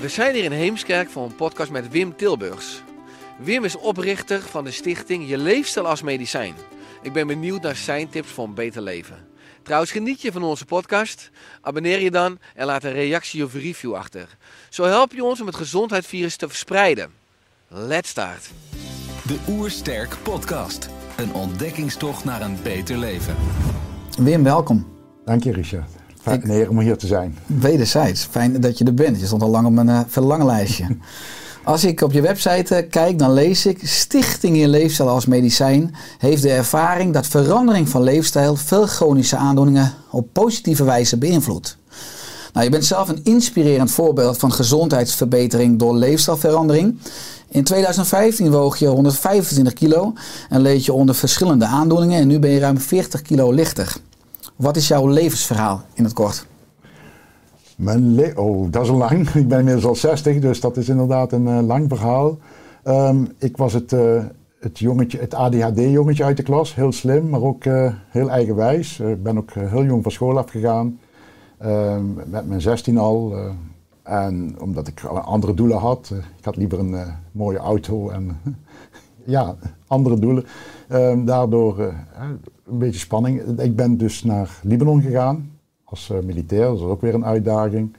We 0.00 0.08
zijn 0.08 0.34
hier 0.34 0.44
in 0.44 0.52
Heemskerk 0.52 1.10
voor 1.10 1.24
een 1.24 1.34
podcast 1.34 1.70
met 1.70 1.88
Wim 1.88 2.16
Tilburgs. 2.16 2.82
Wim 3.38 3.64
is 3.64 3.76
oprichter 3.76 4.40
van 4.40 4.64
de 4.64 4.70
stichting 4.70 5.28
Je 5.28 5.38
Leefstijl 5.38 5.88
als 5.88 6.02
Medicijn. 6.02 6.54
Ik 7.02 7.12
ben 7.12 7.26
benieuwd 7.26 7.62
naar 7.62 7.76
zijn 7.76 8.08
tips 8.08 8.28
voor 8.30 8.44
een 8.44 8.54
beter 8.54 8.82
leven. 8.82 9.16
Trouwens, 9.62 9.92
geniet 9.92 10.22
je 10.22 10.32
van 10.32 10.42
onze 10.42 10.64
podcast? 10.64 11.30
Abonneer 11.60 12.00
je 12.00 12.10
dan 12.10 12.38
en 12.54 12.66
laat 12.66 12.84
een 12.84 12.92
reactie 12.92 13.44
of 13.44 13.54
review 13.54 13.94
achter. 13.94 14.36
Zo 14.68 14.84
help 14.84 15.12
je 15.12 15.24
ons 15.24 15.40
om 15.40 15.46
het 15.46 15.56
gezondheidsvirus 15.56 16.36
te 16.36 16.48
verspreiden. 16.48 17.10
Let's 17.68 18.08
start. 18.08 18.50
De 19.26 19.38
Oersterk 19.48 20.16
Podcast. 20.22 20.88
Een 21.16 21.32
ontdekkingstocht 21.32 22.24
naar 22.24 22.40
een 22.40 22.62
beter 22.62 22.96
leven. 22.96 23.36
Wim, 24.18 24.44
welkom. 24.44 24.86
Dank 25.24 25.44
je 25.44 25.52
Richard. 25.52 25.99
Fijn 26.20 26.50
Ik- 26.50 26.70
om 26.70 26.80
hier 26.80 26.96
te 26.96 27.06
zijn. 27.06 27.38
Wederzijds. 27.46 28.28
Fijn 28.30 28.60
dat 28.60 28.78
je 28.78 28.84
er 28.84 28.94
bent. 28.94 29.20
Je 29.20 29.26
stond 29.26 29.42
al 29.42 29.50
lang 29.50 29.66
op 29.66 29.72
mijn 29.72 29.88
uh, 29.88 30.00
verlanglijstje. 30.06 30.86
Als 31.64 31.84
ik 31.84 32.00
op 32.00 32.12
je 32.12 32.20
website 32.20 32.74
eh, 32.74 32.90
kijk, 32.90 33.18
dan 33.18 33.32
lees 33.32 33.66
ik... 33.66 33.80
Stichting 33.82 34.56
Je 34.56 34.68
Leefstijl 34.68 35.08
als 35.08 35.26
Medicijn 35.26 35.94
heeft 36.18 36.42
de 36.42 36.50
ervaring... 36.50 37.12
dat 37.12 37.26
verandering 37.26 37.88
van 37.88 38.02
leefstijl 38.02 38.56
veel 38.56 38.86
chronische 38.86 39.36
aandoeningen... 39.36 39.92
op 40.10 40.32
positieve 40.32 40.84
wijze 40.84 41.16
beïnvloedt. 41.16 41.76
Nou, 42.52 42.64
je 42.64 42.70
bent 42.70 42.84
zelf 42.84 43.08
een 43.08 43.20
inspirerend 43.22 43.90
voorbeeld 43.90 44.38
van 44.38 44.52
gezondheidsverbetering 44.52 45.78
door 45.78 45.94
leefstijlverandering. 45.94 46.98
In 47.48 47.64
2015 47.64 48.50
woog 48.50 48.76
je 48.76 48.86
125 48.86 49.72
kilo 49.72 50.12
en 50.48 50.60
leed 50.60 50.84
je 50.84 50.92
onder 50.92 51.14
verschillende 51.14 51.64
aandoeningen... 51.64 52.20
en 52.20 52.26
nu 52.26 52.38
ben 52.38 52.50
je 52.50 52.58
ruim 52.58 52.78
40 52.78 53.22
kilo 53.22 53.52
lichter. 53.52 53.96
Wat 54.56 54.76
is 54.76 54.88
jouw 54.88 55.06
levensverhaal 55.06 55.82
in 55.94 56.04
het 56.04 56.12
kort? 56.12 56.46
Mijn 57.76 58.14
le- 58.14 58.32
oh, 58.36 58.70
dat 58.70 58.82
is 58.82 58.88
lang. 58.88 59.28
Ik 59.34 59.48
ben 59.48 59.58
inmiddels 59.58 59.86
al 59.86 59.94
60, 59.94 60.38
dus 60.38 60.60
dat 60.60 60.76
is 60.76 60.88
inderdaad 60.88 61.32
een 61.32 61.48
eh, 61.48 61.60
lang 61.66 61.88
verhaal. 61.88 62.38
Ehm, 62.82 63.24
ik 63.38 63.56
was 63.56 63.72
het, 63.72 63.92
eh, 63.92 64.24
het, 64.60 64.78
jongetje, 64.78 65.18
het 65.18 65.34
ADHD-jongetje 65.34 66.24
uit 66.24 66.36
de 66.36 66.42
klas. 66.42 66.74
Heel 66.74 66.92
slim, 66.92 67.28
maar 67.28 67.42
ook 67.42 67.64
eh, 67.64 67.92
heel 68.08 68.30
eigenwijs. 68.30 69.00
Ik 69.00 69.22
ben 69.22 69.38
ook 69.38 69.52
heel 69.52 69.84
jong 69.84 70.02
van 70.02 70.12
school 70.12 70.38
afgegaan. 70.38 70.98
Ehm, 71.58 72.14
met 72.26 72.46
mijn 72.46 72.60
16 72.60 72.98
al. 72.98 73.34
en 74.02 74.56
omdat 74.60 74.86
ik 74.86 75.04
andere 75.04 75.54
doelen 75.54 75.78
had. 75.78 76.12
ik 76.38 76.44
had 76.44 76.56
liever 76.56 76.78
een 76.78 76.96
mooie 77.32 77.58
auto 77.58 78.08
en 78.08 78.40
ja, 79.24 79.56
andere 79.86 80.18
doelen. 80.18 80.44
Ehm, 80.88 81.24
daardoor 81.24 81.92
een 82.70 82.78
beetje 82.78 83.00
spanning. 83.00 83.60
Ik 83.60 83.76
ben 83.76 83.96
dus 83.96 84.24
naar 84.24 84.60
Libanon 84.62 85.02
gegaan 85.02 85.50
als 85.84 86.10
eh, 86.10 86.18
militair. 86.20 86.62
Dat 86.62 86.80
was 86.80 86.90
ook 86.90 87.00
weer 87.00 87.14
een 87.14 87.24
uitdaging. 87.24 87.96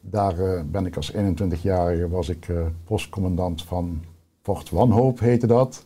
Daar 0.00 0.38
eh, 0.38 0.62
ben 0.70 0.86
ik 0.86 0.96
als 0.96 1.12
21-jarige 1.12 2.08
was 2.08 2.28
ik 2.28 2.48
eh, 2.48 2.60
postcommandant 2.84 3.62
van 3.62 4.02
Fort 4.42 4.70
Wanhoop 4.70 5.20
heette 5.20 5.46
dat. 5.46 5.84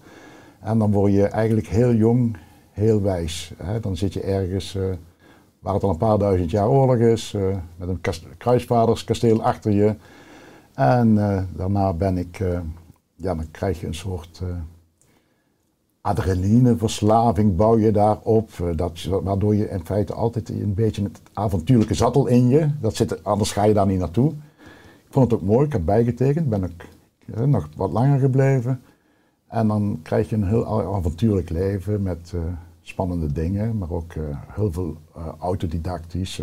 En 0.60 0.78
dan 0.78 0.92
word 0.92 1.12
je 1.12 1.26
eigenlijk 1.26 1.66
heel 1.66 1.94
jong, 1.94 2.36
heel 2.70 3.02
wijs. 3.02 3.52
Hè? 3.56 3.80
Dan 3.80 3.96
zit 3.96 4.12
je 4.12 4.20
ergens 4.20 4.74
eh, 4.74 4.82
waar 5.58 5.74
het 5.74 5.82
al 5.82 5.90
een 5.90 5.96
paar 5.96 6.18
duizend 6.18 6.50
jaar 6.50 6.68
oorlog 6.68 6.96
is, 6.96 7.36
met 7.76 7.88
een 7.88 8.00
kast- 8.00 8.26
kruisvaderskasteel 8.36 9.42
achter 9.42 9.72
je. 9.72 9.94
En 10.74 11.14
daarna 11.56 11.92
ben 11.92 12.18
ik, 12.18 12.38
ja, 13.14 13.34
dan 13.34 13.50
krijg 13.50 13.80
je 13.80 13.86
een 13.86 13.94
soort 13.94 14.42
adrenalineverslaving 16.04 17.56
bouw 17.56 17.78
je 17.78 17.92
daarop. 17.92 18.50
eh, 18.60 18.76
dat, 18.76 19.02
waardoor 19.22 19.54
je 19.54 19.70
in 19.70 19.84
feite 19.84 20.14
altijd 20.14 20.48
een 20.48 20.74
beetje 20.74 21.02
het 21.02 21.20
avontuurlijke 21.32 21.94
zattel 21.94 22.26
in 22.26 22.48
je. 22.48 22.70
Dat 22.80 22.96
zit, 22.96 23.24
anders 23.24 23.52
ga 23.52 23.64
je 23.64 23.74
daar 23.74 23.86
niet 23.86 23.98
naartoe. 23.98 24.30
Ik 25.06 25.10
vond 25.10 25.30
het 25.30 25.40
ook 25.40 25.46
mooi, 25.46 25.66
ik 25.66 25.72
heb 25.72 25.84
bijgetekend, 25.84 26.48
ben 26.48 26.64
ook 26.64 26.82
eh, 27.34 27.44
nog 27.44 27.68
wat 27.76 27.92
langer 27.92 28.18
gebleven. 28.18 28.82
En 29.48 29.68
dan 29.68 30.00
krijg 30.02 30.28
je 30.28 30.36
een 30.36 30.48
heel 30.48 30.94
avontuurlijk 30.94 31.50
leven 31.50 32.02
met 32.02 32.32
eh, 32.34 32.40
spannende 32.82 33.32
dingen, 33.32 33.78
maar 33.78 33.90
ook 33.90 34.12
heel 34.48 34.72
veel 34.72 34.96
eh, 35.16 35.26
autodidactisch. 35.38 36.42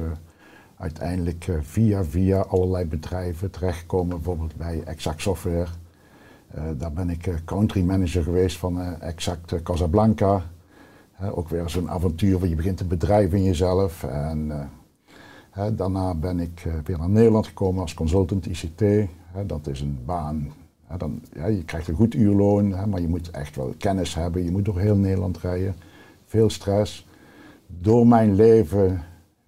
uiteindelijk 0.78 1.58
via 1.62 2.04
via 2.04 2.40
allerlei 2.40 2.86
bedrijven 2.86 3.52
terechtkomen, 3.52 4.16
bijvoorbeeld 4.16 4.56
bij 4.56 4.84
Exact 4.84 5.22
Software. 5.22 5.68
Eh, 6.54 6.64
daar 6.78 6.94
ben 6.94 7.10
ik 7.10 7.28
eh, 7.28 7.34
country 7.46 7.84
manager 7.84 8.24
geweest 8.24 8.58
van 8.58 8.82
eh, 8.82 9.08
Exact 9.08 9.64
Casablanca. 9.64 10.44
Ook 11.32 11.50
weer 11.50 11.70
zo'n 11.70 11.90
avontuur 11.90 12.40
waar 12.40 12.50
je 12.50 12.56
begint 12.56 12.80
een 12.80 12.88
bedrijf 12.88 13.34
in 13.34 13.44
jezelf. 13.44 14.04
En, 14.04 14.70
daarna 15.74 16.16
ben 16.16 16.40
ik 16.40 16.68
weer 16.84 16.98
naar 16.98 17.10
Nederland 17.10 17.48
gekomen 17.48 17.82
als 17.82 17.94
consultant 17.94 18.46
ICT. 18.46 18.84
Dat 19.46 19.68
is 19.68 19.82
een 19.82 20.00
baan. 20.06 20.52
Dan, 20.98 21.22
ja, 21.34 21.46
je 21.46 21.64
krijgt 21.64 21.88
een 21.88 21.96
goed 21.96 22.14
uurloon, 22.14 22.90
maar 22.90 23.02
je 23.02 23.08
moet 23.08 23.32
echt 23.32 23.56
wel 23.56 23.74
kennis 23.78 24.16
hebben. 24.16 24.44
Je 24.44 24.52
moet 24.52 24.66
door 24.66 24.80
heel 24.80 24.96
Nederland 24.96 25.38
rijden. 25.38 25.76
Veel 26.26 26.50
stress. 26.50 27.08
Door 27.68 28.08
mijn 28.08 28.36
leven, 28.36 29.02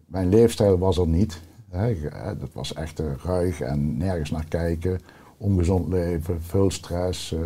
mijn 0.06 0.30
leefstijl 0.30 0.78
was 0.78 0.97
er 0.97 1.08
niet. 1.08 1.41
Dat 2.40 2.53
was 2.53 2.74
echt 2.74 3.02
ruig 3.24 3.62
en 3.62 3.97
nergens 3.97 4.31
naar 4.31 4.46
kijken. 4.47 5.00
Ongezond 5.44 5.88
leven, 5.88 6.42
veel 6.42 6.72
stress. 6.72 7.31
eh, 7.31 7.40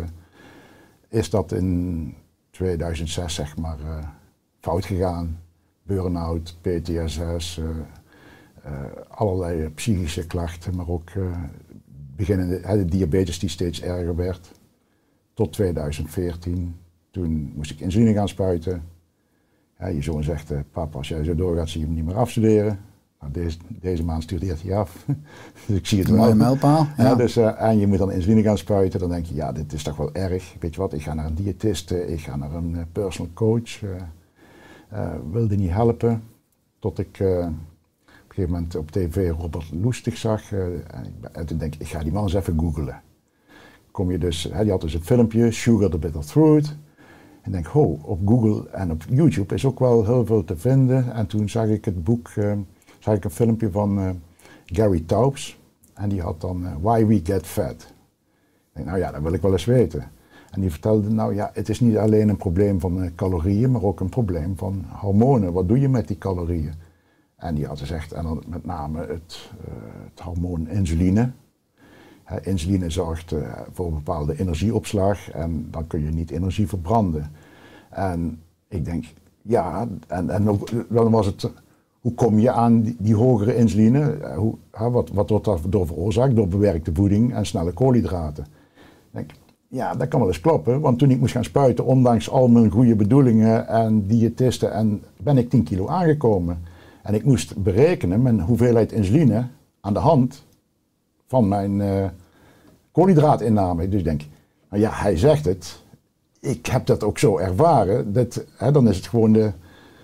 is 1.08 1.30
dat 1.30 1.52
in 1.52 2.14
2006 2.50 3.34
zeg 3.34 3.56
maar 3.56 3.80
eh, 3.80 4.08
fout 4.60 4.84
gegaan. 4.84 5.40
Burn-out, 5.82 6.56
PTSS, 6.60 7.60
eh, 8.62 8.72
allerlei 9.08 9.68
psychische 9.68 10.26
klachten, 10.26 10.76
maar 10.76 10.88
ook 10.88 11.10
beginnende 12.16 12.60
de 12.60 12.84
diabetes 12.84 13.38
die 13.38 13.48
steeds 13.48 13.82
erger 13.82 14.16
werd. 14.16 14.52
Tot 15.34 15.52
2014. 15.52 16.76
Toen 17.10 17.52
moest 17.54 17.70
ik 17.70 17.80
insuline 17.80 18.12
gaan 18.12 18.28
spuiten. 18.28 18.82
Je 19.78 20.02
zoon 20.02 20.22
zegt, 20.22 20.52
papa, 20.72 20.98
als 20.98 21.08
jij 21.08 21.24
zo 21.24 21.34
doorgaat, 21.34 21.68
zie 21.68 21.80
je 21.80 21.86
hem 21.86 21.94
niet 21.94 22.04
meer 22.04 22.16
afstuderen. 22.16 22.80
Nou, 23.20 23.32
deze, 23.32 23.58
deze 23.68 24.04
maand 24.04 24.22
studeert 24.22 24.62
hij 24.62 24.76
af. 24.76 25.04
dus 25.66 25.76
ik 25.76 25.86
zie 25.86 25.98
het 25.98 26.08
Een 26.08 26.14
wel. 26.14 26.22
mooie 26.24 26.34
mijlpaal. 26.36 26.86
Ja, 26.96 27.04
Ja. 27.04 27.14
dus, 27.14 27.36
eh, 27.36 27.62
en 27.62 27.78
je 27.78 27.86
moet 27.86 27.98
dan 27.98 28.12
insuline 28.12 28.42
gaan 28.42 28.58
spuiten. 28.58 29.00
Dan 29.00 29.08
denk 29.10 29.26
je, 29.26 29.34
ja, 29.34 29.52
dit 29.52 29.72
is 29.72 29.82
toch 29.82 29.96
wel 29.96 30.14
erg. 30.14 30.54
Weet 30.60 30.74
je 30.74 30.80
wat, 30.80 30.92
ik 30.92 31.02
ga 31.02 31.14
naar 31.14 31.26
een 31.26 31.34
diëtiste, 31.34 32.06
ik 32.06 32.20
ga 32.20 32.36
naar 32.36 32.54
een 32.54 32.76
eh, 32.76 32.82
personal 32.92 33.32
coach. 33.34 33.82
eh 33.82 33.90
eh, 34.88 35.10
wilde 35.32 35.56
niet 35.56 35.70
helpen. 35.70 36.22
Tot 36.78 36.98
ik 36.98 37.16
op 37.20 37.26
een 37.26 37.56
gegeven 38.28 38.52
moment 38.52 38.76
op 38.76 38.90
tv 38.90 39.30
Robert 39.38 39.70
Loestig 39.72 40.16
zag. 40.16 40.52
en, 41.32 41.46
toen 41.46 41.58
denk 41.58 41.74
ik, 41.74 41.80
ik 41.80 41.86
ga 41.86 42.02
die 42.02 42.12
man 42.12 42.22
eens 42.22 42.34
even 42.34 42.58
googlen. 42.60 43.00
Kom 43.90 44.10
je 44.10 44.18
dus, 44.18 44.48
hè, 44.52 44.62
die 44.62 44.70
had 44.70 44.80
dus 44.80 44.94
een 44.94 45.02
filmpje, 45.04 45.50
Sugar 45.52 45.90
the 45.90 45.98
Bitter 45.98 46.22
Fruit. 46.22 46.76
En 47.42 47.52
denk, 47.52 47.66
ho, 47.66 47.98
op 48.02 48.20
Google 48.28 48.68
en 48.70 48.90
op 48.90 49.02
YouTube 49.10 49.54
is 49.54 49.64
ook 49.64 49.78
wel 49.78 50.04
heel 50.04 50.26
veel 50.26 50.44
te 50.44 50.56
vinden. 50.56 51.12
En 51.12 51.26
toen 51.26 51.48
zag 51.48 51.66
ik 51.66 51.84
het 51.84 52.04
boek, 52.04 52.30
zag 52.98 53.14
ik 53.14 53.24
een 53.24 53.30
filmpje 53.30 53.70
van 53.70 53.98
eh, 53.98 54.10
Gary 54.64 55.02
Taubes. 55.06 55.60
En 55.94 56.08
die 56.08 56.20
had 56.20 56.40
dan 56.40 56.66
eh, 56.66 56.72
Why 56.80 57.06
We 57.06 57.20
Get 57.22 57.46
Fat. 57.46 57.94
Ik 58.68 58.72
denk, 58.72 58.86
nou 58.86 58.98
ja, 58.98 59.10
dat 59.10 59.22
wil 59.22 59.32
ik 59.32 59.42
wel 59.42 59.52
eens 59.52 59.64
weten. 59.64 60.10
En 60.50 60.60
die 60.60 60.70
vertelde, 60.70 61.10
nou 61.10 61.34
ja, 61.34 61.50
het 61.52 61.68
is 61.68 61.80
niet 61.80 61.96
alleen 61.96 62.28
een 62.28 62.36
probleem 62.36 62.80
van 62.80 63.02
eh, 63.02 63.10
calorieën, 63.14 63.70
maar 63.70 63.82
ook 63.82 64.00
een 64.00 64.08
probleem 64.08 64.56
van 64.56 64.84
hormonen. 65.00 65.52
Wat 65.52 65.68
doe 65.68 65.80
je 65.80 65.88
met 65.88 66.08
die 66.08 66.18
calorieën? 66.18 66.74
En 67.36 67.54
die 67.54 67.66
had 67.66 67.78
gezegd, 67.78 68.12
en 68.12 68.22
dan 68.22 68.42
met 68.46 68.64
name 68.64 69.06
het, 69.06 69.50
het 70.10 70.20
hormoon 70.20 70.68
insuline. 70.68 71.30
Insuline 72.42 72.90
zorgt 72.90 73.34
voor 73.72 73.86
een 73.86 73.94
bepaalde 73.94 74.38
energieopslag 74.40 75.30
en 75.30 75.68
dan 75.70 75.86
kun 75.86 76.04
je 76.04 76.10
niet 76.10 76.30
energie 76.30 76.68
verbranden. 76.68 77.32
En 77.90 78.42
ik 78.68 78.84
denk, 78.84 79.04
ja, 79.42 79.88
en, 80.06 80.30
en 80.30 80.44
dan 80.88 81.10
was 81.10 81.26
het, 81.26 81.50
hoe 82.08 82.16
kom 82.16 82.38
je 82.38 82.50
aan 82.50 82.96
die, 82.98 83.14
hogere 83.14 83.56
insuline? 83.56 84.18
Hoe, 84.36 84.54
wat, 84.70 85.10
wat 85.10 85.30
wordt 85.30 85.44
daardoor 85.44 85.86
veroorzaakt? 85.86 86.36
Door 86.36 86.48
bewerkte 86.48 86.90
voeding 86.94 87.34
en 87.34 87.46
snelle 87.46 87.72
koolhydraten. 87.72 88.46
Denk, 89.10 89.30
ja, 89.68 89.94
dat 89.94 90.08
kan 90.08 90.20
wel 90.20 90.28
eens 90.28 90.40
kloppen, 90.40 90.80
want 90.80 90.98
toen 90.98 91.10
ik 91.10 91.20
moest 91.20 91.32
gaan 91.32 91.44
spuiten, 91.44 91.84
ondanks 91.84 92.30
al 92.30 92.48
mijn 92.48 92.70
goede 92.70 92.96
bedoelingen 92.96 93.68
en 93.68 94.06
diëtisten, 94.06 94.72
en 94.72 95.02
ben 95.22 95.38
ik 95.38 95.50
10 95.50 95.62
kilo 95.62 95.88
aangekomen. 95.88 96.58
En 97.02 97.14
ik 97.14 97.24
moest 97.24 97.62
berekenen 97.62 98.22
mijn 98.22 98.40
hoeveelheid 98.40 98.92
insuline 98.92 99.46
aan 99.80 99.92
de 99.92 99.98
hand 99.98 100.44
van 101.26 101.48
mijn 101.48 101.80
eh 101.80 102.06
koolhydraatinname. 102.92 103.88
Dus 103.88 103.98
ik 103.98 104.04
denk, 104.04 104.22
nou 104.70 104.82
ja, 104.82 104.90
hij 104.92 105.16
zegt 105.16 105.44
het. 105.44 105.82
Ik 106.40 106.66
heb 106.66 106.86
dat 106.86 107.04
ook 107.04 107.18
zo 107.18 107.38
ervaren. 107.38 108.12
Dat, 108.12 108.44
hè, 108.56 108.72
dan 108.72 108.88
is 108.88 108.96
het 108.96 109.06
gewoon 109.06 109.32
de, 109.32 109.52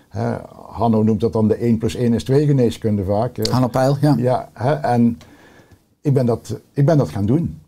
hè, 0.09 0.35
Hanno 0.75 1.03
noemt 1.03 1.19
dat 1.19 1.33
dan 1.33 1.47
de 1.47 1.55
1 1.55 1.77
plus 1.77 1.95
1 1.95 2.13
is 2.13 2.23
2 2.23 2.45
geneeskunde 2.45 3.03
vaak. 3.03 3.47
Hanno 3.47 3.67
Peil, 3.67 3.97
ja. 4.01 4.15
Ja, 4.17 4.49
hè, 4.53 4.73
en 4.73 5.17
ik 6.01 6.13
ben, 6.13 6.25
dat, 6.25 6.59
ik 6.73 6.85
ben 6.85 6.97
dat 6.97 7.09
gaan 7.09 7.25
doen. 7.25 7.59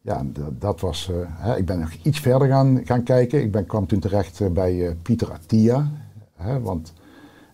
Ja, 0.00 0.22
dat, 0.32 0.60
dat 0.60 0.80
was, 0.80 1.10
eh, 1.10 1.16
hè, 1.28 1.56
ik 1.56 1.66
ben 1.66 1.78
nog 1.80 1.92
iets 2.02 2.20
verder 2.20 2.48
gaan, 2.48 2.80
gaan 2.84 3.02
kijken. 3.02 3.42
Ik 3.42 3.50
ben, 3.52 3.66
kwam 3.66 3.86
toen 3.86 3.98
terecht 4.00 4.40
eh, 4.40 4.48
bij 4.50 4.86
eh, 4.86 4.94
Pieter 5.02 5.32
Attia. 5.32 5.90
Hè, 6.36 6.60
want, 6.60 6.92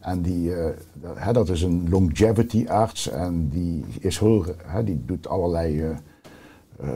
en 0.01 0.23
die, 0.23 0.51
dat- 0.93 1.15
hè, 1.19 1.33
dat 1.33 1.49
is 1.49 1.63
een 1.63 1.87
longevity 1.91 2.67
arts 2.69 3.09
en 3.11 3.49
die, 3.49 3.85
is 4.01 4.19
heel, 4.19 4.45
hè, 4.67 4.85
die 4.85 5.03
doet 5.07 5.29
allerlei 5.29 5.81
eh, 5.83 6.89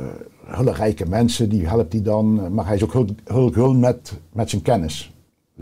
hele 0.46 0.72
rijke 0.72 1.08
mensen, 1.08 1.48
die 1.48 1.66
helpt 1.68 1.90
die 1.90 2.02
dan. 2.02 2.54
Maar 2.54 2.66
hij 2.66 2.74
is 2.74 2.84
ook 2.84 2.92
heel, 2.92 3.06
heel 3.24 3.50
gul 3.50 3.74
met, 3.74 4.12
met 4.32 4.50
zijn 4.50 4.62
kennis. 4.62 5.11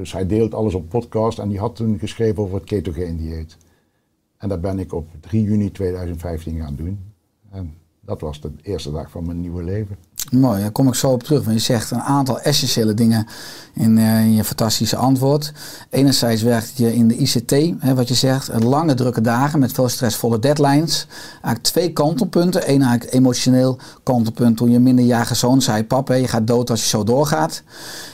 Dus 0.00 0.12
hij 0.12 0.26
deelt 0.26 0.54
alles 0.54 0.74
op 0.74 0.88
podcast 0.88 1.38
en 1.38 1.48
die 1.48 1.58
had 1.58 1.76
toen 1.76 1.98
geschreven 1.98 2.42
over 2.42 2.54
het 2.54 2.64
ketogeen 2.64 3.16
dieet. 3.16 3.56
En 4.36 4.48
dat 4.48 4.60
ben 4.60 4.78
ik 4.78 4.92
op 4.92 5.08
3 5.20 5.42
juni 5.42 5.70
2015 5.70 6.60
gaan 6.60 6.74
doen. 6.74 6.98
En 7.50 7.74
dat 8.00 8.20
was 8.20 8.40
de 8.40 8.50
eerste 8.62 8.90
dag 8.90 9.10
van 9.10 9.26
mijn 9.26 9.40
nieuwe 9.40 9.62
leven. 9.62 9.96
Mooi, 10.28 10.60
daar 10.60 10.70
kom 10.70 10.88
ik 10.88 10.94
zo 10.94 11.10
op 11.10 11.22
terug. 11.22 11.44
Want 11.44 11.56
je 11.56 11.62
zegt 11.62 11.90
een 11.90 12.00
aantal 12.00 12.40
essentiële 12.40 12.94
dingen 12.94 13.26
in, 13.74 13.98
eh, 13.98 14.36
je 14.36 14.44
fantastische 14.44 14.96
antwoord. 14.96 15.52
Enerzijds 15.90 16.42
werkt 16.42 16.72
je 16.74 16.94
in 16.94 17.08
de 17.08 17.16
ICT, 17.16 17.50
hè, 17.78 17.94
wat 17.94 18.08
je 18.08 18.14
zegt. 18.14 18.48
eh, 18.48 18.58
Lange 18.60 18.94
drukke 18.94 19.20
dagen 19.20 19.58
met 19.58 19.72
veel 19.72 19.88
stressvolle 19.88 20.38
deadlines. 20.38 21.06
Eigenlijk 21.32 21.62
twee 21.62 21.92
kantelpunten. 21.92 22.70
Eén 22.70 22.82
eigenlijk 22.82 23.14
emotioneel 23.14 23.78
kantelpunt 24.02 24.56
toen 24.56 24.70
je 24.70 24.78
minderjarige 24.78 25.34
zoon 25.34 25.62
zei... 25.62 25.84
pap, 25.84 26.08
hè, 26.08 26.14
je 26.14 26.28
gaat 26.28 26.46
dood 26.46 26.70
als 26.70 26.82
je 26.82 26.88
zo 26.88 27.04
doorgaat. 27.04 27.62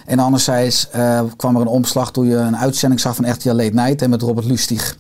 En 0.07 0.19
anderzijds 0.19 0.91
eh, 0.91 1.21
kwam 1.37 1.55
er 1.55 1.61
een 1.61 1.67
omslag 1.67 2.13
toen 2.13 2.27
je 2.27 2.37
een 2.37 2.57
uitzending 2.57 3.01
zag 3.01 3.17
van 3.17 3.31
RTL 3.31 3.53
Late 3.53 3.75
Night... 3.75 4.01
hè, 4.01 4.09
met 4.09 4.23
Robert 4.23 4.47
Lustig. 4.47 4.97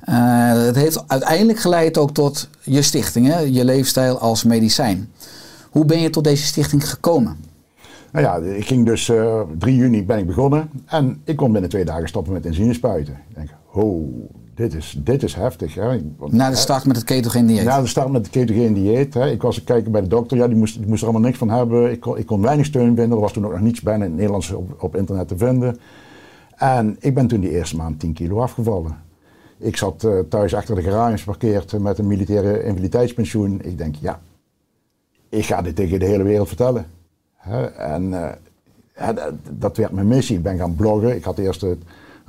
Eh, 0.00 0.52
het 0.52 0.76
heeft 0.76 1.02
uiteindelijk 1.06 1.58
geleid 1.58 1.98
ook 1.98 2.14
tot 2.14 2.48
je 2.62 2.82
stichting, 2.82 3.26
hè? 3.26 3.38
je 3.38 3.64
leefstijl 3.64 4.18
als 4.18 4.44
medicijn. 4.44 5.12
Hoe 5.70 5.84
ben 5.84 6.00
je 6.00 6.10
tot 6.10 6.24
deze 6.24 6.44
stichting 6.44 6.90
gekomen? 6.90 7.36
Nou 8.12 8.24
ja, 8.24 8.54
ik 8.54 8.66
ging 8.66 8.86
dus 8.86 9.08
eh 9.08 9.40
3 9.58 9.76
juni 9.76 10.04
ben 10.04 10.18
ik 10.18 10.26
begonnen. 10.26 10.70
En 10.86 11.20
ik 11.24 11.36
kon 11.36 11.52
binnen 11.52 11.70
twee 11.70 11.84
dagen 11.84 12.08
stoppen 12.08 12.32
met 12.32 12.46
insuline 12.46 12.74
spuiten. 12.74 13.12
Ik 13.28 13.34
denk, 13.34 13.48
ho, 13.66 14.08
dit 14.54 14.74
is, 14.74 15.00
dit 15.04 15.22
is 15.22 15.34
heftig. 15.34 15.74
Hè. 15.74 16.00
Want, 16.16 16.32
Na 16.32 16.50
de 16.50 16.56
start 16.56 16.84
met 16.84 16.96
het 16.96 17.04
ketogeen 17.04 17.46
dieet. 17.46 17.64
Na 17.64 17.80
de 17.80 17.86
start 17.86 18.10
met 18.10 18.20
het 18.20 18.30
ketogeen 18.30 18.74
dieet. 18.74 19.14
Hè. 19.14 19.30
Ik 19.30 19.42
was 19.42 19.64
kijken 19.64 19.92
bij 19.92 20.00
de 20.00 20.08
dokter. 20.08 20.36
Ja, 20.36 20.46
die 20.46 20.56
moest, 20.56 20.78
die 20.78 20.86
moest 20.86 21.02
er 21.02 21.08
allemaal 21.08 21.26
niks 21.26 21.38
van 21.38 21.50
hebben. 21.50 21.90
Ik 21.90 22.00
kon, 22.00 22.18
ik 22.18 22.26
kon 22.26 22.42
weinig 22.42 22.66
steun 22.66 22.96
vinden. 22.96 23.10
Er 23.10 23.20
was 23.20 23.32
toen 23.32 23.44
ook 23.44 23.52
nog 23.52 23.60
niets 23.60 23.80
bijna 23.80 24.04
in 24.04 24.10
het 24.10 24.18
Nederlands 24.18 24.52
op, 24.52 24.82
op 24.82 24.96
internet 24.96 25.28
te 25.28 25.36
vinden. 25.36 25.78
En 26.56 26.96
ik 26.98 27.14
ben 27.14 27.26
toen 27.26 27.40
die 27.40 27.50
eerste 27.50 27.76
maand 27.76 28.00
10 28.00 28.12
kilo 28.12 28.40
afgevallen. 28.40 28.96
Ik 29.58 29.76
zat 29.76 30.04
eh, 30.04 30.18
thuis 30.28 30.54
achter 30.54 30.74
de 30.74 30.82
garage 30.82 31.18
geparkeerd 31.18 31.78
met 31.78 31.98
een 31.98 32.06
militaire 32.06 32.62
invaliditeitspensioen. 32.62 33.60
Ik 33.62 33.78
denk, 33.78 33.94
ja, 34.00 34.20
ik 35.30 35.44
ga 35.44 35.62
dit 35.62 35.76
tegen 35.76 35.98
de 35.98 36.06
hele 36.06 36.22
wereld 36.22 36.48
vertellen. 36.48 36.86
En 37.76 38.36
eh, 38.94 39.08
dat, 39.50 39.76
werd 39.76 39.92
mijn 39.92 40.08
missie. 40.08 40.36
Ik 40.36 40.42
ben 40.42 40.58
gaan 40.58 40.74
bloggen. 40.74 41.16
Ik 41.16 41.24
had 41.24 41.38
eerst 41.38 41.62
een 41.62 41.82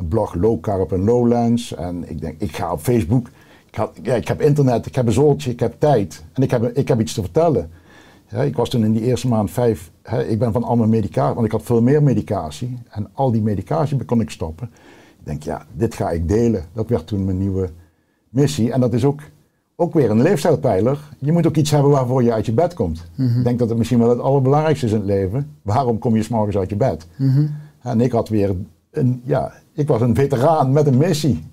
blog 0.07 0.33
Low 0.33 0.59
Carb 0.59 0.91
en 0.91 1.03
Lowlands. 1.03 1.75
En 1.75 2.09
ik 2.09 2.21
denk, 2.21 2.41
ik 2.41 2.55
ga 2.55 2.71
op 2.71 2.79
Facebook. 2.79 3.27
Ik, 3.67 3.75
had, 3.75 3.99
ja, 4.03 4.15
ik 4.15 4.27
heb 4.27 4.41
internet, 4.41 4.85
ik 4.85 4.95
heb 4.95 5.05
een 5.05 5.11
zoltje, 5.11 5.51
ik 5.51 5.59
heb 5.59 5.75
tijd. 5.77 6.23
En 6.33 6.43
ik 6.43 6.51
heb, 6.51 6.77
ik 6.77 6.87
heb 6.87 6.99
iets 6.99 7.13
te 7.13 7.21
vertellen. 7.21 7.69
Ja, 8.27 8.41
ik 8.41 8.55
was 8.55 8.69
toen 8.69 8.85
in 8.85 8.91
die 8.91 9.01
eerste 9.01 9.27
maand 9.27 9.51
vijf. 9.51 9.91
Hè, 10.01 10.25
ik 10.25 10.39
ben 10.39 10.51
van 10.51 10.63
al 10.63 10.75
mijn 10.75 10.89
medicatie, 10.89 11.33
want 11.33 11.45
ik 11.45 11.51
had 11.51 11.63
veel 11.63 11.81
meer 11.81 12.03
medicatie. 12.03 12.77
En 12.89 13.09
al 13.13 13.31
die 13.31 13.41
medicatie 13.41 14.05
kon 14.05 14.21
ik 14.21 14.29
stoppen. 14.29 14.69
Ik 15.19 15.25
denk, 15.25 15.43
ja, 15.43 15.65
dit 15.73 15.95
ga 15.95 16.09
ik 16.09 16.27
delen. 16.27 16.65
Dat 16.73 16.89
werd 16.89 17.07
toen 17.07 17.25
mijn 17.25 17.37
nieuwe 17.37 17.69
missie. 18.29 18.71
En 18.71 18.79
dat 18.79 18.93
is 18.93 19.05
ook, 19.05 19.21
ook 19.81 19.93
weer 19.93 20.09
een 20.09 20.21
leefstijlpijler. 20.21 20.99
Je 21.19 21.31
moet 21.31 21.47
ook 21.47 21.55
iets 21.55 21.71
hebben 21.71 21.91
waarvoor 21.91 22.23
je 22.23 22.33
uit 22.33 22.45
je 22.45 22.53
bed 22.53 22.73
komt. 22.73 23.03
Ik 23.37 23.43
denk 23.43 23.59
dat 23.59 23.69
het 23.69 23.77
misschien 23.77 23.99
wel 23.99 24.09
het 24.09 24.19
allerbelangrijkste 24.19 24.85
is 24.85 24.91
in 24.91 24.97
het 24.97 25.07
leven. 25.07 25.47
Waarom 25.61 25.99
kom 25.99 26.15
je 26.15 26.23
s'morgens 26.23 26.57
uit 26.57 26.69
je 26.69 26.75
bed? 26.75 27.07
En 27.81 28.01
ik 28.01 28.11
had 28.11 28.29
weer 28.29 28.55
een, 28.91 29.21
ja, 29.25 29.51
ik 29.73 29.87
was 29.87 30.01
een 30.01 30.15
veteraan 30.15 30.71
met 30.71 30.87
een 30.87 30.97
missie. 30.97 31.49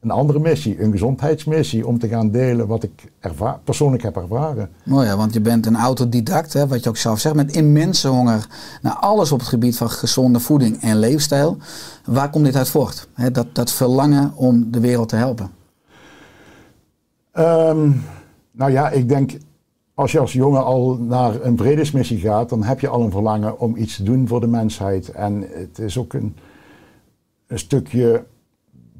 Een 0.00 0.10
andere 0.10 0.38
missie, 0.38 0.82
een 0.82 0.90
gezondheidsmissie, 0.92 1.86
om 1.86 1.98
te 1.98 2.08
gaan 2.08 2.30
delen 2.30 2.66
wat 2.66 2.82
ik 2.82 3.12
erva- 3.20 3.60
persoonlijk 3.64 4.02
heb 4.02 4.16
ervaren. 4.16 4.68
Mooi, 4.84 5.06
hè, 5.08 5.16
want 5.16 5.32
je 5.32 5.40
bent 5.40 5.66
een 5.66 5.76
autodidact, 5.76 6.52
hè, 6.52 6.66
wat 6.66 6.82
je 6.82 6.88
ook 6.88 6.96
zelf 6.96 7.20
zegt, 7.20 7.34
met 7.34 7.56
immense 7.56 8.08
honger 8.08 8.46
naar 8.82 8.92
alles 8.96 9.32
op 9.32 9.38
het 9.38 9.48
gebied 9.48 9.76
van 9.76 9.90
gezonde 9.90 10.40
voeding 10.40 10.82
en 10.82 10.98
leefstijl. 10.98 11.56
Waar 12.04 12.30
komt 12.30 12.44
dit 12.44 12.56
uit 12.56 12.68
voort? 12.68 13.08
Hè, 13.14 13.30
dat, 13.30 13.46
dat 13.52 13.72
verlangen 13.72 14.32
om 14.34 14.70
de 14.70 14.80
wereld 14.80 15.08
te 15.08 15.16
helpen. 15.16 15.50
Ehm, 17.34 17.90
nou 18.50 18.70
ja, 18.70 18.90
ik 18.90 19.08
denk, 19.08 19.32
als 19.94 20.12
je 20.12 20.18
als 20.18 20.32
jongen 20.32 20.64
al 20.64 20.96
naar 20.96 21.42
een 21.42 21.56
vredesmissie 21.56 22.18
gaat, 22.18 22.48
dan 22.48 22.62
heb 22.62 22.80
je 22.80 22.88
al 22.88 23.02
een 23.02 23.10
verlangen 23.10 23.58
om 23.58 23.76
iets 23.76 23.96
te 23.96 24.02
doen 24.02 24.28
voor 24.28 24.40
de 24.40 24.46
mensheid. 24.46 25.08
En 25.08 25.44
het 25.48 25.78
is 25.78 25.98
ook 25.98 26.12
een, 26.12 26.36
een 27.46 27.58
stukje 27.58 28.24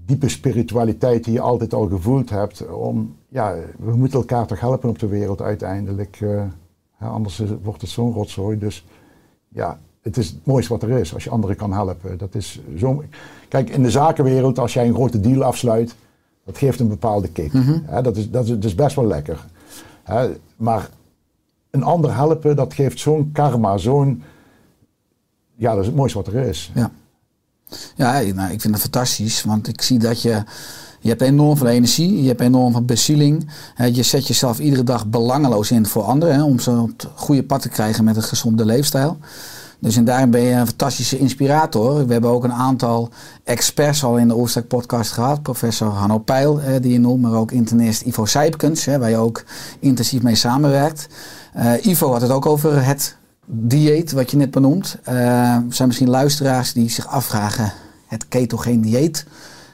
diepe 0.06 0.28
spiritualiteit 0.28 1.24
die 1.24 1.32
je 1.32 1.40
altijd 1.40 1.74
al 1.74 1.88
gevoeld 1.88 2.30
hebt. 2.30 2.68
Om, 2.68 3.16
ja, 3.28 3.54
we 3.78 3.96
moeten 3.96 4.18
elkaar 4.18 4.46
toch 4.46 4.60
helpen 4.60 4.88
op 4.88 4.98
de 4.98 5.08
wereld 5.08 5.42
uiteindelijk. 5.42 6.18
eh, 6.20 6.42
anders 7.12 7.42
wordt 7.62 7.80
het 7.80 7.90
zo'n 7.90 8.12
rotzooi. 8.12 8.58
Dus 8.58 8.86
ja, 9.48 9.78
het 10.02 10.16
is 10.16 10.28
het 10.28 10.46
mooiste 10.46 10.72
wat 10.72 10.82
er 10.82 10.90
is 10.98 11.14
als 11.14 11.24
je 11.24 11.30
anderen 11.30 11.56
kan 11.56 11.72
helpen. 11.72 12.18
Dat 12.18 12.34
is 12.34 12.60
zo. 12.76 13.02
Kijk, 13.48 13.70
in 13.70 13.82
de 13.82 13.90
zakenwereld, 13.90 14.58
als 14.58 14.74
jij 14.74 14.86
een 14.86 14.94
grote 14.94 15.20
deal 15.20 15.42
afsluit, 15.42 15.96
dat 16.44 16.58
geeft 16.58 16.80
een 16.80 16.88
bepaalde 16.88 17.28
kick. 17.28 17.52
Hè, 17.84 18.02
dat, 18.02 18.16
is, 18.16 18.30
dat, 18.30 18.44
is, 18.44 18.50
dat 18.50 18.64
is 18.64 18.74
best 18.74 18.96
wel 18.96 19.06
lekker. 19.06 19.46
Maar 20.56 20.88
een 21.70 21.82
ander 21.82 22.14
helpen, 22.14 22.56
dat 22.56 22.74
geeft 22.74 22.98
zo'n 22.98 23.30
karma, 23.32 23.76
zo'n. 23.76 24.22
Ja, 25.54 25.70
dat 25.70 25.80
is 25.80 25.86
het 25.86 25.96
mooiste 25.96 26.18
wat 26.18 26.26
er 26.26 26.34
is. 26.34 26.70
Ja, 26.74 26.90
ja 27.96 28.20
nou, 28.20 28.52
ik 28.52 28.60
vind 28.60 28.74
het 28.74 28.82
fantastisch, 28.82 29.42
want 29.42 29.68
ik 29.68 29.82
zie 29.82 29.98
dat 29.98 30.22
je, 30.22 30.42
je 31.00 31.08
hebt 31.08 31.22
enorm 31.22 31.56
veel 31.56 31.66
energie, 31.66 32.22
je 32.22 32.28
hebt 32.28 32.40
enorm 32.40 32.72
veel 32.72 32.84
bezieling. 32.84 33.50
Je 33.92 34.02
zet 34.02 34.26
jezelf 34.26 34.58
iedere 34.58 34.84
dag 34.84 35.06
belangeloos 35.06 35.70
in 35.70 35.86
voor 35.86 36.02
anderen, 36.02 36.34
hè, 36.34 36.42
om 36.42 36.58
ze 36.58 36.70
op 36.70 36.88
het 36.88 37.08
goede 37.14 37.44
pad 37.44 37.62
te 37.62 37.68
krijgen 37.68 38.04
met 38.04 38.16
een 38.16 38.22
gezonde 38.22 38.64
leefstijl. 38.64 39.18
Dus 39.84 39.96
en 39.96 40.04
daarin 40.04 40.30
ben 40.30 40.40
je 40.40 40.52
een 40.52 40.66
fantastische 40.66 41.18
inspirator. 41.18 42.06
We 42.06 42.12
hebben 42.12 42.30
ook 42.30 42.44
een 42.44 42.52
aantal 42.52 43.08
experts 43.42 44.04
al 44.04 44.16
in 44.16 44.28
de 44.28 44.34
Oorsterk 44.34 44.68
podcast 44.68 45.12
gehad. 45.12 45.42
Professor 45.42 45.88
Hanno 45.88 46.18
Peil, 46.18 46.60
eh, 46.60 46.80
die 46.80 46.92
je 46.92 47.00
noemt, 47.00 47.22
maar 47.22 47.34
ook 47.34 47.52
internist 47.52 48.02
Ivo 48.02 48.24
Sijpkens, 48.24 48.84
hè, 48.84 48.98
waar 48.98 49.10
je 49.10 49.16
ook 49.16 49.44
intensief 49.78 50.22
mee 50.22 50.34
samenwerkt. 50.34 51.08
Eh, 51.52 51.86
Ivo 51.86 52.12
had 52.12 52.20
het 52.20 52.30
ook 52.30 52.46
over 52.46 52.84
het 52.84 53.16
dieet, 53.46 54.12
wat 54.12 54.30
je 54.30 54.36
net 54.36 54.50
benoemt. 54.50 54.98
Eh, 55.02 55.16
er 55.54 55.64
zijn 55.68 55.88
misschien 55.88 56.10
luisteraars 56.10 56.72
die 56.72 56.90
zich 56.90 57.06
afvragen, 57.06 57.72
het 58.06 58.28
ketogeen 58.28 58.80
dieet, 58.80 59.26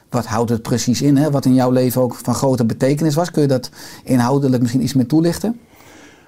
wat 0.09 0.25
houdt 0.25 0.49
het 0.49 0.61
precies 0.61 1.01
in? 1.01 1.17
Hè? 1.17 1.31
Wat 1.31 1.45
in 1.45 1.53
jouw 1.53 1.71
leven 1.71 2.01
ook 2.01 2.15
van 2.15 2.35
grote 2.35 2.65
betekenis 2.65 3.15
was. 3.15 3.31
Kun 3.31 3.41
je 3.41 3.47
dat 3.47 3.69
inhoudelijk 4.03 4.61
misschien 4.61 4.83
iets 4.83 4.93
meer 4.93 5.07
toelichten? 5.07 5.59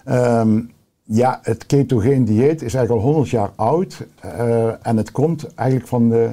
Ehm, 0.05 0.59
ja, 1.03 1.39
het 1.41 1.65
ketogeen 1.65 2.25
dieet 2.25 2.61
is 2.61 2.73
eigenlijk 2.73 3.05
al 3.05 3.11
100 3.11 3.29
jaar 3.29 3.51
oud. 3.55 4.05
eh, 4.19 4.87
en 4.87 4.97
het 4.97 5.11
komt 5.11 5.53
eigenlijk 5.53 5.89
van 5.89 6.09
de, 6.09 6.29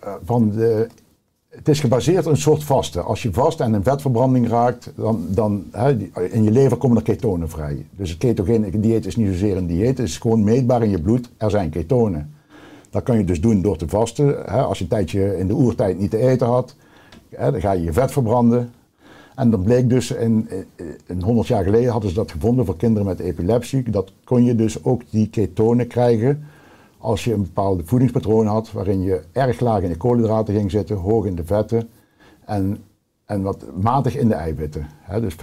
eh, 0.00 0.12
van 0.24 0.50
de. 0.50 0.86
Het 1.48 1.68
is 1.68 1.80
gebaseerd 1.80 2.26
op 2.26 2.32
een 2.32 2.38
soort 2.38 2.64
vasten. 2.64 3.04
Als 3.04 3.22
je 3.22 3.32
vast 3.32 3.60
en 3.60 3.74
in 3.74 3.82
vetverbranding 3.82 4.48
raakt, 4.48 4.92
dan, 4.96 5.26
dan 5.28 5.64
in 6.30 6.42
je 6.42 6.50
lever 6.50 6.76
komen 6.76 6.96
er 6.96 7.02
ketonen 7.02 7.48
vrij. 7.48 7.86
Dus 7.96 8.10
het 8.10 8.18
ketogeen 8.18 8.80
dieet 8.80 9.06
is 9.06 9.16
niet 9.16 9.26
zozeer 9.26 9.56
een 9.56 9.66
dieet, 9.66 9.98
het 9.98 10.06
is 10.06 10.18
gewoon 10.18 10.44
meetbaar 10.44 10.82
in 10.82 10.90
je 10.90 11.00
bloed. 11.00 11.30
Er 11.36 11.50
zijn 11.50 11.70
ketonen. 11.70 12.34
Dat 12.90 13.02
kan 13.02 13.18
je 13.18 13.24
dus 13.24 13.40
doen 13.40 13.62
door 13.62 13.76
te 13.76 13.88
vasten. 13.88 14.46
Als 14.46 14.78
je 14.78 14.84
een 14.84 14.90
tijdje 14.90 15.38
in 15.38 15.46
de 15.46 15.54
oertijd 15.54 15.98
niet 15.98 16.10
te 16.10 16.18
eten 16.18 16.46
had, 16.46 16.74
dan 17.28 17.60
ga 17.60 17.72
je 17.72 17.82
je 17.82 17.92
vet 17.92 18.10
verbranden. 18.10 18.72
En 19.38 19.50
dat 19.50 19.62
bleek 19.62 19.88
dus, 19.88 20.10
in, 20.10 20.48
in 21.06 21.22
100 21.22 21.46
jaar 21.46 21.64
geleden 21.64 21.92
hadden 21.92 22.10
ze 22.10 22.16
dat 22.16 22.30
gevonden 22.30 22.64
voor 22.64 22.76
kinderen 22.76 23.06
met 23.06 23.18
epilepsie. 23.18 23.90
Dat 23.90 24.12
kon 24.24 24.44
je 24.44 24.54
dus 24.54 24.84
ook 24.84 25.02
die 25.10 25.28
ketonen 25.28 25.86
krijgen 25.86 26.44
als 26.98 27.24
je 27.24 27.32
een 27.32 27.42
bepaalde 27.42 27.84
voedingspatroon 27.84 28.46
had 28.46 28.72
waarin 28.72 29.00
je 29.00 29.22
erg 29.32 29.60
laag 29.60 29.82
in 29.82 29.88
de 29.88 29.96
koolhydraten 29.96 30.54
ging 30.54 30.70
zitten, 30.70 30.96
hoog 30.96 31.24
in 31.24 31.34
de 31.34 31.44
vetten 31.44 31.88
en, 32.44 32.78
en 33.24 33.42
wat 33.42 33.64
matig 33.80 34.16
in 34.16 34.28
de 34.28 34.34
eiwitten. 34.34 34.86
Dus 35.20 35.34
5%, 35.34 35.36
20% 35.36 35.40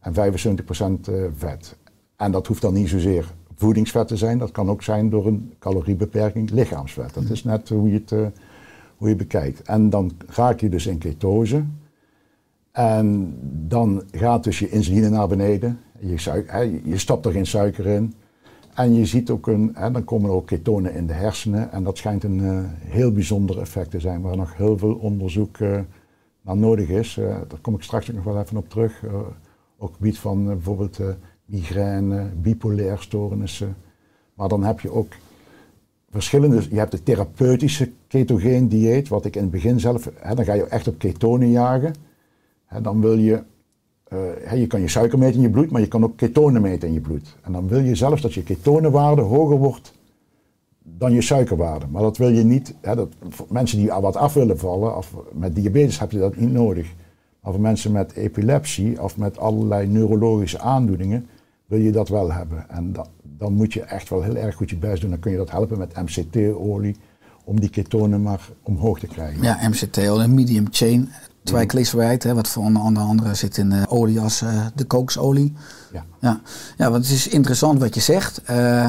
en 0.00 0.14
75% 0.14 1.08
eh, 1.08 1.24
vet. 1.36 1.76
En 2.16 2.32
dat 2.32 2.46
hoeft 2.46 2.62
dan 2.62 2.74
niet 2.74 2.88
zozeer 2.88 3.32
voedingsvet 3.54 4.08
te 4.08 4.16
zijn, 4.16 4.38
dat 4.38 4.50
kan 4.50 4.70
ook 4.70 4.82
zijn 4.82 5.10
door 5.10 5.26
een 5.26 5.52
caloriebeperking 5.58 6.50
lichaamsvet. 6.50 7.14
Dat 7.14 7.30
is 7.30 7.44
net 7.44 7.68
hoe 7.68 7.88
je 7.88 7.94
het 7.94 8.12
eh, 8.12 8.26
hoe 8.96 9.08
je 9.08 9.16
bekijkt. 9.16 9.62
En 9.62 9.90
dan 9.90 10.12
raak 10.26 10.60
je 10.60 10.68
dus 10.68 10.86
in 10.86 10.98
ketose. 10.98 11.64
En 12.72 13.36
dan 13.68 14.02
gaat 14.10 14.44
dus 14.44 14.58
je 14.58 14.70
insuline 14.70 15.08
naar 15.08 15.28
beneden. 15.28 15.80
Je, 15.98 16.18
suiker, 16.18 16.88
je 16.88 16.98
stopt 16.98 17.26
er 17.26 17.32
geen 17.32 17.46
suiker 17.46 17.86
in. 17.86 18.14
En 18.74 18.94
je 18.94 19.06
ziet 19.06 19.30
ook 19.30 19.46
een, 19.46 19.70
hè, 19.74 19.90
dan 19.90 20.04
komen 20.04 20.30
er 20.30 20.36
ook 20.36 20.46
ketonen 20.46 20.94
in 20.94 21.06
de 21.06 21.12
hersenen. 21.12 21.72
En 21.72 21.84
dat 21.84 21.98
schijnt 21.98 22.24
een 22.24 22.38
uh, 22.38 22.60
heel 22.78 23.12
bijzonder 23.12 23.60
effect 23.60 23.90
te 23.90 24.00
zijn, 24.00 24.20
waar 24.20 24.36
nog 24.36 24.56
heel 24.56 24.78
veel 24.78 24.94
onderzoek 24.94 25.58
uh, 25.58 25.78
naar 26.42 26.56
nodig 26.56 26.88
is. 26.88 27.16
Uh, 27.16 27.26
daar 27.26 27.60
kom 27.60 27.74
ik 27.74 27.82
straks 27.82 28.08
nog 28.08 28.24
wel 28.24 28.40
even 28.40 28.56
op 28.56 28.68
terug. 28.68 29.04
ook 29.78 29.94
gebied 29.94 30.18
van 30.18 30.44
bijvoorbeeld 30.44 31.00
migraine, 31.44 32.30
bipolaire 32.42 33.02
stoornissen. 33.02 33.76
Maar 34.34 34.48
dan 34.48 34.64
heb 34.64 34.80
je 34.80 34.92
ook 34.92 35.12
verschillende. 36.10 36.62
Je 36.70 36.78
hebt 36.78 36.90
de 36.90 37.02
therapeutische 37.02 37.90
ketogeen 38.06 38.68
dieet, 38.68 39.08
wat 39.08 39.24
ik 39.24 39.36
in 39.36 39.42
het 39.42 39.50
begin 39.50 39.80
zelf. 39.80 40.10
Hè, 40.14 40.34
dan 40.34 40.44
ga 40.44 40.52
je 40.52 40.64
echt 40.64 40.88
op 40.88 40.98
ketonen 40.98 41.50
jagen. 41.50 41.94
Dan 42.82 43.00
wil 43.00 43.18
je. 43.18 43.42
Uh, 44.12 44.60
je 44.60 44.66
kan 44.66 44.80
je 44.80 44.88
suiker 44.88 45.18
meten 45.18 45.36
in 45.36 45.42
je 45.42 45.50
bloed, 45.50 45.70
maar 45.70 45.80
je 45.80 45.88
kan 45.88 46.04
ook 46.04 46.16
ketonen 46.16 46.62
meten 46.62 46.88
in 46.88 46.94
je 46.94 47.00
bloed. 47.00 47.36
En 47.42 47.52
dan 47.52 47.68
wil 47.68 47.80
je 47.80 47.94
zelfs 47.94 48.22
dat 48.22 48.34
je 48.34 48.42
ketonenwaarde 48.42 49.22
hoger 49.22 49.56
wordt 49.56 49.92
dan 50.82 51.12
je 51.12 51.22
suikerwaarde. 51.22 51.86
Maar 51.90 52.02
dat 52.02 52.16
wil 52.16 52.28
je 52.28 52.42
niet. 52.42 52.74
Dat, 52.80 53.08
voor 53.28 53.46
mensen 53.50 53.78
die 53.78 53.92
wat 53.92 54.16
af 54.16 54.34
willen 54.34 54.58
vallen, 54.58 54.96
of 54.96 55.14
met 55.32 55.54
diabetes 55.54 55.98
heb 55.98 56.10
je 56.10 56.18
dat 56.18 56.36
niet 56.36 56.52
nodig. 56.52 56.94
Maar 57.40 57.52
voor 57.52 57.62
mensen 57.62 57.92
met 57.92 58.12
epilepsie 58.12 59.02
of 59.02 59.16
met 59.16 59.38
allerlei 59.38 59.86
neurologische 59.86 60.58
aandoeningen 60.58 61.26
wil 61.66 61.78
je 61.78 61.92
dat 61.92 62.08
wel 62.08 62.32
hebben. 62.32 62.68
En 62.68 62.92
dan 63.22 63.52
moet 63.52 63.72
je 63.72 63.82
echt 63.82 64.08
wel 64.08 64.22
heel 64.22 64.36
erg 64.36 64.54
goed 64.54 64.70
je 64.70 64.76
best 64.76 65.00
doen. 65.00 65.10
Dan 65.10 65.18
kun 65.18 65.30
je 65.30 65.36
dat 65.36 65.50
helpen 65.50 65.78
met 65.78 65.96
MCT-olie 65.96 66.96
om 67.44 67.60
die 67.60 67.70
ketonen 67.70 68.22
maar 68.22 68.48
omhoog 68.62 68.98
te 68.98 69.06
krijgen. 69.06 69.42
Ja, 69.42 69.68
MCT-olie, 69.68 70.28
medium 70.28 70.66
chain 70.70 71.08
triglyceride, 71.42 72.28
hè, 72.28 72.34
wat 72.34 72.48
voor 72.48 72.64
onder 72.64 73.02
andere 73.02 73.34
zit 73.34 73.56
in 73.56 73.68
de 73.70 73.88
olie 73.88 74.20
als 74.20 74.42
uh, 74.42 74.66
de 74.74 74.84
koksolie. 74.84 75.52
Ja. 75.92 76.04
Ja. 76.20 76.40
ja, 76.76 76.90
want 76.90 77.04
het 77.04 77.14
is 77.14 77.28
interessant 77.28 77.80
wat 77.80 77.94
je 77.94 78.00
zegt. 78.00 78.40
Uh, 78.50 78.88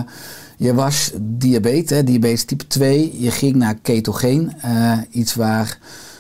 je 0.58 0.74
was 0.74 1.12
diabetes, 1.20 2.06
diabetes 2.06 2.46
type 2.46 2.68
2. 2.68 3.22
Je 3.22 3.32
ging 3.32 3.56
naar 3.56 3.76
ketogeen. 3.76 4.54
Uh, 4.66 4.98
iets 5.10 5.36
waar 5.36 5.80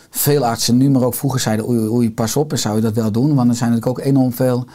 veel 0.09 0.45
artsen 0.45 0.77
nu, 0.77 0.89
maar 0.89 1.03
ook 1.03 1.13
vroeger 1.13 1.39
zeiden, 1.39 1.69
oei, 1.69 1.87
oei, 1.87 2.11
pas 2.11 2.35
op, 2.35 2.51
en 2.51 2.59
zou 2.59 2.75
je 2.75 2.81
dat 2.81 2.93
wel 2.93 3.11
doen? 3.11 3.35
Want 3.35 3.49
er 3.49 3.55
zijn 3.55 3.69
natuurlijk 3.69 3.99
ook 3.99 4.05
enorm 4.05 4.33
veel 4.33 4.65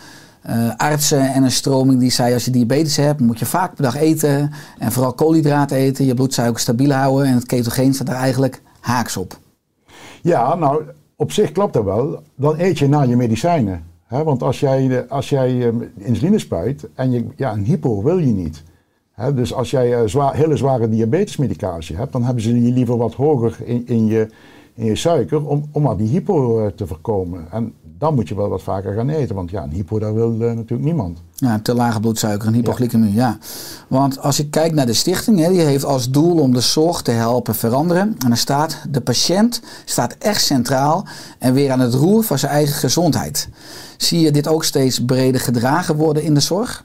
uh, 0.50 0.70
artsen 0.76 1.32
en 1.32 1.42
een 1.42 1.50
stroming 1.50 2.00
die 2.00 2.10
zei 2.10 2.34
als 2.34 2.44
je 2.44 2.50
diabetes 2.50 2.96
hebt, 2.96 3.20
moet 3.20 3.38
je 3.38 3.46
vaak 3.46 3.74
per 3.74 3.82
dag 3.82 3.96
eten 3.96 4.52
en 4.78 4.92
vooral 4.92 5.12
koolhydraten 5.12 5.76
eten, 5.76 6.04
je 6.04 6.14
bloedsuiker 6.14 6.60
stabiel 6.60 6.90
houden 6.90 7.26
en 7.26 7.34
het 7.34 7.46
ketogeen 7.46 7.94
staat 7.94 8.08
er 8.08 8.14
eigenlijk 8.14 8.62
haaks 8.80 9.16
op. 9.16 9.38
Ja, 10.22 10.54
nou 10.54 10.82
op 11.16 11.32
zich 11.32 11.52
klopt 11.52 11.72
dat 11.72 11.84
wel. 11.84 12.22
Dan 12.34 12.54
eet 12.58 12.78
je 12.78 12.88
na 12.88 13.02
je 13.02 13.16
medicijnen. 13.16 13.84
Hè? 14.06 14.24
Want 14.24 14.42
als 14.42 14.60
jij, 14.60 15.08
als 15.08 15.28
jij 15.28 15.54
uh, 15.54 15.82
insuline 15.96 16.38
spuit 16.38 16.88
en 16.94 17.10
je, 17.10 17.26
ja, 17.36 17.52
een 17.52 17.64
hypo 17.64 18.02
wil 18.02 18.18
je 18.18 18.32
niet. 18.32 18.62
Hè? 19.12 19.34
Dus 19.34 19.54
als 19.54 19.70
jij 19.70 20.02
uh, 20.02 20.08
zwaar, 20.08 20.34
hele 20.34 20.56
zware 20.56 20.88
diabetesmedicatie 20.88 21.96
hebt, 21.96 22.12
dan 22.12 22.22
hebben 22.22 22.42
ze 22.42 22.62
je 22.62 22.72
liever 22.72 22.96
wat 22.96 23.14
hoger 23.14 23.56
in, 23.64 23.86
in, 23.86 24.06
je, 24.06 24.28
in 24.74 24.84
je 24.84 24.96
suiker 24.96 25.46
om, 25.46 25.64
om 25.72 25.82
maar 25.82 25.96
die 25.96 26.08
hypo 26.08 26.70
te 26.74 26.86
voorkomen. 26.86 27.50
En 27.50 27.74
dan 27.98 28.14
moet 28.14 28.28
je 28.28 28.34
wel 28.34 28.48
wat 28.48 28.62
vaker 28.62 28.94
gaan 28.94 29.08
eten. 29.08 29.34
Want 29.34 29.50
ja, 29.50 29.62
een 29.62 29.70
hypo, 29.70 29.98
daar 29.98 30.14
wil 30.14 30.32
uh, 30.32 30.38
natuurlijk 30.38 30.82
niemand. 30.82 31.22
Ja, 31.34 31.60
te 31.60 31.74
lage 31.74 32.00
bloedsuiker 32.00 32.48
en 32.48 32.54
hypoglycemie, 32.54 33.12
ja. 33.12 33.20
ja. 33.20 33.38
Want 33.88 34.18
als 34.20 34.36
je 34.36 34.48
kijkt 34.48 34.74
naar 34.74 34.86
de 34.86 34.92
stichting, 34.92 35.38
hè, 35.38 35.50
die 35.50 35.60
heeft 35.60 35.84
als 35.84 36.10
doel 36.10 36.38
om 36.38 36.52
de 36.52 36.60
zorg 36.60 37.02
te 37.02 37.10
helpen 37.10 37.54
veranderen. 37.54 38.16
En 38.24 38.30
er 38.30 38.36
staat, 38.36 38.86
de 38.90 39.00
patiënt 39.00 39.62
staat 39.84 40.16
echt 40.18 40.42
centraal 40.42 41.06
en 41.38 41.52
weer 41.52 41.70
aan 41.70 41.80
het 41.80 41.94
roer 41.94 42.22
van 42.22 42.38
zijn 42.38 42.52
eigen 42.52 42.74
gezondheid. 42.74 43.48
Zie 43.96 44.20
je 44.20 44.30
dit 44.30 44.48
ook 44.48 44.64
steeds 44.64 45.04
breder 45.04 45.40
gedragen 45.40 45.96
worden 45.96 46.22
in 46.22 46.34
de 46.34 46.40
zorg? 46.40 46.84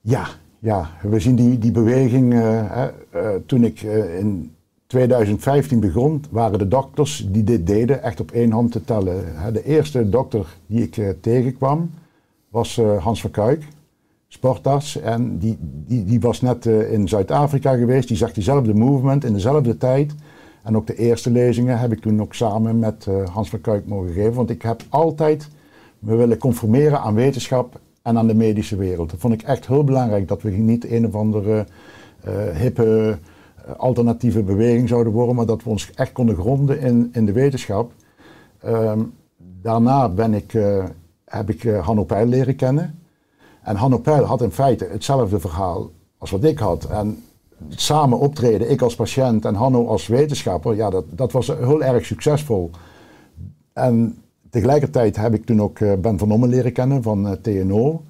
Ja, 0.00 0.28
ja. 0.58 0.90
we 1.02 1.20
zien 1.20 1.36
die, 1.36 1.58
die 1.58 1.72
beweging. 1.72 2.32
Uh, 2.34 2.84
uh, 3.14 3.28
toen 3.46 3.64
ik 3.64 3.82
in 4.18 4.56
2015 4.88 5.80
begon, 5.80 6.24
waren 6.30 6.58
de 6.58 6.68
dokters 6.68 7.26
die 7.30 7.44
dit 7.44 7.66
deden 7.66 8.02
echt 8.02 8.20
op 8.20 8.30
één 8.30 8.52
hand 8.52 8.72
te 8.72 8.84
tellen. 8.84 9.24
De 9.52 9.64
eerste 9.64 10.08
dokter 10.08 10.56
die 10.66 10.82
ik 10.82 10.96
eh, 10.96 11.08
tegenkwam 11.20 11.90
was 12.48 12.78
eh, 12.78 13.04
Hans 13.04 13.20
van 13.20 13.30
Kuik, 13.30 13.62
sportarts. 14.28 15.00
En 15.00 15.38
die, 15.38 15.58
die, 15.60 16.04
die 16.04 16.20
was 16.20 16.40
net 16.40 16.66
eh, 16.66 16.92
in 16.92 17.08
Zuid-Afrika 17.08 17.76
geweest. 17.76 18.08
Die 18.08 18.16
zag 18.16 18.32
diezelfde 18.32 18.74
movement 18.74 19.24
in 19.24 19.32
dezelfde 19.32 19.76
tijd. 19.76 20.14
En 20.62 20.76
ook 20.76 20.86
de 20.86 20.96
eerste 20.96 21.30
lezingen 21.30 21.78
heb 21.78 21.92
ik 21.92 22.00
toen 22.00 22.20
ook 22.20 22.34
samen 22.34 22.78
met 22.78 23.06
Hans 23.32 23.50
van 23.50 23.60
Kuik 23.60 23.86
mogen 23.86 24.12
geven. 24.12 24.34
Want 24.34 24.50
ik 24.50 24.62
heb 24.62 24.82
altijd 24.88 25.48
me 25.98 26.16
willen 26.16 26.38
conformeren 26.38 27.00
aan 27.00 27.14
wetenschap 27.14 27.80
en 28.02 28.18
aan 28.18 28.26
de 28.26 28.34
medische 28.34 28.76
wereld. 28.76 29.10
Dat 29.10 29.20
vond 29.20 29.34
ik 29.34 29.42
echt 29.42 29.66
heel 29.66 29.84
belangrijk. 29.84 30.28
Dat 30.28 30.42
we 30.42 30.50
niet 30.50 30.90
een 30.90 31.06
of 31.06 31.14
andere 31.14 31.66
hippe 32.52 33.18
alternatieve 33.76 34.42
beweging 34.42 34.88
zouden 34.88 35.12
worden, 35.12 35.34
maar 35.34 35.46
dat 35.46 35.62
we 35.62 35.70
ons 35.70 35.90
echt 35.94 36.12
konden 36.12 36.36
gronden 36.36 36.80
in, 36.80 37.08
in 37.12 37.26
de 37.26 37.32
wetenschap. 37.32 37.92
Ehm, 38.60 39.02
daarna 39.62 40.08
ben 40.08 40.34
ik, 40.34 40.54
uh, 40.54 40.84
heb 41.24 41.50
ik 41.50 41.64
uh, 41.64 41.86
Hanno 41.86 42.04
Peil 42.04 42.26
leren 42.26 42.56
kennen. 42.56 42.98
En 43.62 43.76
Hanno 43.76 43.98
Peil 43.98 44.24
had 44.24 44.42
in 44.42 44.50
feite 44.50 44.88
hetzelfde 44.90 45.40
verhaal 45.40 45.90
als 46.18 46.30
wat 46.30 46.44
ik 46.44 46.58
had. 46.58 46.84
En 46.84 47.22
samen 47.68 48.18
optreden, 48.18 48.70
ik 48.70 48.82
als 48.82 48.94
patiënt 48.94 49.44
en 49.44 49.54
Hanno 49.54 49.86
als 49.86 50.06
wetenschapper, 50.06 50.74
ja, 50.74 50.90
dat, 50.90 51.04
dat 51.10 51.32
was 51.32 51.46
heel 51.46 51.82
erg 51.82 52.04
succesvol. 52.04 52.70
En 53.72 54.22
tegelijkertijd 54.50 55.16
heb 55.16 55.34
ik 55.34 55.44
toen 55.44 55.62
ook 55.62 55.78
Ben 55.78 56.18
van 56.18 56.32
Ommen 56.32 56.48
leren 56.48 56.72
kennen 56.72 57.02
van 57.02 57.38
TNO 57.42 58.02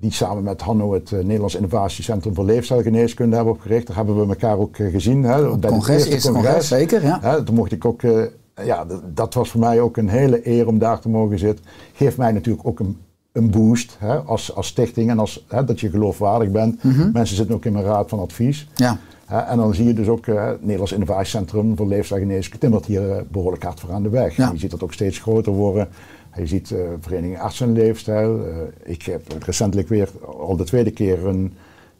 die 0.00 0.12
samen 0.12 0.42
met 0.42 0.60
Hanno 0.60 0.92
het 0.92 1.10
uh, 1.10 1.22
Nederlands 1.22 1.54
Innovatiecentrum 1.54 2.34
voor 2.34 2.44
Leefstijlgeneeskunde 2.44 3.36
hebben 3.36 3.54
opgericht. 3.54 3.86
Daar 3.86 3.96
hebben 3.96 4.20
we 4.20 4.26
elkaar 4.28 4.58
ook 4.58 4.78
uh, 4.78 4.90
gezien. 4.92 5.22
Hè, 5.22 5.46
Op 5.48 5.60
bij 5.60 5.70
congres, 5.70 6.04
het 6.04 6.12
eerste 6.12 6.32
congres, 6.32 6.50
congres, 6.50 6.68
zeker. 6.68 7.02
Ja. 7.02 7.18
Hè, 7.22 7.44
toen 7.44 7.54
mocht 7.54 7.72
ik 7.72 7.84
ook, 7.84 8.02
uh, 8.02 8.22
ja, 8.64 8.86
dat 9.14 9.34
was 9.34 9.50
voor 9.50 9.60
mij 9.60 9.80
ook 9.80 9.96
een 9.96 10.08
hele 10.08 10.48
eer 10.48 10.66
om 10.66 10.78
daar 10.78 11.00
te 11.00 11.08
mogen 11.08 11.38
zitten. 11.38 11.64
Geeft 11.92 12.16
mij 12.16 12.32
natuurlijk 12.32 12.66
ook 12.66 12.80
een, 12.80 12.98
een 13.32 13.50
boost 13.50 13.96
hè, 13.98 14.16
als, 14.16 14.54
als 14.54 14.66
stichting 14.66 15.10
en 15.10 15.18
als, 15.18 15.44
hè, 15.48 15.64
dat 15.64 15.80
je 15.80 15.90
geloofwaardig 15.90 16.50
bent. 16.50 16.82
Mm 16.82 16.92
-hmm. 16.92 17.10
Mensen 17.12 17.36
zitten 17.36 17.54
ook 17.54 17.64
in 17.64 17.72
mijn 17.72 17.84
raad 17.84 18.08
van 18.08 18.18
advies. 18.18 18.68
Ja. 18.74 18.98
en 19.26 19.56
dan 19.56 19.74
zie 19.74 19.86
je 19.86 19.94
dus 19.94 20.08
ook 20.08 20.26
het 20.26 20.60
Nederlands 20.60 20.92
Innovatiecentrum 20.92 21.76
voor 21.76 21.86
Leefstijlgeneeskunde 21.86 22.58
timmert 22.58 22.86
hier 22.86 23.24
behoorlijk 23.30 23.62
hard 23.62 23.80
voor 23.80 23.92
aan 23.92 24.02
de 24.02 24.08
weg. 24.08 24.36
Ja. 24.36 24.50
Je 24.52 24.58
ziet 24.58 24.70
dat 24.70 24.82
ook 24.82 24.92
steeds 24.92 25.18
groter 25.18 25.52
worden. 25.52 25.88
Je 26.36 26.46
ziet 26.46 26.70
uh, 26.70 26.78
Vereniging 27.00 27.40
Arts 27.40 27.60
en 27.60 27.72
Leefstijl. 27.72 28.38
Uh, 28.38 28.56
ik 28.82 29.02
heb 29.02 29.42
recentelijk 29.42 29.88
weer 29.88 30.08
al 30.38 30.56
de 30.56 30.64
tweede 30.64 30.90
keer 30.90 31.26
een 31.26 31.52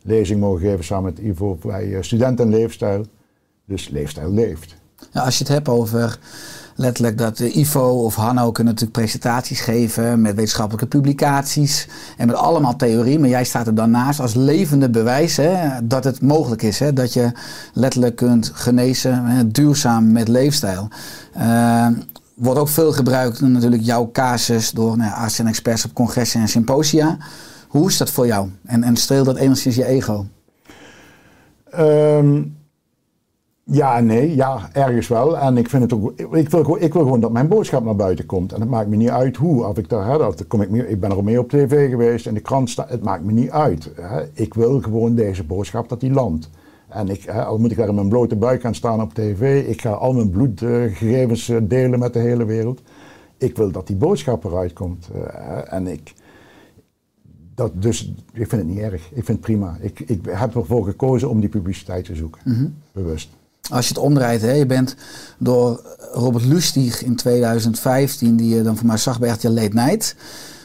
lezing 0.02 0.40
mogen 0.40 0.60
geven 0.60 0.84
samen 0.84 1.04
met 1.14 1.24
Ivo 1.24 1.58
bij 1.62 1.86
uh, 1.86 2.02
Studenten 2.02 2.48
Leefstijl. 2.48 3.04
Dus 3.64 3.88
leefstijl 3.88 4.32
leeft. 4.32 4.76
Ja, 5.12 5.22
als 5.22 5.38
je 5.38 5.44
het 5.44 5.52
hebt 5.52 5.68
over 5.68 6.18
letterlijk 6.74 7.18
dat 7.18 7.38
Ivo 7.40 8.04
of 8.04 8.14
Hanno 8.14 8.52
kunnen 8.52 8.72
natuurlijk 8.72 8.98
presentaties 8.98 9.60
geven 9.60 10.20
met 10.20 10.34
wetenschappelijke 10.34 10.86
publicaties 10.86 11.88
en 12.16 12.26
met 12.26 12.36
allemaal 12.36 12.76
theorie. 12.76 13.18
Maar 13.18 13.28
jij 13.28 13.44
staat 13.44 13.66
er 13.66 13.74
dan 13.74 13.90
naast 13.90 14.20
als 14.20 14.34
levende 14.34 14.90
bewijs 14.90 15.36
hè, 15.36 15.86
dat 15.86 16.04
het 16.04 16.20
mogelijk 16.20 16.62
is. 16.62 16.78
Hè, 16.78 16.92
dat 16.92 17.12
je 17.12 17.32
letterlijk 17.72 18.16
kunt 18.16 18.50
genezen 18.54 19.24
hè, 19.24 19.50
duurzaam 19.50 20.12
met 20.12 20.28
leefstijl 20.28 20.88
wordt 22.36 22.60
ook 22.60 22.68
veel 22.68 22.92
gebruikt, 22.92 23.40
natuurlijk 23.40 23.82
jouw 23.82 24.10
casus, 24.12 24.70
door 24.70 24.96
nou, 24.96 25.12
artsen 25.12 25.44
en 25.44 25.50
experts 25.50 25.84
op 25.84 25.92
congressen 25.92 26.40
en 26.40 26.48
symposia. 26.48 27.16
Hoe 27.68 27.88
is 27.88 27.96
dat 27.96 28.10
voor 28.10 28.26
jou? 28.26 28.48
En, 28.64 28.82
en 28.82 28.96
streelt 28.96 29.26
dat 29.26 29.36
enigszins 29.36 29.74
je 29.74 29.84
ego? 29.84 30.26
Um, 31.78 32.56
ja 33.62 34.00
nee. 34.00 34.34
Ja, 34.34 34.68
ergens 34.72 35.08
wel. 35.08 35.38
En 35.38 35.56
ik, 35.56 35.68
vind 35.68 35.82
het 35.82 35.92
ook, 35.92 36.12
ik, 36.16 36.50
wil, 36.50 36.76
ik 36.80 36.92
wil 36.92 37.02
gewoon 37.02 37.20
dat 37.20 37.32
mijn 37.32 37.48
boodschap 37.48 37.84
naar 37.84 37.96
buiten 37.96 38.26
komt. 38.26 38.52
En 38.52 38.60
het 38.60 38.70
maakt 38.70 38.88
me 38.88 38.96
niet 38.96 39.08
uit 39.08 39.36
hoe. 39.36 39.66
Of 39.66 39.78
ik, 39.78 39.88
daar, 39.88 40.18
dat 40.18 40.46
kom 40.46 40.62
ik, 40.62 40.70
mee, 40.70 40.88
ik 40.88 41.00
ben 41.00 41.10
er 41.10 41.16
al 41.16 41.22
mee 41.22 41.40
op 41.40 41.48
tv 41.48 41.90
geweest, 41.90 42.26
in 42.26 42.34
de 42.34 42.40
krant 42.40 42.70
staat. 42.70 42.88
Het 42.88 43.02
maakt 43.02 43.24
me 43.24 43.32
niet 43.32 43.50
uit. 43.50 43.90
Hè. 44.00 44.22
Ik 44.32 44.54
wil 44.54 44.80
gewoon 44.80 45.14
deze 45.14 45.44
boodschap 45.44 45.88
dat 45.88 46.00
die 46.00 46.12
landt. 46.12 46.50
En 46.96 47.08
ik, 47.08 47.22
hè, 47.22 47.44
al 47.44 47.58
moet 47.58 47.70
ik 47.70 47.76
daar 47.76 47.88
in 47.88 47.94
mijn 47.94 48.08
blote 48.08 48.36
buik 48.36 48.60
gaan 48.60 48.74
staan 48.74 49.00
op 49.02 49.14
tv, 49.14 49.68
ik 49.68 49.80
ga 49.80 49.90
al 49.90 50.12
mijn 50.12 50.30
bloedgegevens 50.30 51.48
eh, 51.48 51.56
delen 51.62 51.98
met 51.98 52.12
de 52.12 52.18
hele 52.18 52.44
wereld. 52.44 52.80
Ik 53.38 53.56
wil 53.56 53.70
dat 53.70 53.86
die 53.86 53.96
boodschap 53.96 54.44
eruit 54.44 54.72
komt. 54.72 55.08
eh, 55.14 55.72
en 55.72 55.86
ik, 55.86 56.14
dat, 57.54 57.82
dus 57.82 58.12
ik 58.32 58.48
vind 58.48 58.62
het 58.62 58.66
niet 58.66 58.78
erg. 58.78 59.02
Ik 59.08 59.24
vind 59.24 59.28
het 59.28 59.40
prima. 59.40 59.76
Ik, 59.80 60.00
ik 60.00 60.20
heb 60.28 60.54
ervoor 60.56 60.84
gekozen 60.84 61.28
om 61.30 61.40
die 61.40 61.48
publiciteit 61.48 62.04
te 62.04 62.14
zoeken. 62.14 62.40
Bewust. 62.92 63.28
Als 63.70 63.88
je 63.88 63.94
het 63.94 64.02
omdraait, 64.02 64.40
hè, 64.42 64.52
je 64.52 64.66
bent 64.66 64.96
door 65.38 65.80
Robert 66.12 66.44
Lustig 66.44 67.02
in 67.02 67.16
2015, 67.16 68.36
die 68.36 68.54
je 68.54 68.62
dan 68.62 68.76
voor 68.76 68.86
mij 68.86 68.96
zag 68.96 69.18
bij 69.18 69.28
RTL 69.30 69.48
Late 69.48 69.74
Night, 69.74 70.16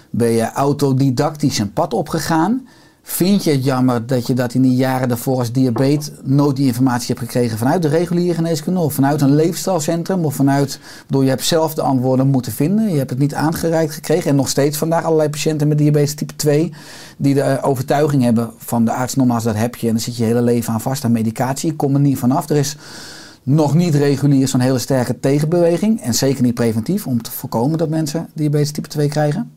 ben 0.09 0.29
je 0.29 0.51
autodidactisch 0.51 1.57
een 1.59 1.73
pad 1.73 1.93
opgegaan. 1.93 2.67
Vind 3.03 3.43
je 3.43 3.51
het 3.51 3.63
jammer 3.63 4.05
dat 4.05 4.27
je 4.27 4.34
dat 4.34 4.53
in 4.53 4.62
die 4.62 4.75
jaren 4.75 5.08
daarvoor 5.08 5.38
als 5.38 5.51
diabetes 5.51 6.12
nooit 6.24 6.55
die 6.55 6.65
informatie 6.65 7.08
hebt 7.08 7.20
gekregen 7.20 7.58
vanuit 7.58 7.81
de 7.81 7.88
reguliere 7.88 8.34
geneeskunde 8.34 8.79
of 8.79 8.93
vanuit 8.93 9.22
een 9.22 9.36
leefstijlcentrum 9.36 10.25
of 10.25 10.36
vanuit, 10.36 10.79
bedoel, 11.05 11.22
je 11.22 11.29
hebt 11.29 11.43
zelf 11.43 11.74
de 11.74 11.81
antwoorden 11.81 12.27
moeten 12.27 12.51
vinden, 12.51 12.91
je 12.91 12.98
hebt 12.98 13.10
het 13.10 13.20
niet 13.20 13.34
aangereikt 13.34 13.93
gekregen 13.93 14.29
en 14.29 14.36
nog 14.36 14.50
steeds 14.50 14.77
vandaag 14.77 15.03
allerlei 15.03 15.29
patiënten 15.29 15.67
met 15.67 15.77
diabetes 15.77 16.13
type 16.13 16.36
2 16.36 16.74
die 17.17 17.34
de 17.34 17.41
eh, 17.41 17.67
overtuiging 17.67 18.24
hebben 18.24 18.51
van 18.58 18.86
de 18.86 18.91
arts, 18.91 19.15
nogmaals 19.15 19.43
dat 19.43 19.55
heb 19.55 19.75
je 19.75 19.88
en 19.88 19.93
dan 19.93 20.01
zit 20.01 20.17
je 20.17 20.24
hele 20.24 20.41
leven 20.41 20.74
aan 20.74 20.81
vast 20.81 21.05
aan 21.05 21.12
medicatie, 21.12 21.75
komt 21.75 21.93
er 21.93 22.01
niet 22.01 22.17
vanaf. 22.17 22.50
Er 22.50 22.58
is 22.58 22.77
nog 23.43 23.74
niet 23.74 23.96
regulier 23.96 24.48
zo'n 24.48 24.60
hele 24.60 24.79
sterke 24.79 25.20
tegenbeweging 25.20 26.01
en 26.01 26.13
zeker 26.13 26.43
niet 26.43 26.53
preventief 26.53 27.08
om 27.08 27.22
te 27.22 27.31
voorkomen 27.31 27.77
dat 27.77 27.89
mensen 27.89 28.29
diabetes 28.34 28.72
type 28.72 28.88
2 28.88 29.10
krijgen. 29.10 29.51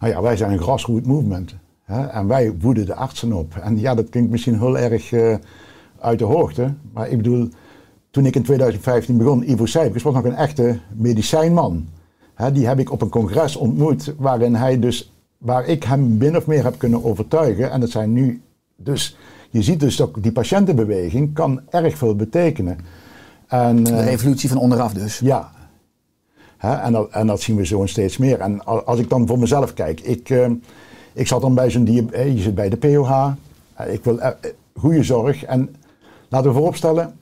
Nou 0.00 0.12
ja, 0.12 0.22
wij 0.22 0.36
zijn 0.36 0.52
een 0.52 0.62
grassroot 0.62 1.06
movement. 1.06 1.54
Hè? 1.92 2.06
En 2.06 2.26
wij 2.26 2.54
voeden 2.58 2.86
de 2.86 2.94
artsen 2.94 3.32
op. 3.32 3.54
En 3.56 3.78
ja, 3.80 3.94
dat 3.94 4.08
klinkt 4.08 4.30
misschien 4.30 4.58
heel 4.58 4.78
erg 4.78 5.12
eh, 5.12 5.34
uit 6.00 6.18
de 6.18 6.24
hoogte. 6.24 6.74
Maar 6.92 7.08
ik 7.08 7.16
bedoel, 7.16 7.48
toen 8.10 8.26
ik 8.26 8.36
in 8.36 8.42
2015 8.42 9.16
begon, 9.16 9.50
Ivo 9.50 9.66
Sijpkes 9.66 10.02
was 10.02 10.14
nog 10.14 10.24
een 10.24 10.34
echte 10.34 10.78
medicijnman. 10.94 11.88
Hè, 12.34 12.52
die 12.52 12.66
heb 12.66 12.78
ik 12.78 12.92
op 12.92 13.02
een 13.02 13.08
congres 13.08 13.56
ontmoet 13.56 14.14
waarin 14.18 14.54
hij 14.54 14.78
dus, 14.78 15.12
waar 15.38 15.66
ik 15.66 15.84
hem 15.84 16.16
min 16.16 16.36
of 16.36 16.46
meer 16.46 16.64
heb 16.64 16.78
kunnen 16.78 17.04
overtuigen. 17.04 17.70
En 17.70 17.80
dat 17.80 17.90
zijn 17.90 18.12
nu, 18.12 18.42
dus 18.76 19.16
je 19.50 19.62
ziet 19.62 19.80
dus 19.80 19.96
dat 19.96 20.10
die 20.20 20.32
patiëntenbeweging 20.32 21.34
kan 21.34 21.60
erg 21.70 21.96
veel 21.98 22.16
betekenen. 22.16 22.78
En, 23.46 23.84
De 23.84 23.92
eh, 23.92 24.04
revolutie 24.04 24.48
van 24.48 24.58
onderaf 24.58 24.92
dus. 24.92 25.18
ja. 25.18 25.50
Hè, 26.56 26.74
en, 26.74 26.92
dat, 26.92 27.10
en 27.10 27.26
dat 27.26 27.40
zien 27.40 27.56
we 27.56 27.66
zo 27.66 27.86
steeds 27.86 28.16
meer. 28.18 28.40
En 28.40 28.64
al- 28.64 28.82
als 28.84 28.98
ik 28.98 29.08
dan 29.08 29.26
voor 29.26 29.38
mezelf 29.38 29.74
kijk, 29.74 30.00
ik, 30.00 30.30
eh, 30.30 30.50
ik 31.14 31.26
zat 31.26 31.40
dan 31.40 31.54
bij 31.54 31.70
zo'n 31.70 31.84
dia- 31.84 32.10
eh, 32.10 32.34
je 32.34 32.40
zit 32.40 32.54
bij 32.54 32.68
de 32.68 32.76
POH. 32.76 33.32
Eh, 33.74 33.92
ik 33.92 34.04
wil 34.04 34.20
eh, 34.20 34.30
goede 34.74 35.02
zorg. 35.02 35.44
En 35.44 35.74
laten 36.28 36.50
we 36.50 36.56
vooropstellen 36.56 37.14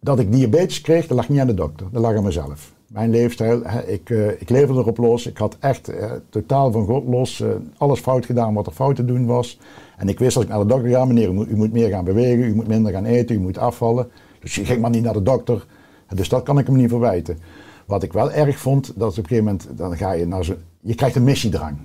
dat 0.00 0.18
ik 0.18 0.32
diabetes 0.32 0.80
kreeg, 0.80 1.06
dat 1.06 1.16
lag 1.16 1.28
niet 1.28 1.40
aan 1.40 1.46
de 1.46 1.54
dokter, 1.54 1.86
dat 1.92 2.02
lag 2.02 2.16
aan 2.16 2.22
mezelf. 2.22 2.72
Mijn 2.86 3.10
leefstijl, 3.10 3.62
ik, 3.86 4.08
ik 4.38 4.50
leefde 4.50 4.72
erop 4.72 4.98
los. 4.98 5.26
Ik 5.26 5.36
had 5.36 5.56
echt 5.60 5.92
totaal 6.28 6.72
van 6.72 6.86
God 6.86 7.04
los 7.06 7.42
alles 7.76 8.00
fout 8.00 8.26
gedaan 8.26 8.54
wat 8.54 8.66
er 8.66 8.72
fout 8.72 8.96
te 8.96 9.04
doen 9.04 9.26
was. 9.26 9.58
En 9.96 10.08
ik 10.08 10.18
wist 10.18 10.36
als 10.36 10.44
ik 10.44 10.50
naar 10.50 10.58
de 10.58 10.66
dokter 10.66 10.90
ga, 10.90 11.04
meneer, 11.04 11.28
u 11.28 11.56
moet, 11.56 11.72
meer 11.72 11.88
gaan 11.88 12.04
bewegen, 12.04 12.44
u 12.44 12.54
moet 12.54 12.66
minder 12.66 12.92
gaan 12.92 13.04
eten, 13.04 13.36
u 13.36 13.38
moet 13.38 13.58
afvallen. 13.58 14.08
Dus 14.40 14.54
je 14.54 14.64
ging 14.64 14.80
maar 14.80 14.90
niet 14.90 15.02
naar 15.02 15.12
de 15.12 15.22
dokter. 15.22 15.66
Dus 16.14 16.28
dat 16.28 16.42
kan 16.42 16.58
ik 16.58 16.66
hem 16.66 16.76
niet 16.76 16.88
verwijten. 16.88 17.38
Wat 17.86 18.02
ik 18.02 18.12
wel 18.12 18.30
erg 18.30 18.58
vond, 18.58 18.92
dat 18.96 19.10
op 19.10 19.16
een 19.16 19.22
gegeven 19.26 19.44
moment, 19.44 19.68
dan 19.76 19.96
ga 19.96 20.12
je 20.12 20.26
naar 20.26 20.56
je 20.80 20.94
krijgt 20.94 21.16
een 21.16 21.24
missiedrang. 21.24 21.76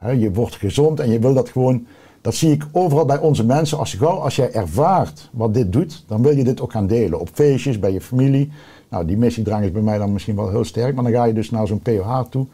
Je 0.00 0.32
wordt 0.32 0.54
gezond 0.54 1.00
en 1.00 1.10
je 1.10 1.18
wil 1.18 1.34
dat 1.34 1.48
gewoon, 1.48 1.86
dat 2.20 2.34
zie 2.34 2.52
ik 2.52 2.66
overal 2.72 3.04
bij 3.04 3.18
onze 3.18 3.44
mensen. 3.44 3.78
Als, 3.78 3.94
gauw- 3.94 4.18
als 4.18 4.36
jij 4.36 4.52
ervaart 4.52 5.30
wat 5.32 5.54
dit 5.54 5.72
doet, 5.72 6.04
dan 6.06 6.22
wil 6.22 6.36
je 6.36 6.44
dit 6.44 6.60
ook 6.60 6.72
gaan 6.72 6.86
delen. 6.86 7.20
Op 7.20 7.28
feestjes, 7.32 7.78
bij 7.78 7.92
je 7.92 8.00
familie. 8.00 8.52
Nou, 8.88 9.06
die 9.06 9.16
missiedrang 9.16 9.64
is 9.64 9.72
bij 9.72 9.82
mij 9.82 9.98
dan 9.98 10.12
misschien 10.12 10.36
wel 10.36 10.50
heel 10.50 10.64
sterk, 10.64 10.94
maar 10.94 11.04
dan 11.04 11.12
ga 11.12 11.24
je 11.24 11.32
dus 11.32 11.50
naar 11.50 11.66
zo'n 11.66 11.80
POH 11.80 12.20
toe. 12.20 12.46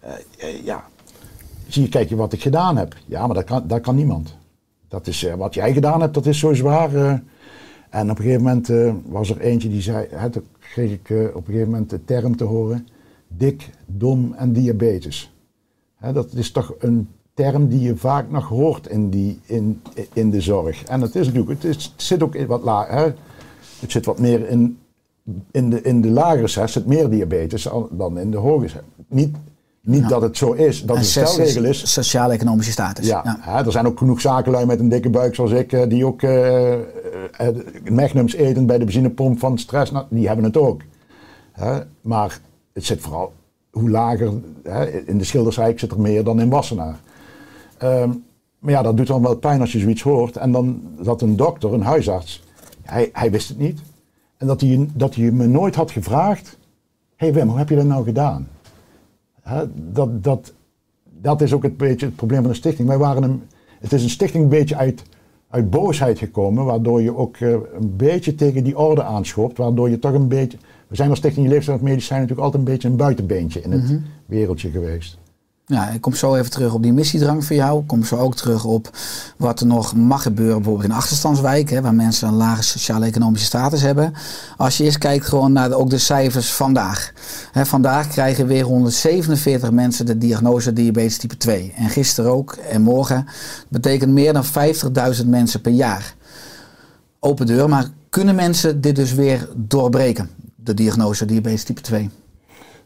Eh, 0.00 0.12
eh, 0.38 0.64
ja, 0.64 0.84
zie 1.68 1.82
je, 1.82 1.88
kijk 1.88 2.08
je 2.08 2.16
wat 2.16 2.32
ik 2.32 2.42
gedaan 2.42 2.76
heb. 2.76 2.96
Ja, 3.06 3.26
maar 3.26 3.34
dat 3.34 3.44
kan, 3.44 3.66
dat 3.66 3.80
kan 3.80 3.94
niemand. 3.94 4.36
Dat 4.88 5.06
is, 5.06 5.24
eh, 5.24 5.34
wat 5.34 5.54
jij 5.54 5.72
gedaan 5.72 6.00
hebt, 6.00 6.14
dat 6.14 6.26
is 6.26 6.38
zo 6.38 6.54
zwaar. 6.54 7.22
en 7.90 8.10
op 8.10 8.18
een 8.18 8.24
gegeven 8.24 8.42
moment 8.42 8.68
was 9.06 9.30
er 9.30 9.40
eentje 9.40 9.68
die 9.68 9.82
zei, 9.82 10.08
toen 10.30 10.44
kreeg 10.58 10.90
ik 10.90 11.10
op 11.34 11.46
een 11.46 11.52
gegeven 11.52 11.70
moment 11.70 11.90
de 11.90 12.04
term 12.04 12.36
te 12.36 12.44
horen, 12.44 12.88
dik, 13.28 13.70
dom 13.86 14.34
en 14.34 14.52
diabetes. 14.52 15.32
Dat 16.12 16.32
is 16.34 16.52
toch 16.52 16.74
een 16.78 17.08
term 17.34 17.68
die 17.68 17.80
je 17.80 17.96
vaak 17.96 18.30
nog 18.30 18.48
hoort 18.48 18.86
in, 18.86 19.10
die, 19.10 19.40
in, 19.44 19.82
in 20.12 20.30
de 20.30 20.40
zorg. 20.40 20.84
En 20.84 21.00
het 21.00 21.14
is 21.14 21.26
natuurlijk, 21.26 21.62
het, 21.62 21.76
is, 21.76 21.84
het 21.84 22.02
zit 22.02 22.22
ook 22.22 22.34
in 22.34 22.46
wat 22.46 22.62
lager, 22.62 23.14
het 23.80 23.92
zit 23.92 24.04
wat 24.04 24.18
meer 24.18 24.48
in, 24.48 24.78
in, 25.50 25.70
de, 25.70 25.82
in 25.82 26.00
de 26.00 26.10
lagere 26.10 26.68
zit 26.68 26.86
meer 26.86 27.10
diabetes 27.10 27.68
dan 27.90 28.18
in 28.18 28.30
de 28.30 28.58
zes. 28.60 28.76
Niet, 29.08 29.36
niet 29.80 30.08
dat 30.08 30.22
het 30.22 30.36
zo 30.36 30.52
is, 30.52 30.80
dat 30.80 30.96
En 30.96 31.02
het 31.02 31.16
een 31.16 31.26
stelregel 31.26 31.64
is. 31.64 31.92
Sociaal-economische 31.92 32.72
status. 32.72 33.06
Ja, 33.06 33.38
Hè, 33.40 33.64
er 33.64 33.72
zijn 33.72 33.86
ook 33.86 33.98
genoeg 33.98 34.20
zakenlui 34.20 34.66
met 34.66 34.80
een 34.80 34.88
dikke 34.88 35.10
buik 35.10 35.34
zoals 35.34 35.50
ik, 35.50 35.72
eh, 35.72 35.88
die 35.88 36.06
ook 36.06 36.22
eh, 36.22 36.74
magnums 37.90 38.34
eten 38.34 38.66
bij 38.66 38.78
de 38.78 38.84
benzinepomp 38.84 39.38
van 39.38 39.58
stress. 39.58 39.90
Nou, 39.90 40.06
die 40.10 40.26
hebben 40.26 40.44
het 40.44 40.56
ook. 40.56 40.82
Hè, 41.52 41.80
maar 42.00 42.40
het 42.72 42.84
zit 42.84 43.00
vooral, 43.00 43.32
hoe 43.70 43.90
lager, 43.90 44.32
hè, 44.62 44.86
in 45.06 45.18
de 45.18 45.24
Schilderswijk 45.24 45.78
zit 45.78 45.90
er 45.90 46.00
meer 46.00 46.24
dan 46.24 46.40
in 46.40 46.48
Wassenaar. 46.48 47.00
Ehm, 47.78 48.10
maar 48.58 48.72
ja, 48.72 48.82
dat 48.82 48.96
doet 48.96 49.06
dan 49.06 49.22
wel 49.22 49.36
pijn 49.36 49.60
als 49.60 49.72
je 49.72 49.78
zoiets 49.78 50.02
hoort. 50.02 50.36
En 50.36 50.52
dan 50.52 50.82
dat 51.02 51.22
een 51.22 51.36
dokter, 51.36 51.72
een 51.72 51.82
huisarts, 51.82 52.42
hij, 52.82 53.10
hij 53.12 53.30
wist 53.30 53.48
het 53.48 53.58
niet. 53.58 53.80
En 54.36 54.46
dat 54.46 54.60
hij, 54.60 54.88
dat 54.94 55.14
hij 55.14 55.30
me 55.30 55.46
nooit 55.46 55.74
had 55.74 55.90
gevraagd, 55.90 56.58
hé 57.16 57.26
hey 57.26 57.34
Wim, 57.34 57.48
hoe 57.48 57.58
heb 57.58 57.68
je 57.68 57.76
dat 57.76 57.84
nou 57.84 58.04
gedaan? 58.04 58.48
Dat, 59.74 60.24
dat, 60.24 60.52
dat 61.04 61.40
is 61.40 61.52
ook 61.52 61.62
het, 61.62 61.76
beetje 61.76 62.06
het 62.06 62.16
probleem 62.16 62.40
van 62.40 62.50
de 62.50 62.56
stichting. 62.56 62.88
Wij 62.88 62.98
waren 62.98 63.22
een, 63.22 63.42
het 63.80 63.92
is 63.92 64.02
een 64.02 64.10
stichting 64.10 64.42
een 64.42 64.48
beetje 64.48 64.76
uit, 64.76 65.02
uit 65.48 65.70
boosheid 65.70 66.18
gekomen, 66.18 66.64
waardoor 66.64 67.02
je 67.02 67.16
ook 67.16 67.36
eh, 67.36 67.50
een 67.50 67.96
beetje 67.96 68.34
tegen 68.34 68.64
die 68.64 68.78
orde 68.78 69.02
aanschopt, 69.02 69.58
waardoor 69.58 69.90
je 69.90 69.98
toch 69.98 70.12
een 70.12 70.28
beetje... 70.28 70.58
We 70.90 70.96
zijn 70.96 71.10
als 71.10 71.18
Stichting 71.18 71.48
Leefstijl 71.48 71.78
en 71.78 71.84
Medicijn 71.84 72.20
natuurlijk 72.20 72.46
altijd 72.46 72.66
een 72.66 72.72
beetje 72.72 72.88
een 72.88 72.96
buitenbeentje 72.96 73.60
in 73.60 73.72
het 73.72 73.98
wereldje 74.26 74.70
geweest. 74.70 75.18
Ja, 75.66 75.88
ik 75.88 76.00
kom 76.00 76.14
zo 76.14 76.34
even 76.34 76.50
terug 76.50 76.74
op 76.74 76.82
die 76.82 76.92
missiedrang 76.92 77.44
voor 77.44 77.56
jou. 77.56 77.80
Ik 77.80 77.86
kom 77.86 78.04
zo 78.04 78.16
ook 78.16 78.36
terug 78.36 78.64
op 78.64 78.90
wat 79.36 79.60
er 79.60 79.66
nog 79.66 79.96
mag 79.96 80.22
gebeuren, 80.22 80.56
bijvoorbeeld 80.56 80.88
in 80.88 80.94
achterstandswijk, 80.94 81.70
hè, 81.70 81.80
waar 81.80 81.94
mensen 81.94 82.28
een 82.28 82.34
lage 82.34 82.62
sociaal-economische 82.62 83.46
status 83.46 83.82
hebben. 83.82 84.12
Als 84.56 84.76
je 84.76 84.84
eerst 84.84 84.98
kijkt 84.98 85.26
gewoon 85.26 85.52
naar 85.52 85.68
de, 85.68 85.74
ook 85.74 85.90
de 85.90 85.98
cijfers 85.98 86.52
vandaag. 86.52 87.12
Vandaag 87.52 88.08
krijgen 88.08 88.46
weer 88.46 88.64
147 88.64 89.70
mensen 89.70 90.06
de 90.06 90.18
diagnose 90.18 90.72
diabetes 90.72 91.18
type 91.18 91.36
2. 91.36 91.72
En 91.76 91.88
gisteren 91.88 92.30
ook 92.30 92.52
en 92.52 92.82
morgen. 92.82 93.24
Dat 93.24 93.82
betekent 93.82 94.12
meer 94.12 94.32
dan 94.32 94.44
50.000 95.22 95.26
mensen 95.26 95.60
per 95.60 95.72
jaar. 95.72 96.14
Open 97.20 97.46
deur, 97.46 97.68
maar 97.68 97.88
kunnen 98.08 98.34
mensen 98.34 98.80
dit 98.80 98.96
dus 98.96 99.14
weer 99.14 99.48
doorbreken? 99.56 100.39
De 100.62 100.74
diagnose 100.74 101.24
diabetes 101.24 101.64
type 101.64 101.80
2. 101.80 102.10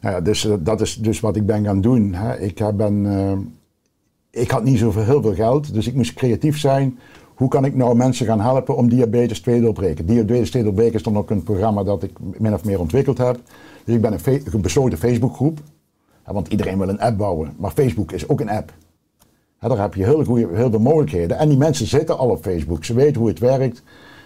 Nou 0.01 0.15
ja, 0.15 0.21
dus 0.21 0.45
eh, 0.45 0.53
dat 0.59 0.81
is 0.81 0.95
dus 0.95 1.19
wat 1.19 1.35
ik 1.35 1.45
ben 1.45 1.63
gaan 1.63 1.81
doen. 1.81 2.13
Hè. 2.13 2.39
Ik, 2.39 2.63
ben, 2.75 3.05
eh, 3.05 4.41
ik 4.41 4.51
had 4.51 4.63
niet 4.63 4.79
zoveel 4.79 5.03
heel 5.03 5.21
veel 5.21 5.33
geld, 5.33 5.73
dus 5.73 5.87
ik 5.87 5.93
moest 5.93 6.13
creatief 6.13 6.59
zijn. 6.59 6.99
Hoe 7.35 7.47
kan 7.47 7.65
ik 7.65 7.75
nou 7.75 7.95
mensen 7.95 8.25
gaan 8.25 8.41
helpen 8.41 8.75
om 8.75 8.89
diabetes 8.89 9.41
2 9.41 9.55
te 9.55 9.61
doorbreken? 9.61 10.05
Diabetes 10.05 10.49
2 10.49 10.63
doorbreken 10.63 10.93
is 10.93 11.03
dan 11.03 11.17
ook 11.17 11.29
een 11.29 11.43
programma 11.43 11.83
dat 11.83 12.03
ik 12.03 12.11
min 12.37 12.53
of 12.53 12.63
meer 12.63 12.79
ontwikkeld 12.79 13.17
heb. 13.17 13.39
Dus 13.83 13.95
ik 13.95 14.01
ben 14.01 14.13
een, 14.13 14.41
een 14.51 14.61
besloten 14.61 14.97
Facebookgroep. 14.97 15.59
Want 16.25 16.47
iedereen 16.47 16.77
wil 16.77 16.89
een 16.89 16.99
app 16.99 17.17
bouwen, 17.17 17.53
maar 17.57 17.71
Facebook 17.71 18.11
is 18.11 18.29
ook 18.29 18.39
een 18.39 18.49
app. 18.49 18.73
Daar 19.59 19.81
heb 19.81 19.93
je 19.93 20.03
heel, 20.03 20.23
goeie, 20.23 20.47
heel 20.53 20.69
veel 20.69 20.79
mogelijkheden. 20.79 21.37
En 21.37 21.49
die 21.49 21.57
mensen 21.57 21.87
zitten 21.87 22.17
al 22.17 22.29
op 22.29 22.43
Facebook, 22.43 22.83
ze 22.83 22.93
weten 22.93 23.19
hoe 23.19 23.29
het 23.29 23.39
werkt. 23.39 23.83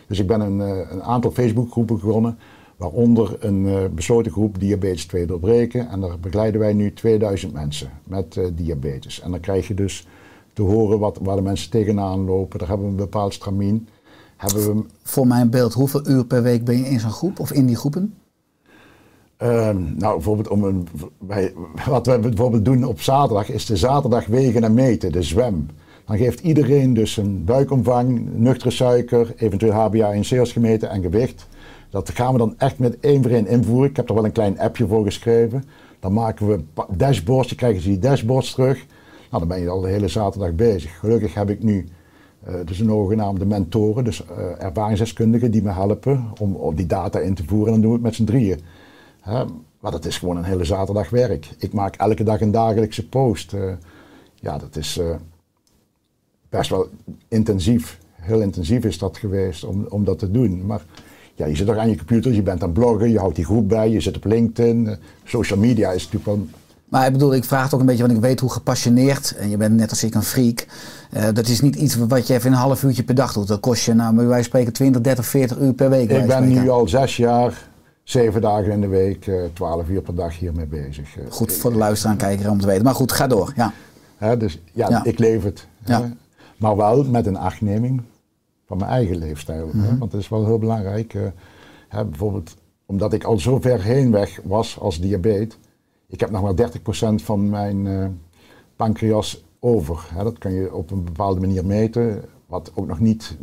Dus 0.08 0.20
ik 0.20 0.28
ben 0.28 0.42
een, 0.42 0.62
eh, 0.62 0.92
een 0.92 1.04
aantal 1.04 1.32
Facebookgroepen 1.32 2.00
begonnen. 2.00 2.38
Waaronder 2.80 3.38
een 3.40 3.68
eh, 3.68 3.86
besloten 3.96 4.32
groep 4.32 4.60
diabetes 4.60 5.06
2 5.06 5.26
doorbreken. 5.26 5.90
En 5.90 6.02
daar 6.02 6.20
begeleiden 6.20 6.60
wij 6.60 6.74
nu 6.74 6.94
2000 6.94 7.54
mensen 7.54 7.90
met 8.04 8.38
eh, 8.38 8.46
diabetes. 8.54 9.22
En 9.22 9.32
dan 9.32 9.40
krijg 9.40 9.68
je 9.68 9.74
dus 9.74 10.08
te 10.54 10.62
horen 10.62 11.00
wat, 11.00 11.20
waar 11.22 11.36
de 11.36 11.42
mensen 11.42 11.70
tegenaan 11.70 12.26
lopen. 12.26 12.60
Daar 12.60 12.68
hebben 12.68 12.86
we 12.86 12.92
een 12.92 12.98
bepaald 12.98 13.34
stramien. 13.34 13.88
Hebben 14.38 14.76
we, 14.76 14.84
Voor 15.04 15.28
mijn 15.28 15.50
beeld, 15.50 15.74
hoeveel 15.74 16.08
uur 16.08 16.26
per 16.26 16.44
week 16.44 16.66
ben 16.66 16.78
je 16.78 16.86
in 16.86 17.00
zo'n 17.00 17.12
groep 17.12 17.40
of 17.40 17.52
in 17.52 17.66
die 17.66 17.76
groepen? 17.76 18.14
ehm, 19.38 19.82
nou, 19.98 20.14
bijvoorbeeld 20.14 20.48
om 20.48 20.64
een, 20.64 20.88
wij, 21.18 21.54
wat 21.86 22.06
we 22.06 22.20
bijvoorbeeld 22.20 22.66
doen 22.66 22.84
op 22.84 23.02
zaterdag 23.02 23.50
is 23.50 23.66
de 23.66 23.78
zaterdag 23.78 24.26
wegen 24.26 24.64
en 24.64 24.74
meten, 24.74 25.12
de 25.12 25.24
zwem. 25.24 25.68
Dan 26.06 26.18
geeft 26.18 26.40
iedereen 26.40 26.94
dus 26.94 27.18
een 27.18 27.44
buikomvang, 27.44 28.30
nuchtere 28.34 28.72
suiker, 28.72 29.34
eventueel 29.38 29.92
HbA1c 29.92 30.42
gemeten 30.42 30.90
en 30.90 31.02
gewicht. 31.02 31.48
Dat 31.90 32.10
gaan 32.10 32.32
we 32.32 32.38
dan 32.38 32.56
echt 32.58 32.80
met 32.80 33.00
één 33.00 33.22
voor 33.22 33.32
één 33.32 33.48
invoeren. 33.48 33.90
Ik 33.90 33.96
heb 33.96 34.10
er 34.10 34.16
wel 34.16 34.26
een 34.26 34.32
klein 34.32 34.60
appje 34.60 34.88
voor 34.88 35.04
geschreven. 35.04 35.64
Dan 36.00 36.14
maken 36.14 36.48
we 36.48 36.64
dashboards, 36.90 37.56
krijgen 37.56 37.82
ze 37.82 37.88
die 37.88 38.00
dashboards 38.00 38.52
terug. 38.52 38.86
Nou, 39.30 39.40
dan 39.40 39.48
ben 39.48 39.62
je 39.62 39.70
al 39.70 39.82
de 39.82 39.90
hele 39.90 40.08
zaterdag 40.08 40.54
bezig. 40.54 41.00
Gelukkig 41.00 41.34
heb 41.34 41.50
ik 41.50 41.64
nu 41.64 41.86
Eh, 42.44 42.54
dus 42.66 42.80
een 42.80 42.88
zogenaamde 42.88 43.46
mentoren, 43.46 44.04
dus 44.04 44.26
eh, 44.26 44.64
ervaringsdeskundigen 44.64 45.52
die 45.52 45.62
me 45.62 45.72
helpen 45.72 46.32
om, 46.40 46.56
om 46.56 46.76
die 46.76 46.86
data 46.86 47.20
in 47.20 47.34
te 47.34 47.44
voeren. 47.46 47.68
En 47.68 47.72
dan 47.72 47.82
doen 47.82 47.90
we 47.90 47.96
het 47.96 48.06
met 48.06 48.16
z'n 48.16 48.24
drieën. 48.24 48.60
Maar 49.80 49.92
dat 49.92 50.06
is 50.06 50.18
gewoon 50.18 50.38
een 50.38 50.44
hele 50.44 50.64
zaterdag 50.64 51.10
werk. 51.10 51.50
Ik 51.58 51.74
maak 51.74 51.96
elke 51.96 52.24
dag 52.24 52.42
een 52.42 52.52
dagelijkse 52.52 53.08
post. 53.08 53.54
Eh, 53.54 53.74
ja, 54.36 54.58
dat 54.58 54.76
is 54.76 55.00
best 56.50 56.70
wel 56.70 56.88
intensief. 57.28 58.00
Heel 58.14 58.42
intensief 58.42 58.84
is 58.84 58.98
dat 58.98 59.18
geweest 59.18 59.64
om, 59.64 59.86
om 59.90 60.04
dat 60.04 60.20
te 60.20 60.32
doen. 60.32 60.66
Maar 60.66 60.86
ja, 61.40 61.46
je 61.46 61.56
zit 61.56 61.68
toch 61.68 61.76
aan 61.78 61.90
je 61.90 61.98
computer, 61.98 62.34
je 62.34 62.42
bent 62.42 62.64
aan 62.64 62.72
bloggen, 62.72 63.10
je 63.12 63.20
houdt 63.20 63.36
die 63.36 63.46
groep 63.46 63.70
bij, 63.70 63.90
je 63.90 64.00
zit 64.00 64.16
op 64.16 64.26
LinkedIn. 64.26 64.98
Social 65.24 65.60
media 65.60 65.92
is 65.92 66.04
natuurlijk 66.04 66.26
wel 66.26 66.48
Maar 66.90 67.06
ik 67.06 67.12
bedoel, 67.12 67.34
ik 67.34 67.44
vraag 67.44 67.64
het 67.64 67.74
ook 67.74 67.80
een 67.80 67.86
beetje, 67.86 68.02
want 68.04 68.14
ik 68.16 68.22
weet 68.22 68.40
hoe 68.40 68.52
gepassioneerd, 68.52 69.36
en 69.38 69.50
je 69.50 69.58
bent 69.58 69.76
net 69.76 69.90
als 69.90 70.04
ik 70.04 70.16
een 70.16 70.24
freak. 70.24 70.66
eh, 71.12 71.24
dat 71.34 71.48
is 71.48 71.62
niet 71.62 71.76
iets 71.76 71.96
wat 71.96 72.28
je 72.28 72.34
even 72.34 72.52
een 72.52 72.58
half 72.58 72.84
uurtje 72.84 73.04
per 73.04 73.16
dag 73.16 73.34
doet. 73.34 73.48
Dat 73.48 73.60
kost 73.60 73.86
je, 73.86 73.94
nou, 73.94 74.28
van 74.30 74.44
spreken 74.44 74.74
20, 74.74 75.02
30, 75.02 75.26
40 75.26 75.58
uur 75.60 75.74
per 75.74 75.90
week. 75.90 76.10
Ik 76.10 76.28
ben 76.28 76.48
nu 76.48 76.70
al 76.70 76.88
zes 76.88 77.18
jaar, 77.18 77.68
zeven 78.04 78.42
dagen 78.42 78.72
in 78.72 78.82
de 78.82 78.88
week, 78.88 79.28
eh, 79.28 79.36
twaalf 79.54 79.90
uur 79.90 80.02
per 80.02 80.16
dag 80.16 80.38
hiermee 80.40 80.66
bezig. 80.66 81.18
Eh, 81.18 81.24
Goed 81.30 81.54
voor 81.54 81.72
de 81.72 81.78
luisteraar 81.78 82.14
en 82.14 82.20
kijker 82.20 82.50
om 82.50 82.60
te 82.60 82.68
weten. 82.68 82.84
Maar 82.84 82.96
goed, 82.96 83.12
ga 83.12 83.28
door. 83.28 83.54
Ja. 83.56 83.74
Hè, 84.18 84.38
dus 84.38 84.60
ja, 84.74 84.90
Ja. 84.90 85.04
ik 85.04 85.20
leef 85.20 85.44
het. 85.44 85.68
Ja. 85.86 86.12
Maar 86.58 86.76
wel 86.76 87.04
met 87.04 87.26
een 87.26 87.38
achtneming 87.38 88.02
van 88.70 88.78
mijn 88.78 88.90
eigen 88.92 89.18
leefstijl. 89.18 89.68
hè. 89.72 89.78
Mhm. 89.78 89.98
Want 89.98 90.12
dat 90.12 90.22
is 90.22 90.30
wel 90.30 90.46
heel 90.46 90.58
belangrijk. 90.60 91.14
eh, 91.14 91.22
hè, 91.88 92.06
bijvoorbeeld 92.06 92.56
omdat 92.86 93.14
ik 93.14 93.24
al 93.24 93.38
zo 93.40 93.60
ver 93.60 93.82
heen 93.84 94.12
weg 94.12 94.40
was 94.44 94.80
als 94.80 95.00
diabetes. 95.00 95.58
Ik 96.08 96.20
heb 96.20 96.30
nog 96.30 96.42
maar 96.42 96.56
30% 96.56 97.24
van 97.24 97.50
mijn 97.50 97.88
eh, 97.88 98.06
pancreas 98.76 99.44
over. 99.60 100.08
Hè. 100.14 100.24
Dat 100.24 100.38
kan 100.38 100.54
je 100.54 100.74
op 100.74 100.92
een 100.92 101.04
bepaalde 101.04 101.40
manier 101.40 101.66
meten. 101.66 102.24
Wat 102.46 102.72
ook 102.76 102.88
nog 102.88 103.00
niet... 103.00 103.38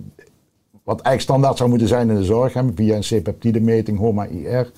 Wat 0.85 1.01
eigenlijk 1.01 1.21
standaard 1.21 1.57
zou 1.57 1.69
moeten 1.69 1.89
zijn 1.89 2.11
in 2.11 2.17
de 2.17 2.25
zorg. 2.25 2.53
Hè, 2.53 2.63
via 2.75 2.97
een 2.97 3.21
C-peptide 3.21 3.61
meting, 3.61 3.99
HOMA-IR. 3.99 4.73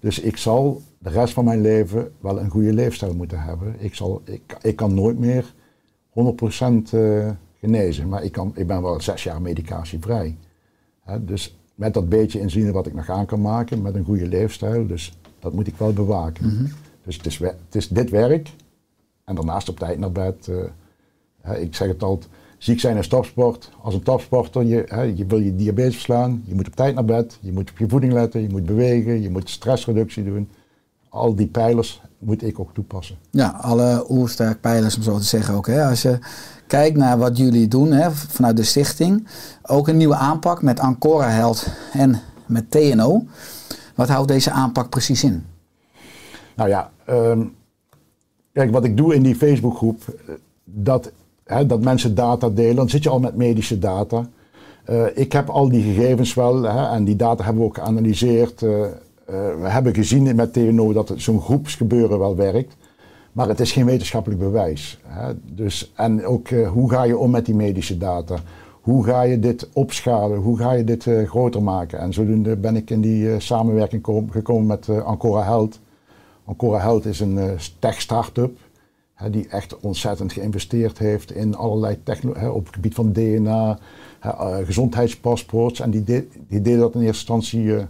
Dus 0.00 0.20
ik 0.20 0.36
zal 0.36 0.82
de 0.98 1.10
rest 1.10 1.32
van 1.32 1.44
mijn 1.44 1.60
leven 1.60 2.12
wel 2.20 2.40
een 2.40 2.50
goede 2.50 2.72
leefstijl 2.72 3.14
moeten 3.14 3.40
hebben. 3.42 3.74
Ik, 3.78 3.94
zal, 3.94 4.22
ik, 4.24 4.56
ik 4.62 4.76
kan 4.76 4.94
nooit 4.94 5.18
meer 5.18 5.54
100% 6.10 6.12
eh, 6.92 7.30
genezen, 7.60 8.08
maar 8.08 8.24
ik, 8.24 8.32
kan, 8.32 8.52
ik 8.54 8.66
ben 8.66 8.82
wel 8.82 9.00
zes 9.00 9.22
jaar 9.22 9.42
medicatievrij. 9.42 10.36
Hè, 11.02 11.24
dus 11.24 11.58
met 11.74 11.94
dat 11.94 12.08
beetje 12.08 12.40
inzien 12.40 12.72
wat 12.72 12.86
ik 12.86 12.94
nog 12.94 13.08
aan 13.08 13.26
kan 13.26 13.40
maken, 13.40 13.82
met 13.82 13.94
een 13.94 14.04
goede 14.04 14.26
leefstijl, 14.28 14.86
dus 14.86 15.18
dat 15.38 15.52
moet 15.52 15.66
ik 15.66 15.76
wel 15.76 15.92
bewaken. 15.92 16.72
Dus 17.04 17.16
het 17.16 17.26
is, 17.26 17.38
het 17.38 17.74
is 17.74 17.88
dit 17.88 18.10
werk 18.10 18.50
en 19.24 19.34
daarnaast 19.34 19.68
op 19.68 19.78
tijd 19.78 19.98
naar 19.98 20.12
bed. 20.12 20.50
eh, 21.40 21.62
ik 21.62 21.74
zeg 21.74 21.88
het 21.88 22.02
altijd, 22.02 22.30
ziek 22.58 22.80
zijn 22.80 22.96
is 22.96 23.08
topsport. 23.08 23.70
Als 23.82 23.94
een 23.94 24.02
topsporter, 24.02 24.64
je, 24.64 25.12
je 25.14 25.26
wil 25.26 25.38
je 25.38 25.56
diabetes 25.56 25.94
verslaan, 25.94 26.42
je 26.46 26.54
moet 26.54 26.66
op 26.66 26.74
tijd 26.74 26.94
naar 26.94 27.04
bed, 27.04 27.38
je 27.40 27.52
moet 27.52 27.70
op 27.70 27.78
je 27.78 27.88
voeding 27.88 28.12
letten, 28.12 28.42
je 28.42 28.48
moet 28.48 28.66
bewegen, 28.66 29.22
je 29.22 29.30
moet 29.30 29.50
stressreductie 29.50 30.24
doen. 30.24 30.48
Al 31.08 31.34
die 31.34 31.46
pijlers 31.46 32.02
moet 32.18 32.42
ik 32.42 32.58
ook 32.58 32.74
toepassen. 32.74 33.16
Ja, 33.30 33.48
alle 33.48 34.04
oersterk 34.08 34.60
pijlers 34.60 34.96
om 34.96 35.02
zo 35.02 35.18
te 35.18 35.24
zeggen 35.24 35.54
ook. 35.54 35.66
Hè. 35.66 35.84
Als 35.84 36.02
je 36.02 36.18
kijkt 36.70 36.96
naar 36.96 37.18
wat 37.18 37.36
jullie 37.36 37.68
doen 37.68 37.92
hè, 37.92 38.10
vanuit 38.10 38.56
de 38.56 38.62
stichting. 38.62 39.26
Ook 39.62 39.88
een 39.88 39.96
nieuwe 39.96 40.14
aanpak 40.14 40.62
met 40.62 40.80
Ancora 40.80 41.28
Held 41.28 41.66
en 41.92 42.20
met 42.46 42.70
TNO. 42.70 43.24
Wat 43.94 44.08
houdt 44.08 44.28
deze 44.28 44.50
aanpak 44.50 44.88
precies 44.88 45.24
in? 45.24 45.44
Nou 46.56 46.68
ja, 46.68 46.90
ehm, 47.04 47.42
kijk, 48.52 48.70
wat 48.70 48.84
ik 48.84 48.96
doe 48.96 49.14
in 49.14 49.22
die 49.22 49.34
Facebookgroep, 49.34 50.02
eh, 50.08 50.34
dat, 50.64 51.12
hè, 51.44 51.66
dat 51.66 51.82
mensen 51.82 52.14
data 52.14 52.48
delen, 52.48 52.76
dan 52.76 52.90
zit 52.90 53.02
je 53.02 53.08
al 53.08 53.20
met 53.20 53.36
medische 53.36 53.78
data. 53.78 54.28
Eh, 54.84 55.04
ik 55.14 55.32
heb 55.32 55.48
al 55.48 55.68
die 55.68 55.82
gegevens 55.82 56.34
wel 56.34 56.62
hè, 56.62 56.94
en 56.94 57.04
die 57.04 57.16
data 57.16 57.44
hebben 57.44 57.62
we 57.62 57.68
ook 57.68 57.78
geanalyseerd. 57.78 58.62
Eh, 58.62 58.70
we 59.60 59.68
hebben 59.68 59.94
gezien 59.94 60.36
met 60.36 60.52
TNO 60.52 60.92
dat 60.92 61.12
zo'n 61.16 61.40
groepsgebeuren 61.40 62.18
wel 62.18 62.36
werkt. 62.36 62.74
Maar 63.32 63.48
het 63.48 63.60
is 63.60 63.72
geen 63.72 63.84
wetenschappelijk 63.84 64.40
bewijs. 64.40 65.00
Hè. 65.06 65.32
Dus, 65.44 65.92
en 65.96 66.26
ook 66.26 66.48
eh, 66.48 66.68
hoe 66.70 66.90
ga 66.90 67.02
je 67.02 67.18
om 67.18 67.30
met 67.30 67.46
die 67.46 67.54
medische 67.54 67.98
data? 67.98 68.36
Hoe 68.80 69.04
ga 69.04 69.22
je 69.22 69.38
dit 69.38 69.68
opschalen? 69.72 70.38
Hoe 70.38 70.58
ga 70.58 70.72
je 70.72 70.84
dit 70.84 71.06
eh, 71.06 71.28
groter 71.28 71.62
maken? 71.62 71.98
En 71.98 72.12
zodoende 72.12 72.56
ben 72.56 72.76
ik 72.76 72.90
in 72.90 73.00
die 73.00 73.32
eh, 73.32 73.40
samenwerking 73.40 74.02
kom- 74.02 74.30
gekomen 74.30 74.66
met 74.66 74.88
Ancora 75.04 75.42
Health. 75.42 75.80
Ancora 76.44 76.78
Health 76.80 77.04
is 77.04 77.20
een 77.20 77.38
tech-startup 77.78 78.58
die 79.30 79.48
echt 79.48 79.80
ontzettend 79.80 80.32
geïnvesteerd 80.32 80.98
heeft 80.98 81.32
in 81.32 81.56
allerlei 81.56 82.02
technologie 82.02 82.52
op 82.52 82.64
het 82.64 82.74
gebied 82.74 82.94
van 82.94 83.12
DNA, 83.12 83.78
gezondheidspaspoorts. 84.64 85.80
En 85.80 85.90
die, 85.90 86.04
de- 86.04 86.28
die 86.48 86.62
deden 86.62 86.80
dat 86.80 86.94
in 86.94 87.00
eerste 87.00 87.32
instantie. 87.32 87.86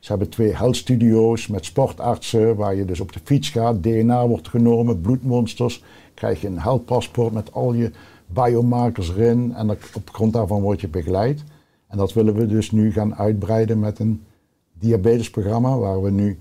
Ze 0.00 0.10
hebben 0.10 0.28
twee 0.28 0.54
health 0.54 0.76
studio's 0.76 1.46
met 1.46 1.64
sportartsen 1.64 2.56
waar 2.56 2.74
je 2.74 2.84
dus 2.84 3.00
op 3.00 3.12
de 3.12 3.20
fiets 3.24 3.48
gaat, 3.48 3.82
DNA 3.82 4.26
wordt 4.26 4.48
genomen, 4.48 5.00
bloedmonsters, 5.00 5.84
krijg 6.14 6.40
je 6.40 6.46
een 6.46 6.60
health 6.60 6.84
paspoort 6.84 7.32
met 7.32 7.52
al 7.52 7.72
je 7.72 7.90
biomarkers 8.26 9.08
erin 9.08 9.54
en 9.54 9.70
op 9.70 10.10
grond 10.12 10.32
daarvan 10.32 10.60
word 10.60 10.80
je 10.80 10.88
begeleid. 10.88 11.44
En 11.88 11.98
dat 11.98 12.12
willen 12.12 12.34
we 12.34 12.46
dus 12.46 12.70
nu 12.70 12.92
gaan 12.92 13.14
uitbreiden 13.14 13.78
met 13.78 13.98
een 13.98 14.22
diabetesprogramma 14.72 15.78
waar 15.78 16.02
we 16.02 16.10
nu 16.10 16.38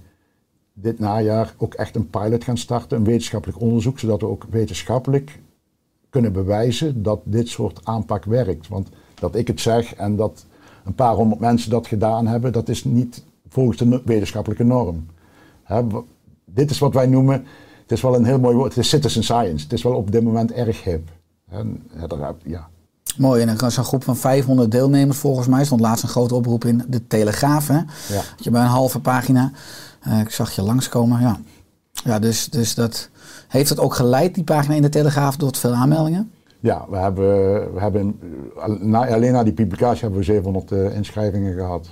dit 0.74 1.00
najaar 1.00 1.54
ook 1.58 1.74
echt 1.74 1.96
een 1.96 2.10
pilot 2.10 2.44
gaan 2.44 2.58
starten, 2.58 2.98
een 2.98 3.04
wetenschappelijk 3.04 3.62
onderzoek, 3.62 4.00
zodat 4.00 4.22
we 4.22 4.28
ook 4.28 4.46
wetenschappelijk 4.50 5.40
kunnen 6.10 6.34
bewijzen 6.34 7.04
dat 7.04 7.22
dit 7.24 7.48
soort 7.48 7.80
aanpak 7.84 8.26
werkt. 8.26 8.68
Want 8.68 8.90
dat 9.14 9.36
ik 9.36 9.48
het 9.48 9.62
zeg 9.62 9.94
en 9.94 10.16
dat 10.16 10.46
een 10.86 10.96
paar 10.96 11.16
honderd 11.16 11.40
mensen 11.40 11.70
dat 11.70 11.88
gedaan 11.88 12.28
hebben, 12.28 12.52
dat 12.52 12.70
is 12.70 12.84
niet 12.84 13.24
volgens 13.50 13.78
de 13.78 14.02
wetenschappelijke 14.06 14.64
norm. 14.64 15.06
Hè, 15.64 15.82
dit 16.46 16.72
is 16.72 16.80
wat 16.80 16.94
wij 16.94 17.06
noemen, 17.08 17.46
het 17.82 17.92
is 17.92 18.02
wel 18.02 18.16
een 18.16 18.26
heel 18.26 18.40
mooi 18.40 18.56
woord, 18.56 18.76
het 18.76 18.84
is 18.84 18.90
citizen 18.90 19.24
science. 19.24 19.64
Het 19.64 19.74
is 19.74 19.84
wel 19.84 19.94
op 19.96 20.12
dit 20.12 20.24
moment 20.24 20.52
erg 20.52 20.84
hip. 20.84 21.10
En, 21.50 21.84
ja, 22.44 22.68
Mooi, 23.18 23.42
en 23.42 23.50
er 23.50 23.66
is 23.66 23.78
een 23.78 23.84
groep 23.84 24.04
van 24.04 24.18
500 24.18 24.72
deelnemers 24.72 25.18
volgens 25.18 25.48
mij. 25.48 25.60
Er 25.60 25.66
stond 25.66 25.82
laatst 25.82 26.04
een 26.04 26.10
grote 26.10 26.36
oproep 26.36 26.66
in 26.66 26.84
de 26.88 27.08
Telegraaf. 27.08 27.68
Hè? 27.68 27.74
Ja. 27.78 27.84
Dat 28.36 28.44
je 28.44 28.52
bij 28.52 28.62
een 28.62 28.68
halve 28.68 29.00
pagina. 29.00 29.52
eh, 30.02 30.20
ik 30.20 30.30
zag 30.30 30.52
je 30.52 30.62
langskomen, 30.62 31.22
ja. 31.22 31.40
Ja, 31.92 32.20
dus, 32.20 32.50
dus 32.50 32.76
dat 32.76 33.10
heeft 33.48 33.70
het 33.70 33.80
ook 33.80 33.94
geleid, 33.94 34.36
die 34.36 34.44
pagina 34.44 34.76
in 34.76 34.82
de 34.82 34.90
Telegraaf, 34.90 35.36
tot 35.36 35.58
veel 35.58 35.74
aanmeldingen? 35.74 36.32
Ja, 36.60 36.86
we 36.90 36.98
hebben, 36.98 37.26
we 37.74 37.80
hebben 37.80 38.20
eh, 38.58 38.68
na- 38.80 39.08
alleen 39.08 39.32
na 39.34 39.44
die 39.44 39.54
publicatie 39.54 40.02
hebben 40.02 40.20
we 40.20 40.26
700 40.26 40.72
eh, 40.72 40.96
inschrijvingen 40.96 41.54
gehad. 41.54 41.90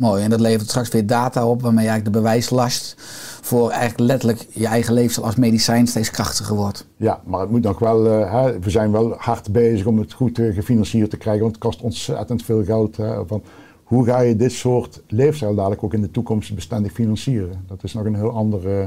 Mooi, 0.00 0.22
en 0.22 0.30
dat 0.30 0.40
levert 0.40 0.68
straks 0.68 0.88
weer 0.88 1.06
data 1.06 1.46
op 1.46 1.62
waarmee 1.62 1.84
je 1.84 1.90
eigenlijk 1.90 2.16
de 2.16 2.22
bewijslast 2.22 2.94
voor 3.40 3.70
eigenlijk 3.70 4.00
letterlijk 4.00 4.46
je 4.52 4.66
eigen 4.66 4.94
leefstijl 4.94 5.26
als 5.26 5.36
medicijn 5.36 5.86
steeds 5.86 6.10
krachtiger 6.10 6.56
wordt. 6.56 6.86
Ja, 6.96 7.20
maar 7.24 7.40
het 7.40 7.50
moet 7.50 7.62
nog 7.62 7.78
wel, 7.78 8.06
eh, 8.06 8.32
hè, 8.32 8.58
we 8.58 8.70
zijn 8.70 8.92
wel 8.92 9.14
hard 9.16 9.52
bezig 9.52 9.86
om 9.86 9.98
het 9.98 10.12
goed 10.12 10.38
eh, 10.38 10.54
gefinancierd 10.54 11.10
te 11.10 11.16
krijgen, 11.16 11.42
want 11.42 11.54
het 11.54 11.64
kost 11.64 11.80
ontzettend 11.80 12.42
veel 12.42 12.64
geld. 12.64 12.96
Hè, 12.96 13.26
van, 13.26 13.42
hoe 13.84 14.04
ga 14.04 14.20
je 14.20 14.36
dit 14.36 14.52
soort 14.52 15.02
leefstijl 15.06 15.54
dadelijk 15.54 15.82
ook 15.82 15.94
in 15.94 16.00
de 16.00 16.10
toekomst 16.10 16.54
bestendig 16.54 16.92
financieren? 16.92 17.64
Dat 17.66 17.84
is 17.84 17.92
nog 17.92 18.04
een 18.04 18.16
heel 18.16 18.32
ander 18.32 18.80
eh, 18.80 18.86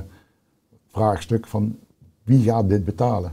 vraagstuk 0.92 1.48
van 1.48 1.76
wie 2.24 2.44
gaat 2.44 2.70
dit 2.70 2.86
betalen? 2.86 3.32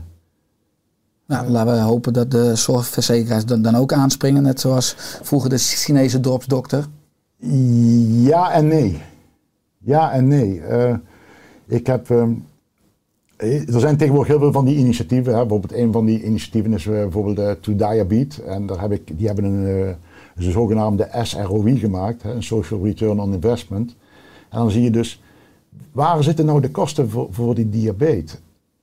Nou, 1.27 1.49
laten 1.49 1.73
we 1.73 1.79
hopen 1.79 2.13
dat 2.13 2.31
de 2.31 2.55
zorgverzekeraars 2.55 3.45
dan, 3.45 3.61
dan 3.61 3.75
ook 3.75 3.93
aanspringen, 3.93 4.43
net 4.43 4.59
zoals 4.59 4.95
vroeger 5.21 5.49
de 5.49 5.57
Chinese 5.57 6.19
dorpsdokter. 6.19 6.85
Ja 8.29 8.51
en 8.51 8.67
nee. 8.67 8.97
Ja 9.77 10.11
en 10.11 10.27
nee. 10.27 10.61
Eh, 10.61 10.95
ik 11.67 11.87
heb. 11.87 12.09
ehm, 12.09 12.31
eh, 13.37 13.73
er 13.73 13.79
zijn 13.79 13.97
tegenwoordig 13.97 14.31
heel 14.31 14.39
veel 14.39 14.51
van 14.51 14.65
die 14.65 14.77
initiatieven. 14.77 15.33
Hè. 15.33 15.39
Bijvoorbeeld 15.39 15.73
een 15.73 15.91
van 15.91 16.05
die 16.05 16.23
initiatieven 16.23 16.73
is 16.73 16.85
eh, 16.85 16.93
bijvoorbeeld 16.93 17.39
eh, 17.39 17.51
To 17.51 17.75
Diabetes. 17.75 18.41
En 18.41 18.65
daar 18.65 18.81
heb 18.81 18.91
ik, 18.91 19.17
die 19.17 19.27
hebben 19.27 19.45
een, 19.45 19.65
eh, 19.65 19.95
een 20.35 20.51
zogenaamde 20.51 21.09
SROI 21.21 21.77
gemaakt, 21.77 22.23
hè, 22.23 22.31
een 22.33 22.43
Social 22.43 22.83
Return 22.83 23.19
on 23.19 23.33
Investment. 23.33 23.95
En 24.49 24.57
dan 24.57 24.71
zie 24.71 24.83
je 24.83 24.91
dus, 24.91 25.21
waar 25.91 26.23
zitten 26.23 26.45
nou 26.45 26.61
de 26.61 26.71
kosten 26.71 27.09
voor, 27.09 27.27
voor 27.31 27.55
die 27.55 27.69
diabetes? 27.69 28.37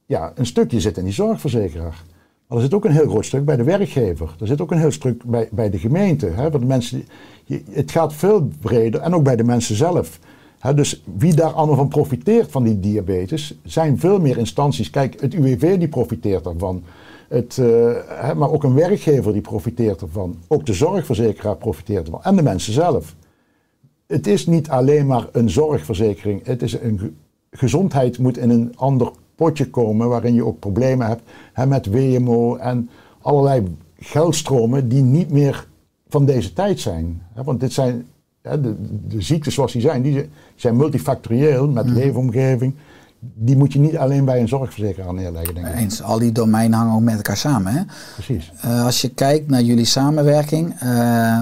Ja, 0.07 0.33
een 0.35 0.47
stukje 0.47 0.81
zit 0.81 0.97
in 0.97 1.05
die 1.05 1.13
zorgverzekeraar. 1.13 2.05
Maar 2.49 2.59
er 2.59 2.65
zit 2.65 2.75
ook 2.75 2.85
een 2.85 2.93
heel 2.93 3.09
groot 3.09 3.25
stuk 3.25 3.45
bij 3.45 3.57
de 3.57 3.63
werkgever. 3.63 4.35
Er 4.41 4.47
zit 4.47 4.61
ook 4.61 4.71
een 4.71 4.79
heel 4.79 4.91
stuk 4.91 5.25
bij, 5.25 5.49
bij 5.53 5.71
de 5.71 5.79
gemeente. 5.79 6.27
Hè, 6.27 6.51
voor 6.51 6.61
de 6.61 6.67
mensen, 6.67 7.05
het 7.71 7.91
gaat 7.91 8.15
veel 8.15 8.49
breder 8.61 9.01
en 9.01 9.15
ook 9.15 9.23
bij 9.23 9.37
de 9.37 9.45
mensen 9.45 9.77
zelf. 9.77 10.19
Hè, 10.59 10.75
dus 10.75 11.03
wie 11.17 11.35
daar 11.35 11.53
allemaal 11.53 11.77
van 11.77 11.89
profiteert 11.89 12.51
van 12.51 12.65
die 12.65 12.81
diabetes, 12.81 13.59
zijn 13.65 13.99
veel 13.99 14.21
meer 14.21 14.39
instanties. 14.39 14.91
Kijk, 14.91 15.21
het 15.21 15.35
UWV 15.35 15.79
die 15.79 15.89
profiteert 15.89 16.45
daarvan. 16.45 16.83
Het, 17.29 17.59
eh, 17.59 17.91
hè, 18.07 18.35
maar 18.35 18.51
ook 18.51 18.65
een 18.65 18.75
werkgever 18.75 19.33
die 19.33 19.41
profiteert 19.43 20.01
ervan. 20.01 20.37
Ook 20.49 20.67
de 20.67 20.73
zorgverzekeraar 20.73 21.57
profiteert 21.57 22.05
ervan. 22.07 22.23
En 22.23 22.37
de 22.37 22.43
mensen 22.43 22.73
zelf. 22.73 23.15
Het 24.07 24.27
is 24.27 24.47
niet 24.47 24.69
alleen 24.69 25.07
maar 25.07 25.29
een 25.33 25.51
zorgverzekering. 25.51 26.47
Het 26.47 26.63
is 26.63 26.81
een 26.81 26.99
ge- 26.99 27.13
gezondheid 27.51 28.19
moet 28.19 28.39
in 28.39 28.51
een 28.51 28.73
ander 28.77 29.11
potje 29.39 29.71
komen 29.71 30.09
waarin 30.09 30.35
je 30.35 30.45
ook 30.45 30.59
problemen 30.59 31.07
hebt 31.07 31.23
hè, 31.53 31.67
met 31.67 31.87
WMO 31.87 32.57
en 32.57 32.91
allerlei 33.23 33.77
geldstromen 33.99 34.89
die 34.89 35.03
niet 35.03 35.31
meer 35.31 35.67
van 36.09 36.25
deze 36.25 36.53
tijd 36.53 36.81
zijn. 36.81 37.23
Hè, 37.35 37.43
Want 37.43 37.61
dit 37.61 37.73
zijn, 37.73 38.07
hè, 38.43 38.61
de, 38.61 38.75
de 39.09 39.23
ziektes 39.23 39.55
zoals 39.55 39.73
die 39.73 39.81
zijn, 39.81 40.03
die 40.03 40.29
zijn 40.55 40.77
multifactorieel 40.77 41.69
met 41.69 41.89
leefomgeving. 41.89 42.75
Die 43.21 43.57
moet 43.57 43.73
je 43.73 43.79
niet 43.79 43.97
alleen 43.97 44.25
bij 44.25 44.41
een 44.41 44.49
zorgverzekeraar 44.49 45.15
neerleggen, 45.15 45.55
denk 45.55 45.67
ik. 45.67 45.75
Eens, 45.75 46.03
al 46.03 46.19
die 46.19 46.33
domeinen 46.33 46.79
hangen 46.79 46.95
ook 46.95 47.01
met 47.01 47.17
elkaar 47.17 47.37
samen. 47.37 47.73
Hè? 47.73 47.83
Precies. 48.15 48.53
Eh, 48.61 48.85
als 48.85 49.01
je 49.01 49.09
kijkt 49.09 49.49
naar 49.49 49.63
jullie 49.63 49.85
samenwerking, 49.85 50.75
eh, 50.79 51.41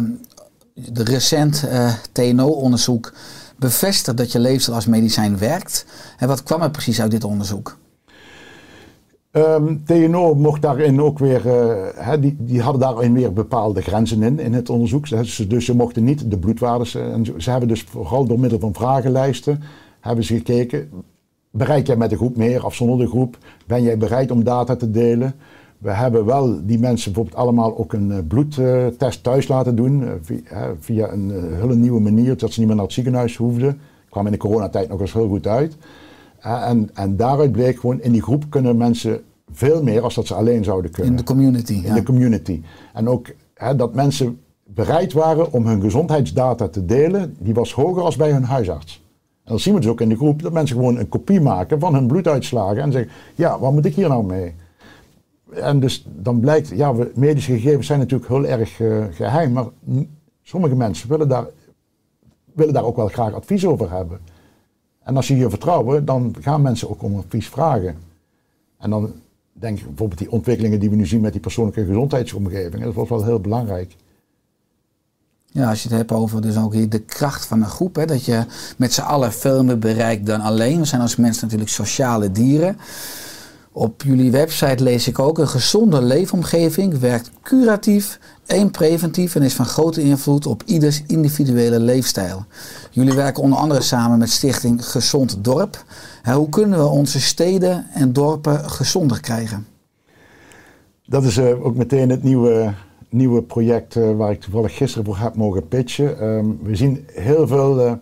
de 0.74 1.04
recent 1.04 1.66
eh, 1.68 1.92
TNO-onderzoek 2.12 3.12
bevestigt 3.58 4.16
dat 4.16 4.32
je 4.32 4.38
leefstijl 4.38 4.76
als 4.76 4.86
medicijn 4.86 5.38
werkt. 5.38 5.86
En 6.18 6.28
wat 6.28 6.42
kwam 6.42 6.62
er 6.62 6.70
precies 6.70 7.00
uit 7.00 7.10
dit 7.10 7.24
onderzoek? 7.24 7.76
Ehm, 9.36 9.76
TNO 9.84 10.34
mocht 10.34 10.62
daarin 10.62 11.00
ook 11.00 11.18
weer, 11.18 11.48
eh, 11.48 12.12
die, 12.20 12.36
die 12.38 12.60
hadden 12.60 12.80
daarin 12.80 13.12
weer 13.12 13.32
bepaalde 13.32 13.82
grenzen 13.82 14.22
in, 14.22 14.38
in 14.38 14.52
het 14.52 14.70
onderzoek. 14.70 15.08
Dus, 15.08 15.36
dus 15.48 15.64
ze 15.64 15.76
mochten 15.76 16.04
niet 16.04 16.30
de 16.30 16.38
bloedwaardes, 16.38 16.94
eh, 16.94 17.12
en 17.12 17.26
ze 17.36 17.50
hebben 17.50 17.68
dus 17.68 17.82
vooral 17.82 18.26
door 18.26 18.40
middel 18.40 18.58
van 18.58 18.74
vragenlijsten, 18.74 19.62
hebben 20.00 20.24
ze 20.24 20.36
gekeken, 20.36 20.90
bereik 21.50 21.86
jij 21.86 21.96
met 21.96 22.10
de 22.10 22.16
groep 22.16 22.36
meer 22.36 22.64
of 22.64 22.74
zonder 22.74 22.98
de 22.98 23.06
groep? 23.06 23.38
Ben 23.66 23.82
jij 23.82 23.98
bereid 23.98 24.30
om 24.30 24.44
data 24.44 24.76
te 24.76 24.90
delen? 24.90 25.34
We 25.78 25.90
hebben 25.90 26.24
wel 26.24 26.66
die 26.66 26.78
mensen 26.78 27.12
bijvoorbeeld 27.12 27.42
allemaal 27.42 27.78
ook 27.78 27.92
een 27.92 28.12
eh, 28.12 28.18
bloedtest 28.28 29.22
thuis 29.22 29.48
laten 29.48 29.76
doen, 29.76 30.04
via, 30.80 31.12
een 31.12 31.54
hele 31.60 31.76
nieuwe 31.76 32.00
manier, 32.00 32.36
dat 32.36 32.52
ze 32.52 32.58
niet 32.58 32.68
meer 32.68 32.76
naar 32.76 32.86
het 32.86 32.94
ziekenhuis 32.94 33.36
hoefden. 33.36 33.80
kwam 34.08 34.26
in 34.26 34.32
de 34.32 34.38
coronatijd 34.38 34.88
nog 34.88 35.00
eens 35.00 35.12
heel 35.12 35.28
goed 35.28 35.46
uit. 35.46 35.76
En, 36.40 36.90
en 36.94 37.16
daaruit 37.16 37.52
bleek 37.52 37.78
gewoon, 37.78 38.00
in 38.00 38.12
die 38.12 38.22
groep 38.22 38.44
kunnen 38.48 38.76
mensen 38.76 39.22
veel 39.52 39.82
meer 39.82 40.02
als 40.02 40.14
dat 40.14 40.26
ze 40.26 40.34
alleen 40.34 40.64
zouden 40.64 40.90
kunnen. 40.90 41.10
In 41.10 41.18
de 41.18 41.24
community. 41.24 41.72
In 41.72 41.82
ja. 41.82 41.94
de 41.94 42.02
community. 42.02 42.62
En 42.92 43.08
ook 43.08 43.26
hè, 43.54 43.76
dat 43.76 43.94
mensen 43.94 44.40
bereid 44.64 45.12
waren 45.12 45.52
om 45.52 45.66
hun 45.66 45.80
gezondheidsdata 45.80 46.68
te 46.68 46.84
delen, 46.84 47.36
die 47.38 47.54
was 47.54 47.72
hoger 47.72 48.02
als 48.02 48.16
bij 48.16 48.30
hun 48.30 48.44
huisarts. 48.44 49.04
En 49.44 49.52
dan 49.52 49.60
zien 49.60 49.74
we 49.74 49.80
dus 49.80 49.90
ook 49.90 50.00
in 50.00 50.08
de 50.08 50.16
groep 50.16 50.42
dat 50.42 50.52
mensen 50.52 50.76
gewoon 50.76 50.96
een 50.96 51.08
kopie 51.08 51.40
maken 51.40 51.80
van 51.80 51.94
hun 51.94 52.06
bloeduitslagen 52.06 52.82
en 52.82 52.92
zeggen, 52.92 53.10
ja, 53.34 53.58
wat 53.58 53.72
moet 53.72 53.84
ik 53.84 53.94
hier 53.94 54.08
nou 54.08 54.24
mee? 54.24 54.54
En 55.50 55.80
dus 55.80 56.06
dan 56.08 56.40
blijkt, 56.40 56.68
ja, 56.68 56.94
we, 56.94 57.12
medische 57.14 57.52
gegevens 57.52 57.86
zijn 57.86 57.98
natuurlijk 57.98 58.30
heel 58.30 58.46
erg 58.46 58.80
eh, 58.80 59.04
geheim, 59.10 59.52
maar 59.52 59.66
sommige 60.42 60.76
mensen 60.76 61.08
willen 61.08 61.28
daar, 61.28 61.46
willen 62.52 62.74
daar 62.74 62.84
ook 62.84 62.96
wel 62.96 63.08
graag 63.08 63.34
advies 63.34 63.66
over 63.66 63.90
hebben. 63.90 64.20
En 65.06 65.16
als 65.16 65.26
ze 65.26 65.34
hier 65.34 65.50
vertrouwen, 65.50 66.04
dan 66.04 66.34
gaan 66.40 66.62
mensen 66.62 66.90
ook 66.90 67.02
om 67.02 67.16
advies 67.16 67.48
vragen. 67.48 67.96
En 68.78 68.90
dan 68.90 69.12
denk 69.52 69.78
ik 69.78 69.86
bijvoorbeeld 69.86 70.18
die 70.18 70.30
ontwikkelingen 70.30 70.80
die 70.80 70.90
we 70.90 70.96
nu 70.96 71.06
zien 71.06 71.20
met 71.20 71.32
die 71.32 71.40
persoonlijke 71.40 71.84
gezondheidsomgeving, 71.84 72.82
dat 72.84 72.94
wordt 72.94 73.10
wel 73.10 73.24
heel 73.24 73.40
belangrijk. 73.40 73.96
Ja, 75.46 75.68
als 75.68 75.82
je 75.82 75.88
het 75.88 75.96
hebt 75.98 76.12
over 76.12 76.42
dus 76.42 76.56
ook 76.56 76.72
hier 76.72 76.88
de 76.88 76.98
kracht 76.98 77.46
van 77.46 77.62
een 77.62 77.68
groep. 77.68 77.96
Hè, 77.96 78.06
dat 78.06 78.24
je 78.24 78.44
met 78.76 78.92
z'n 78.92 79.00
allen 79.00 79.32
veel 79.32 79.64
meer 79.64 79.78
bereikt 79.78 80.26
dan 80.26 80.40
alleen. 80.40 80.78
We 80.78 80.84
zijn 80.84 81.00
als 81.00 81.16
mensen 81.16 81.42
natuurlijk 81.42 81.70
sociale 81.70 82.32
dieren. 82.32 82.78
Op 83.78 84.02
jullie 84.02 84.30
website 84.30 84.82
lees 84.82 85.08
ik 85.08 85.18
ook, 85.18 85.38
een 85.38 85.48
gezonde 85.48 86.02
leefomgeving 86.02 86.98
werkt 86.98 87.30
curatief 87.42 88.18
en 88.46 88.70
preventief 88.70 89.34
en 89.34 89.42
is 89.42 89.54
van 89.54 89.66
grote 89.66 90.02
invloed 90.02 90.46
op 90.46 90.62
ieders 90.66 91.02
individuele 91.06 91.80
leefstijl. 91.80 92.44
Jullie 92.90 93.14
werken 93.14 93.42
onder 93.42 93.58
andere 93.58 93.80
samen 93.80 94.18
met 94.18 94.30
stichting 94.30 94.84
Gezond 94.86 95.44
Dorp. 95.44 95.84
Hoe 96.34 96.48
kunnen 96.48 96.78
we 96.78 96.84
onze 96.84 97.20
steden 97.20 97.86
en 97.92 98.12
dorpen 98.12 98.70
gezonder 98.70 99.20
krijgen? 99.20 99.66
Dat 101.06 101.24
is 101.24 101.36
eh, 101.36 101.64
ook 101.64 101.76
meteen 101.76 102.10
het 102.10 102.22
nieuwe, 102.22 102.72
nieuwe 103.08 103.42
project 103.42 103.96
eh, 103.96 104.16
waar 104.16 104.30
ik 104.30 104.40
toevallig 104.40 104.76
gisteren 104.76 105.04
voor 105.04 105.18
heb 105.18 105.36
mogen 105.36 105.68
pitchen. 105.68 106.20
Ehm, 106.20 106.46
we 106.62 106.76
zien 106.76 107.06
heel 107.12 107.46
veel 107.46 107.80
eh, 107.80 107.92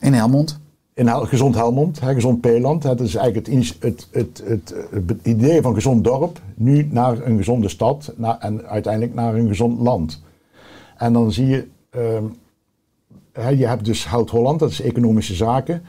In 0.00 0.12
Helmond. 0.12 0.60
In 0.94 1.08
Gezond 1.08 1.54
Helmond, 1.54 2.00
hè, 2.00 2.14
Gezond 2.14 2.40
Peeland. 2.40 2.82
Dat 2.82 3.00
is 3.00 3.14
eigenlijk 3.14 3.46
het, 3.46 3.76
het, 3.80 4.08
het, 4.44 4.74
het, 4.90 5.18
idee 5.22 5.62
van 5.62 5.74
gezond 5.74 6.04
dorp, 6.04 6.40
nu 6.54 6.88
naar 6.90 7.26
een 7.26 7.36
gezonde 7.36 7.68
stad 7.68 8.14
en 8.38 8.66
uiteindelijk 8.66 9.14
naar 9.14 9.34
een 9.34 9.48
gezond 9.48 9.80
land. 9.80 10.22
En 10.96 11.12
dan 11.12 11.32
zie 11.32 11.46
je, 11.46 11.66
ehm, 11.90 12.24
hè, 13.32 13.48
je 13.48 13.66
hebt 13.66 13.84
dus 13.84 14.06
Hout 14.06 14.30
Holland, 14.30 14.58
dat 14.58 14.70
is 14.70 14.80
economische 14.80 15.34
zaken. 15.34 15.82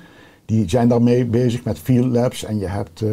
Die 0.46 0.70
zijn 0.70 0.88
daarmee 0.88 1.26
bezig 1.26 1.64
met 1.64 1.80
field 1.80 2.06
labs 2.06 2.44
en 2.44 2.58
je 2.58 2.68
hebt 2.68 3.02
eh, 3.02 3.10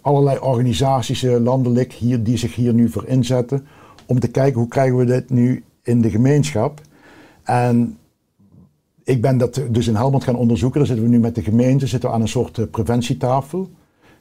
allerlei 0.00 0.38
organisaties 0.38 1.22
eh, 1.22 1.36
landelijk 1.36 1.92
hier, 1.92 2.22
die 2.22 2.36
zich 2.36 2.54
hier 2.54 2.74
nu 2.74 2.88
voor 2.88 3.06
inzetten. 3.06 3.66
Om 4.06 4.20
te 4.20 4.28
kijken 4.28 4.60
hoe 4.60 4.68
krijgen 4.68 4.96
we 4.96 5.04
dit 5.04 5.30
nu 5.30 5.64
in 5.82 6.00
de 6.00 6.10
gemeenschap. 6.10 6.80
En 7.42 7.98
ik 9.08 9.20
ben 9.20 9.38
dat 9.38 9.62
dus 9.70 9.86
in 9.86 9.94
Helmond 9.94 10.24
gaan 10.24 10.36
onderzoeken. 10.36 10.78
Daar 10.78 10.88
zitten 10.88 11.06
we 11.06 11.10
nu 11.10 11.18
met 11.18 11.34
de 11.34 11.42
gemeente 11.42 11.86
zitten 11.86 12.08
we 12.08 12.14
aan 12.14 12.20
een 12.20 12.28
soort 12.28 12.58
eh, 12.58 12.64
preventietafel. 12.70 13.70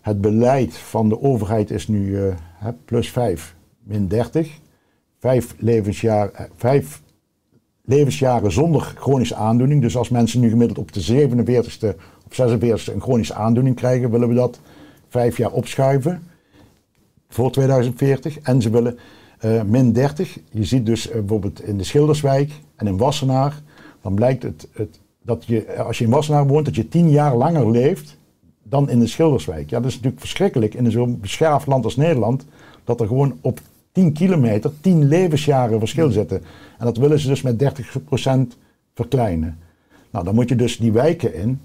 Het 0.02 0.22
beleid 0.22 0.78
van 0.78 1.10
de 1.10 1.22
overheid 1.22 1.72
is 1.72 1.88
nu 1.88 2.28
eh, 2.28 2.68
plus 2.86 3.10
5, 3.10 3.56
min 3.84 4.08
30. 4.08 4.60
Vijf, 5.20 5.56
levensjaar, 5.58 6.50
eh, 6.60 6.80
levensjaren 7.84 8.52
zonder 8.52 8.82
chronische 8.82 9.36
aandoening. 9.36 9.82
Dus 9.82 9.98
als 9.98 10.10
mensen 10.10 10.40
nu 10.40 10.50
gemiddeld 10.50 10.80
op 10.80 10.94
de 10.94 11.02
47ste 11.02 11.96
of 12.28 12.34
46ste 12.34 12.94
een 12.94 13.02
chronische 13.02 13.34
aandoening 13.34 13.76
krijgen, 13.76 14.12
willen 14.12 14.28
we 14.28 14.36
dat 14.36 14.60
vijf 15.08 15.38
jaar 15.38 15.52
opschuiven 15.52 16.24
voor 17.30 17.52
2040. 17.52 18.40
En 18.40 18.62
ze 18.62 18.70
willen 18.70 18.98
min 19.66 19.94
30. 19.94 20.40
Je 20.52 20.64
ziet 20.64 20.86
dus 20.86 21.10
bijvoorbeeld 21.12 21.64
in 21.64 21.78
de 21.78 21.84
Schilderswijk 21.84 22.52
en 22.76 22.88
in 22.88 22.98
Wassenaar, 22.98 23.62
dan 24.02 24.14
blijkt 24.14 24.44
het, 24.44 24.68
dat 25.22 25.46
je, 25.46 25.84
als 25.84 25.98
je 25.98 26.04
in 26.04 26.10
Wassenaar 26.10 26.48
woont, 26.48 26.66
dat 26.66 26.76
je 26.76 26.88
tien 26.88 27.10
jaar 27.10 27.36
langer 27.36 27.72
leeft 27.72 28.18
dan 28.64 28.90
in 28.90 29.00
de 29.00 29.08
Schilderswijk. 29.08 29.70
Ja, 29.70 29.80
dat 29.80 29.90
is 29.90 29.96
natuurlijk 29.96 30.22
verschrikkelijk 30.22 30.74
in 30.74 30.92
zo'n 30.92 31.20
beschaafd 31.20 31.68
land 31.68 31.84
als 31.84 31.96
Nederland, 31.96 32.46
dat 32.84 33.02
er 33.02 33.08
gewoon 33.08 33.38
op 33.42 33.60
10 33.92 34.14
kilometer 34.14 34.72
10 34.82 35.08
levensjaren 35.08 35.80
verschil 35.80 36.12
zitten. 36.12 36.42
En 36.78 36.86
dat 36.86 36.98
willen 36.98 37.20
ze 37.20 37.28
dus 37.28 37.42
met 37.42 37.64
30% 37.64 38.58
verkleinen. 38.94 39.58
Nou, 40.12 40.26
dan 40.26 40.36
moet 40.36 40.50
je 40.50 40.56
dus 40.56 40.78
die 40.78 40.92
wijken 40.92 41.34
in. 41.34 41.62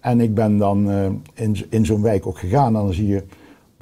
En 0.00 0.20
ik 0.20 0.34
ben 0.34 0.58
dan 0.58 0.90
eh, 0.90 1.06
in, 1.34 1.56
in 1.68 1.86
zo'n 1.86 2.02
wijk 2.02 2.26
ook 2.26 2.38
gegaan 2.38 2.66
en 2.66 2.82
dan 2.82 2.92
zie 2.92 3.06
je, 3.06 3.24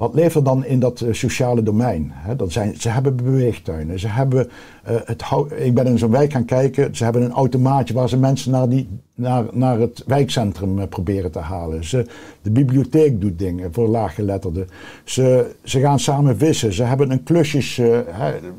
wat 0.03 0.15
leeft 0.15 0.35
er 0.35 0.45
dan 0.45 0.65
in 0.65 0.81
dat 0.81 1.01
eh, 1.01 1.13
sociale 1.13 1.63
domein? 1.63 2.13
Dat 2.37 2.53
zijn, 2.53 2.75
ze 2.81 2.89
hebben 2.89 3.17
beweegtuinen, 3.17 3.99
ze 3.99 4.09
hebben 4.09 4.51
eh, 4.83 4.95
het 5.05 5.23
ik 5.57 5.75
ben 5.75 5.87
in 5.87 5.99
zo'n 5.99 6.11
wijk 6.11 6.33
gaan 6.33 6.45
kijken, 6.45 6.97
ze 6.97 7.05
hebben 7.05 7.23
een 7.23 7.33
automaatje 7.33 7.95
waar 7.95 8.09
ze 8.09 8.17
mensen 8.17 8.51
naar, 8.51 8.69
die, 8.69 8.89
naar, 9.15 9.45
naar 9.53 9.79
het 9.79 10.05
wijkcentrum 10.07 10.79
eh, 10.79 10.89
proberen 10.89 11.31
te 11.31 11.39
halen. 11.39 11.85
Ze, 11.85 12.07
de 12.43 12.51
bibliotheek 12.51 13.21
doet 13.21 13.39
dingen 13.39 13.73
voor 13.73 13.89
laaggeletterden. 13.89 14.69
Ze, 15.05 15.55
ze 15.63 15.81
gaan 15.81 15.99
samen 16.01 16.39
vissen, 16.39 16.73
ze 16.73 16.83
hebben 16.83 17.11
een 17.11 17.23
klusjes, 17.23 17.81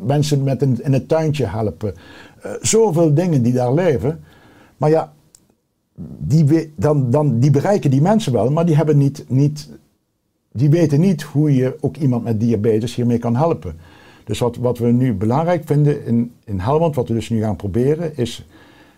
mensen 0.06 0.44
met 0.44 0.62
een, 0.62 0.84
in 0.84 0.94
het 0.94 1.08
tuintje 1.08 1.46
helpen. 1.46 1.94
Zoveel 2.62 3.14
dingen 3.14 3.42
die 3.42 3.54
daar 3.54 3.74
leven. 3.74 4.24
Maar 4.78 4.90
ja, 4.90 5.14
die, 6.18 6.74
dan, 6.76 7.10
dan, 7.10 7.40
die 7.40 7.52
bereiken 7.52 7.92
die 7.92 8.02
mensen 8.02 8.34
wel, 8.34 8.52
maar 8.52 8.66
die, 8.66 8.76
hebben 8.76 8.98
niet, 8.98 9.26
niet, 9.28 9.70
die 10.54 10.70
weten 10.70 11.00
niet 11.00 11.22
hoe 11.22 11.56
je 11.56 11.76
ook 11.80 11.98
iemand 11.98 12.24
met 12.24 12.40
diabetes 12.40 12.96
hiermee 12.96 13.18
kan 13.18 13.36
helpen. 13.36 13.76
Dus 14.24 14.40
wat, 14.40 14.56
wat 14.56 14.78
we 14.78 14.92
nu 14.92 15.14
belangrijk 15.14 15.66
vinden 15.66 16.06
in, 16.06 16.32
in 16.44 16.60
Helmond, 16.60 16.96
wat 16.96 17.08
we 17.08 17.14
dus 17.14 17.30
nu 17.30 17.42
gaan 17.42 17.56
proberen, 17.56 18.18
is 18.18 18.48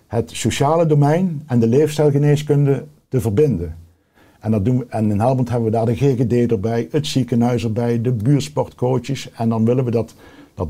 het 0.07 0.31
sociale 0.31 0.85
domein 0.85 1.43
en 1.45 1.59
de 1.59 1.67
leefstijlgeneeskunde 1.67 2.85
te 3.07 3.21
verbinden. 3.21 3.77
En, 4.39 4.51
dat 4.51 4.65
doen 4.65 4.89
en 4.89 5.11
in 5.11 5.19
Helmond 5.19 5.49
hebben 5.49 5.71
we 5.71 5.77
daar 5.77 5.85
de 5.85 5.95
GGD 5.95 6.51
erbij, 6.51 6.87
het 6.91 7.07
ziekenhuis 7.07 7.63
erbij, 7.63 8.01
de 8.01 8.11
buurtsportcoaches. 8.11 9.31
En 9.31 9.49
dan 9.49 9.65
willen 9.65 9.85
we 9.85 9.91
dat, 9.91 10.15
dat, 10.53 10.67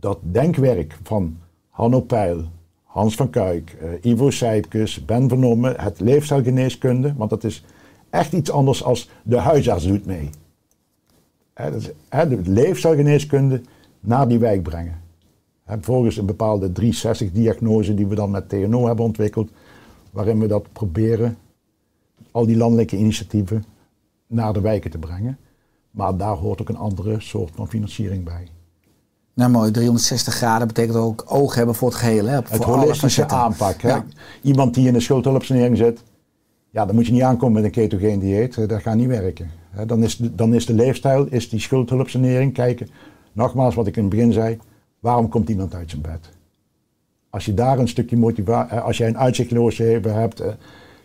dat 0.00 0.18
denkwerk 0.22 0.98
van 1.02 1.36
Hanno 1.68 2.00
Peil, 2.00 2.44
Hans 2.84 3.14
van 3.14 3.30
Kuik, 3.30 3.76
eh, 3.80 4.10
Ivo 4.12 4.30
Sijpkes, 4.30 5.04
Ben 5.04 5.28
van 5.28 5.38
Nomme, 5.38 5.74
het 5.76 6.00
leefstijlgeneeskunde, 6.00 7.14
want 7.16 7.30
dat 7.30 7.44
is 7.44 7.64
echt 8.10 8.32
iets 8.32 8.50
anders 8.50 8.84
als 8.84 9.08
de 9.22 9.38
huisarts 9.38 9.86
doet 9.86 10.06
mee. 10.06 10.30
Dat 11.54 11.74
is, 11.74 11.90
de 12.08 12.40
leefstijlgeneeskunde 12.44 13.60
naar 14.00 14.28
die 14.28 14.38
wijk 14.38 14.62
brengen. 14.62 15.00
Volgens 15.80 16.16
een 16.16 16.26
bepaalde 16.26 16.70
360-diagnose 16.80 17.94
die 17.94 18.06
we 18.06 18.14
dan 18.14 18.30
met 18.30 18.48
TNO 18.48 18.86
hebben 18.86 19.04
ontwikkeld, 19.04 19.50
waarin 20.10 20.40
we 20.40 20.46
dat 20.46 20.72
proberen, 20.72 21.38
al 22.30 22.46
die 22.46 22.56
landelijke 22.56 22.96
initiatieven, 22.96 23.64
naar 24.26 24.52
de 24.52 24.60
wijken 24.60 24.90
te 24.90 24.98
brengen. 24.98 25.38
Maar 25.90 26.16
daar 26.16 26.36
hoort 26.36 26.60
ook 26.60 26.68
een 26.68 26.76
andere 26.76 27.20
soort 27.20 27.50
van 27.54 27.68
financiering 27.68 28.24
bij. 28.24 28.48
Nou 29.34 29.50
mooi, 29.50 29.70
360 29.70 30.34
graden 30.34 30.66
betekent 30.66 30.96
ook 30.96 31.24
oog 31.26 31.54
hebben 31.54 31.74
voor 31.74 31.88
het 31.88 31.98
geheel. 31.98 32.26
Hè? 32.26 32.34
Het 32.34 32.48
voor 32.48 32.64
alle 32.64 32.76
holistische 32.76 33.28
aanpak. 33.28 33.82
Hè? 33.82 33.88
Ja. 33.88 34.04
Iemand 34.42 34.74
die 34.74 34.86
in 34.86 34.94
een 34.94 35.02
schuldhulpsanering 35.02 35.76
zit, 35.76 36.02
ja, 36.70 36.86
dan 36.86 36.94
moet 36.94 37.06
je 37.06 37.12
niet 37.12 37.22
aankomen 37.22 37.54
met 37.54 37.64
een 37.64 37.70
ketogeen 37.70 38.18
dieet. 38.18 38.56
eh, 38.56 38.68
Dat 38.68 38.82
gaat 38.82 38.96
niet 38.96 39.06
werken. 39.08 39.50
Dan 39.86 40.02
is 40.02 40.16
dan 40.16 40.54
is 40.54 40.66
de 40.66 40.74
leefstijl, 40.74 41.26
is 41.26 41.48
die 41.48 41.60
schuldhulpsanering, 41.60 42.52
kijken 42.52 42.88
nogmaals 43.32 43.74
wat 43.74 43.86
ik 43.86 43.96
in 43.96 44.02
het 44.02 44.10
begin 44.10 44.32
zei, 44.32 44.58
waarom 45.00 45.28
komt 45.28 45.48
iemand 45.48 45.74
uit 45.74 45.90
zijn 45.90 46.02
bed? 46.02 46.30
Als 47.30 47.44
je 47.44 47.54
daar 47.54 47.78
een 47.78 47.88
stukje 47.88 48.16
motivatie, 48.16 48.78
als 48.78 48.96
jij 48.96 49.08
een 49.08 49.18
uitzichtloze 49.18 49.82
hebt, 49.82 50.40
eh, 50.40 50.52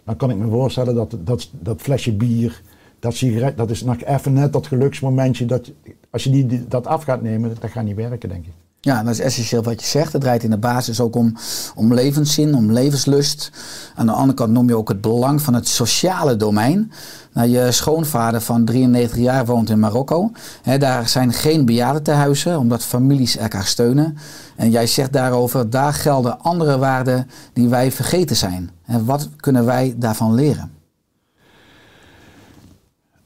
dan 0.03 0.15
kan 0.15 0.29
ik 0.29 0.37
me 0.37 0.47
voorstellen 0.47 0.95
dat 0.95 1.17
dat, 1.19 1.51
dat 1.59 1.81
flesje 1.81 2.13
bier, 2.15 2.61
dat 2.99 3.13
sigaret, 3.13 3.57
dat 3.57 3.69
is 3.69 3.83
nog 3.83 4.03
even 4.03 4.33
net 4.33 4.53
dat 4.53 4.67
geluksmomentje. 4.67 5.45
Dat, 5.45 5.71
als 6.09 6.23
je 6.23 6.29
die- 6.29 6.67
dat 6.67 6.87
af 6.87 7.03
gaat 7.03 7.21
nemen, 7.21 7.55
dat 7.59 7.69
gaat 7.71 7.83
niet 7.83 7.95
werken, 7.95 8.29
denk 8.29 8.45
ik. 8.45 8.53
Ja, 8.85 9.03
dat 9.03 9.13
is 9.13 9.19
essentieel 9.19 9.63
wat 9.63 9.81
je 9.81 9.87
zegt. 9.87 10.13
Het 10.13 10.21
draait 10.21 10.43
in 10.43 10.49
de 10.49 10.57
basis 10.57 10.99
ook 10.99 11.15
om, 11.15 11.35
om 11.75 11.93
levenszin, 11.93 12.55
om 12.55 12.71
levenslust. 12.71 13.51
Aan 13.95 14.05
de 14.05 14.11
andere 14.11 14.33
kant 14.33 14.51
noem 14.51 14.67
je 14.67 14.77
ook 14.77 14.89
het 14.89 15.01
belang 15.01 15.41
van 15.41 15.53
het 15.53 15.67
sociale 15.67 16.35
domein. 16.35 16.91
Nou, 17.33 17.49
je 17.49 17.71
schoonvader 17.71 18.41
van 18.41 18.65
93 18.65 19.17
jaar 19.17 19.45
woont 19.45 19.69
in 19.69 19.79
Marokko. 19.79 20.31
Daar 20.79 21.07
zijn 21.09 21.33
geen 21.33 21.65
bejaardentehuizen, 21.65 22.59
omdat 22.59 22.83
families 22.83 23.37
elkaar 23.37 23.65
steunen. 23.65 24.17
En 24.55 24.69
jij 24.69 24.87
zegt 24.87 25.13
daarover, 25.13 25.69
daar 25.69 25.93
gelden 25.93 26.41
andere 26.41 26.77
waarden 26.77 27.29
die 27.53 27.67
wij 27.67 27.91
vergeten 27.91 28.35
zijn. 28.35 28.69
En 28.85 29.05
wat 29.05 29.29
kunnen 29.35 29.65
wij 29.65 29.95
daarvan 29.97 30.33
leren? 30.33 30.71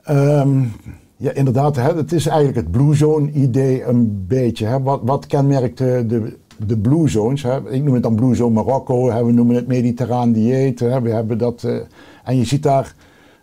Ehm, 0.04 0.64
ja, 1.20 1.32
inderdaad. 1.32 1.76
Hè, 1.76 1.94
het 1.96 2.12
is 2.12 2.26
eigenlijk 2.28 2.58
het 2.58 2.72
Blue 2.72 2.96
Zone 2.96 3.32
idee 3.32 3.84
een 3.84 4.26
beetje. 4.28 4.66
Hè. 4.66 4.82
Wat, 4.82 5.02
wat 5.04 5.26
kenmerkt 5.26 5.78
de, 5.78 6.38
de, 6.66 6.78
Blue 6.78 7.08
Zones? 7.10 7.44
Hè? 7.44 7.72
Ik 7.72 7.84
noem 7.84 7.94
het 7.94 8.04
dan 8.04 8.16
Blue 8.16 8.36
Zone 8.36 8.54
Marokko. 8.54 9.10
Hè. 9.10 9.26
We 9.26 9.32
noemen 9.32 9.56
het 9.56 9.68
mediterraan 9.68 10.32
dieet. 10.32 10.80
Hè. 10.80 11.02
We 11.02 11.10
hebben 11.10 11.38
dat, 11.38 11.64
eh, 11.64 11.78
en 12.24 12.38
je 12.38 12.44
ziet 12.44 12.64
daar... 12.64 12.96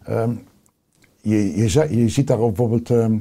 ehm, 0.05 0.31
je, 1.21 1.57
je, 1.57 1.97
je 1.97 2.09
ziet 2.09 2.27
daar 2.27 2.39
bijvoorbeeld... 2.39 2.91
ehm, 2.91 3.17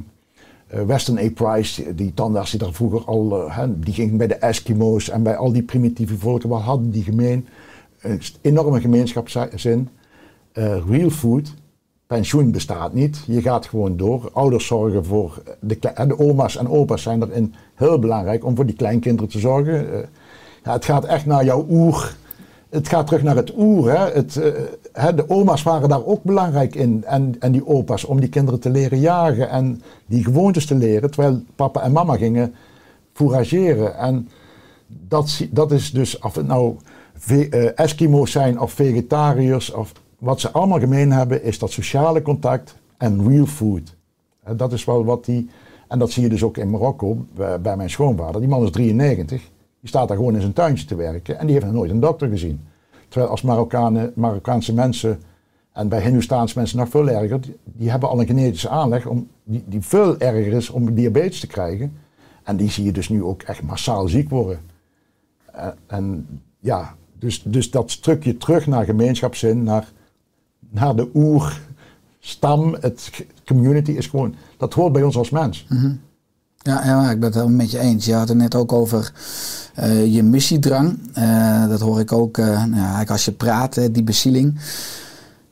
eh, 0.66 0.82
Weston 0.82 1.18
A. 1.18 1.30
Price, 1.34 1.94
die 1.94 2.14
tandarts 2.14 2.50
die 2.50 2.60
daar 2.60 2.72
vroeger 2.72 3.04
al... 3.04 3.46
eh, 3.46 3.56
hè, 3.56 3.78
die 3.78 3.94
ging 3.94 4.16
bij 4.16 4.26
de 4.26 4.34
Eskimo's 4.34 5.08
en 5.08 5.22
bij 5.22 5.36
al 5.36 5.52
die 5.52 5.62
primitieve 5.62 6.18
volken. 6.18 6.48
Wat 6.48 6.62
hadden 6.62 6.90
die 6.90 7.02
gemeen? 7.02 7.46
Een 8.00 8.20
enorme 8.40 8.80
gemeenschapszin. 8.80 9.88
Eh, 10.52 10.76
real 10.88 11.10
food 11.10 11.54
pensioen 12.06 12.50
bestaat 12.50 12.92
niet. 12.92 13.22
Je 13.26 13.42
gaat 13.42 13.66
gewoon 13.66 13.96
door. 13.96 14.30
Ouders 14.32 14.66
zorgen 14.66 15.04
voor 15.04 15.42
de, 15.60 15.78
de 16.06 16.18
oma's 16.18 16.56
en 16.56 16.68
opa's 16.68 17.02
zijn 17.02 17.22
erin 17.22 17.54
heel 17.74 17.98
belangrijk 17.98 18.44
om 18.44 18.56
voor 18.56 18.66
die 18.66 18.76
kleinkinderen 18.76 19.30
te 19.30 19.38
zorgen. 19.38 19.92
Eh, 19.92 19.98
ja, 20.64 20.72
het 20.72 20.84
gaat 20.84 21.04
echt 21.04 21.26
naar 21.26 21.44
jouw 21.44 21.66
oer. 21.70 22.16
Het 22.68 22.88
gaat 22.88 23.06
terug 23.06 23.22
naar 23.22 23.36
het 23.36 23.52
oer. 23.56 23.90
Hè. 23.90 24.12
Het, 24.12 24.36
eh, 24.36 24.52
hè, 24.92 25.14
de 25.14 25.30
oma's 25.30 25.62
waren 25.62 25.88
daar 25.88 26.04
ook 26.04 26.22
belangrijk 26.22 26.74
in. 26.74 27.04
En, 27.04 27.36
en 27.38 27.52
die 27.52 27.66
opa's 27.66 28.04
om 28.04 28.20
die 28.20 28.28
kinderen 28.28 28.60
te 28.60 28.70
leren 28.70 29.00
jagen 29.00 29.48
en 29.50 29.82
die 30.06 30.24
gewoontes 30.24 30.66
te 30.66 30.74
leren. 30.74 31.10
Terwijl 31.10 31.42
papa 31.56 31.82
en 31.82 31.92
mama 31.92 32.16
gingen 32.16 32.54
fourageren. 33.12 33.96
En 33.96 34.28
dat, 34.86 35.46
dat 35.50 35.72
is 35.72 35.92
dus, 35.92 36.18
of 36.18 36.34
het 36.34 36.46
nou 36.46 36.76
eh, 37.28 37.78
Eskimo's 37.78 38.30
zijn 38.30 38.60
of 38.60 38.72
vegetariërs, 38.72 39.72
of 39.72 39.92
wat 40.18 40.40
ze 40.40 40.50
allemaal 40.50 40.78
gemeen 40.78 41.12
hebben, 41.12 41.42
is 41.42 41.58
dat 41.58 41.70
sociale 41.70 42.22
contact 42.22 42.76
en 42.96 43.28
real 43.28 43.46
food. 43.46 43.96
Dat 44.56 44.72
is 44.72 44.84
wel 44.84 45.04
wat 45.04 45.24
die, 45.24 45.48
en 45.88 45.98
dat 45.98 46.10
zie 46.10 46.22
je 46.22 46.28
dus 46.28 46.42
ook 46.42 46.56
in 46.56 46.70
Marokko, 46.70 47.26
bij, 47.62 47.76
mijn 47.76 47.90
schoonvader. 47.90 48.40
Die 48.40 48.50
man 48.50 48.62
is 48.62 48.70
93, 48.70 49.40
die 49.80 49.88
staat 49.88 50.08
daar 50.08 50.16
gewoon 50.16 50.34
in 50.34 50.40
zijn 50.40 50.52
tuintje 50.52 50.86
te 50.86 50.94
werken 50.94 51.38
en 51.38 51.46
die 51.46 51.54
heeft 51.54 51.66
nog 51.66 51.74
nooit 51.74 51.90
een 51.90 52.00
dokter 52.00 52.28
gezien. 52.28 52.60
Terwijl 53.08 53.30
als 53.30 53.42
Marokkanen, 53.42 54.12
Marokkaanse 54.14 54.74
mensen, 54.74 55.20
en 55.72 55.88
bij 55.88 56.00
Hindoestaanse 56.00 56.58
mensen 56.58 56.78
nog 56.78 56.88
veel 56.88 57.08
erger, 57.08 57.40
die, 57.40 57.56
die 57.64 57.90
hebben 57.90 58.08
al 58.08 58.20
een 58.20 58.26
genetische 58.26 58.68
aanleg 58.68 59.06
om, 59.06 59.28
die, 59.44 59.64
die 59.66 59.80
veel 59.82 60.18
erger 60.18 60.52
is 60.52 60.70
om 60.70 60.94
diabetes 60.94 61.40
te 61.40 61.46
krijgen. 61.46 61.92
En 62.42 62.56
die 62.56 62.70
zie 62.70 62.84
je 62.84 62.92
dus 62.92 63.08
nu 63.08 63.22
ook 63.22 63.42
echt 63.42 63.62
massaal 63.62 64.08
ziek 64.08 64.30
worden. 64.30 64.60
Eh, 65.52 65.68
en 65.86 66.26
ja, 66.58 66.94
dus, 67.18 67.42
dus 67.42 67.70
dat 67.70 67.90
stukje 67.90 68.36
terug 68.36 68.66
naar 68.66 68.84
gemeenschapszin, 68.84 69.62
naar, 69.62 69.92
naar 70.70 70.96
de 70.96 71.10
oerstam, 71.14 72.76
het 72.80 73.24
community 73.46 73.90
is 73.90 74.06
gewoon, 74.06 74.34
dat 74.56 74.74
hoort 74.74 74.92
bij 74.92 75.02
ons 75.02 75.16
als 75.16 75.30
mens. 75.30 75.66
Ja, 76.66 76.84
ja, 76.84 77.10
ik 77.10 77.20
ben 77.20 77.28
het 77.28 77.34
helemaal 77.34 77.56
met 77.56 77.70
je 77.70 77.78
eens. 77.78 78.04
Je 78.04 78.14
had 78.14 78.28
het 78.28 78.36
net 78.36 78.54
ook 78.54 78.72
over 78.72 79.12
eh, 79.74 80.14
je 80.14 80.22
missiedrang. 80.22 80.98
Eh, 81.12 81.68
dat 81.68 81.80
hoor 81.80 82.00
ik 82.00 82.12
ook 82.12 82.38
eh, 82.38 82.64
nou 82.64 83.06
als 83.06 83.24
je 83.24 83.32
praat, 83.32 83.94
die 83.94 84.02
bezieling. 84.02 84.58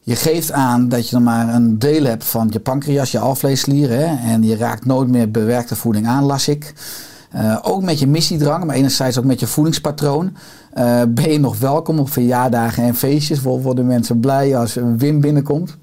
Je 0.01 0.17
geeft 0.17 0.53
aan 0.53 0.89
dat 0.89 1.09
je 1.09 1.17
nog 1.17 1.25
maar 1.25 1.55
een 1.55 1.79
deel 1.79 2.05
hebt 2.05 2.25
van 2.25 2.49
je 2.53 2.61
pancreas, 2.61 3.11
je 3.11 3.19
alvleesklier. 3.19 3.91
Hè, 3.91 4.33
en 4.33 4.43
je 4.43 4.57
raakt 4.57 4.85
nooit 4.85 5.09
meer 5.09 5.31
bewerkte 5.31 5.77
voeding 5.77 6.07
aan, 6.07 6.25
las 6.25 6.49
ik. 6.49 6.75
Ook 7.63 7.83
met 7.83 7.99
je 7.99 8.07
missiedrang, 8.07 8.65
maar 8.65 8.77
enerzijds 8.77 9.19
ook 9.19 9.25
met 9.25 9.41
je 9.41 9.47
voedingspatroon. 9.47 10.37
Eh, 10.75 11.03
ben 11.09 11.31
je 11.31 11.39
nog 11.39 11.59
welkom 11.59 11.99
op 11.99 12.09
verjaardagen 12.11 12.85
en 12.85 12.95
feestjes? 12.95 13.43
Worden 13.43 13.87
mensen 13.87 14.21
blij 14.21 14.57
als 14.57 14.75
Wim 14.97 15.21
binnenkomt? 15.21 15.77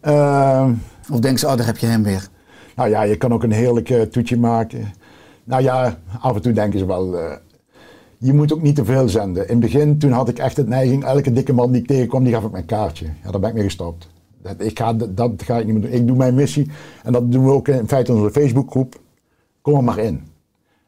Ehm, 0.00 0.72
Of 1.12 1.20
denken 1.20 1.38
ze, 1.38 1.46
oh, 1.46 1.56
daar 1.56 1.66
heb 1.66 1.76
je 1.76 1.86
hem 1.86 2.02
weer. 2.02 2.28
nou 2.76 2.88
ja, 2.88 3.02
je 3.02 3.16
kan 3.16 3.32
ook 3.32 3.42
een 3.42 3.52
heerlijk 3.52 3.90
eh, 3.90 4.00
toetje 4.02 4.36
maken. 4.38 4.92
Nou 5.44 5.62
ja, 5.62 5.98
af 6.20 6.34
en 6.34 6.42
toe 6.42 6.52
denken 6.52 6.78
ze 6.78 6.86
wel, 6.86 7.18
eh, 7.18 7.36
je 8.18 8.32
moet 8.32 8.52
ook 8.52 8.62
niet 8.62 8.74
te 8.74 8.84
veel 8.84 9.08
zenden. 9.08 9.42
In 9.42 9.50
het 9.50 9.60
begin, 9.60 9.98
toen 9.98 10.12
had 10.12 10.28
ik 10.28 10.38
echt 10.38 10.56
het 10.56 10.68
neiging, 10.68 11.04
elke 11.04 11.32
dikke 11.32 11.52
man 11.52 11.72
die 11.72 11.80
ik 11.80 11.86
tegenkwam, 11.86 12.24
die 12.24 12.32
gaf 12.32 12.44
ik 12.44 12.50
mijn 12.50 12.64
kaartje. 12.64 13.06
Ja, 13.24 13.30
daar 13.30 13.40
ben 13.40 13.48
ik 13.48 13.54
mee 13.54 13.64
gestopt. 13.64 14.08
Dat, 14.42 14.54
ik 14.58 14.78
ga, 14.78 14.92
dat 14.92 15.32
ga 15.36 15.58
ik 15.58 15.64
niet 15.64 15.74
meer 15.74 15.82
doen. 15.82 15.92
Ik 16.00 16.06
doe 16.06 16.16
mijn 16.16 16.34
missie 16.34 16.70
en 17.02 17.12
dat 17.12 17.32
doen 17.32 17.44
we 17.44 17.50
ook 17.50 17.68
in 17.68 17.88
feite 17.88 18.12
in 18.12 18.18
onze 18.18 18.40
Facebookgroep. 18.40 19.00
Kom 19.60 19.74
er 19.74 19.84
maar 19.84 19.98
in. 19.98 20.22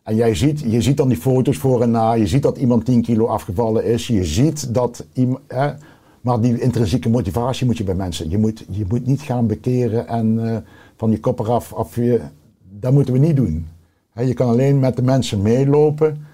En 0.02 0.16
jij 0.16 0.34
ziet, 0.34 0.60
je 0.60 0.82
ziet 0.82 0.96
dan 0.96 1.08
die 1.08 1.16
foto's 1.16 1.56
voor 1.56 1.82
en 1.82 1.90
na. 1.90 2.12
Je 2.12 2.26
ziet 2.26 2.42
dat 2.42 2.58
iemand 2.58 2.84
10 2.84 3.02
kilo 3.02 3.26
afgevallen 3.26 3.84
is. 3.84 4.06
Je 4.06 4.24
ziet 4.24 4.74
dat 4.74 5.06
iemand. 5.12 5.40
Maar 6.20 6.40
die 6.40 6.60
intrinsieke 6.60 7.08
motivatie 7.08 7.66
moet 7.66 7.78
je 7.78 7.84
bij 7.84 7.94
mensen. 7.94 8.30
Je 8.30 8.38
moet, 8.38 8.64
je 8.70 8.84
moet 8.88 9.06
niet 9.06 9.20
gaan 9.20 9.46
bekeren 9.46 10.08
en 10.08 10.48
eh, 10.48 10.56
van 10.96 11.10
je 11.10 11.20
kop 11.20 11.38
eraf. 11.38 11.72
Af 11.72 11.94
je, 11.94 12.20
dat 12.78 12.92
moeten 12.92 13.12
we 13.12 13.20
niet 13.20 13.36
doen. 13.36 13.66
Je 14.14 14.34
kan 14.34 14.48
alleen 14.48 14.78
met 14.78 14.96
de 14.96 15.02
mensen 15.02 15.42
meelopen 15.42 16.26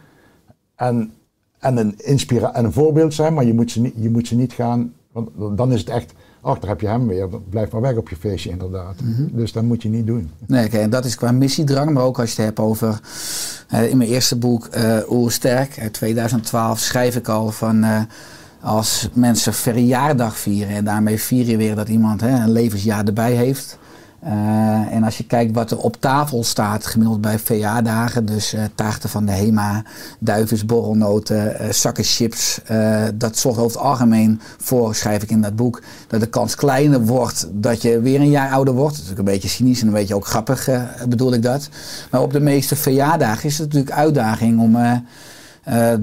en, 0.75 1.13
en, 1.59 1.77
een 1.77 1.95
inspira 1.97 2.55
en 2.55 2.65
een 2.65 2.73
voorbeeld 2.73 3.15
zijn, 3.15 3.35
maar 3.35 3.45
je 3.45 3.55
moet, 3.55 3.71
ze 3.71 3.81
niet, 3.81 3.95
je 3.97 4.11
moet 4.11 4.27
ze 4.27 4.37
niet 4.37 4.53
gaan. 4.53 4.95
Want 5.13 5.31
dan 5.57 5.73
is 5.73 5.81
het 5.81 5.89
echt. 5.89 6.15
Ach, 6.47 6.59
daar 6.59 6.71
heb 6.71 6.81
je 6.81 6.87
hem 6.89 7.07
weer. 7.07 7.29
Blijf 7.51 7.71
maar 7.71 7.81
weg 7.81 7.97
op 7.97 8.09
je 8.09 8.17
feestje, 8.17 8.51
inderdaad. 8.51 8.95
Dus 9.33 9.53
dat 9.53 9.63
moet 9.63 9.83
je 9.83 9.89
niet 9.89 10.07
doen. 10.07 10.31
Nee, 10.47 10.67
oké, 10.67 10.79
en 10.79 10.91
dat 10.91 11.05
is 11.05 11.15
qua 11.15 11.33
missiedrang, 11.33 11.91
maar 11.91 12.03
ook 12.03 12.19
als 12.21 12.31
je 12.31 12.37
het 12.37 12.45
hebt 12.45 12.59
over. 12.69 13.01
eh, 13.69 13.91
in 13.91 13.97
mijn 13.97 14.11
eerste 14.11 14.37
boek, 14.37 14.67
eh 14.67 14.97
Oer 15.11 15.33
Sterk, 15.33 15.79
uit 15.81 15.93
2012, 15.93 16.79
schrijf 16.79 17.17
ik 17.17 17.29
al 17.29 17.51
van. 17.51 17.85
eh, 17.85 18.01
als 18.61 19.09
mensen 19.13 19.55
verjaardag 19.55 20.37
vieren 20.39 20.75
en 20.75 20.85
daarmee 20.85 21.21
vier 21.21 21.47
je 21.47 21.57
weer 21.57 21.75
dat 21.75 21.89
iemand 21.89 22.21
hè, 22.21 22.29
een 22.43 22.51
levensjaar 22.53 23.05
erbij 23.05 23.33
heeft. 23.33 23.79
Eh, 24.21 24.93
en 24.93 25.05
als 25.05 25.19
je 25.19 25.25
kijkt 25.25 25.55
wat 25.55 25.71
er 25.71 25.79
op 25.79 25.97
tafel 26.01 26.45
staat, 26.45 26.87
gemiddeld 26.87 27.21
bij 27.21 27.39
verjaardagen, 27.39 28.27
dus 28.27 28.53
eh, 28.53 28.63
taarten 28.75 29.09
van 29.09 29.27
de 29.27 29.33
HEMA, 29.33 29.83
duivens, 30.19 30.65
borrelnoten, 30.65 31.59
eh, 31.59 31.73
zakken 31.73 32.05
chips, 32.05 32.61
dat 33.15 33.37
zorgt 33.37 33.59
over 33.59 33.77
het 33.77 33.87
algemeen 33.87 34.41
voor, 34.59 34.95
schrijf 34.95 35.23
ik 35.23 35.31
in 35.31 35.41
dat 35.41 35.57
boek, 35.57 35.83
dat 36.09 36.21
de 36.21 36.27
kans 36.27 36.55
kleiner 36.55 37.01
wordt 37.01 37.49
dat 37.53 37.83
je 37.83 38.01
weer 38.01 38.21
een 38.21 38.31
jaar 38.31 38.51
ouder 38.51 38.75
wordt. 38.75 38.95
Dat 38.95 39.03
is 39.03 39.09
natuurlijk 39.09 39.29
een 39.29 39.35
beetje 39.35 39.57
cynisch 39.57 39.81
en 39.81 39.87
een 39.87 39.93
beetje 39.93 40.15
ook 40.15 40.27
grappig, 40.27 40.69
bedoel 41.09 41.33
ik 41.33 41.43
dat. 41.43 41.69
Maar 42.11 42.21
op 42.21 42.33
de 42.33 42.41
meeste 42.41 42.77
verjaardagen 42.77 43.45
is 43.45 43.59
het 43.59 43.67
natuurlijk 43.67 43.97
uitdaging 43.97 44.61
om 44.61 45.03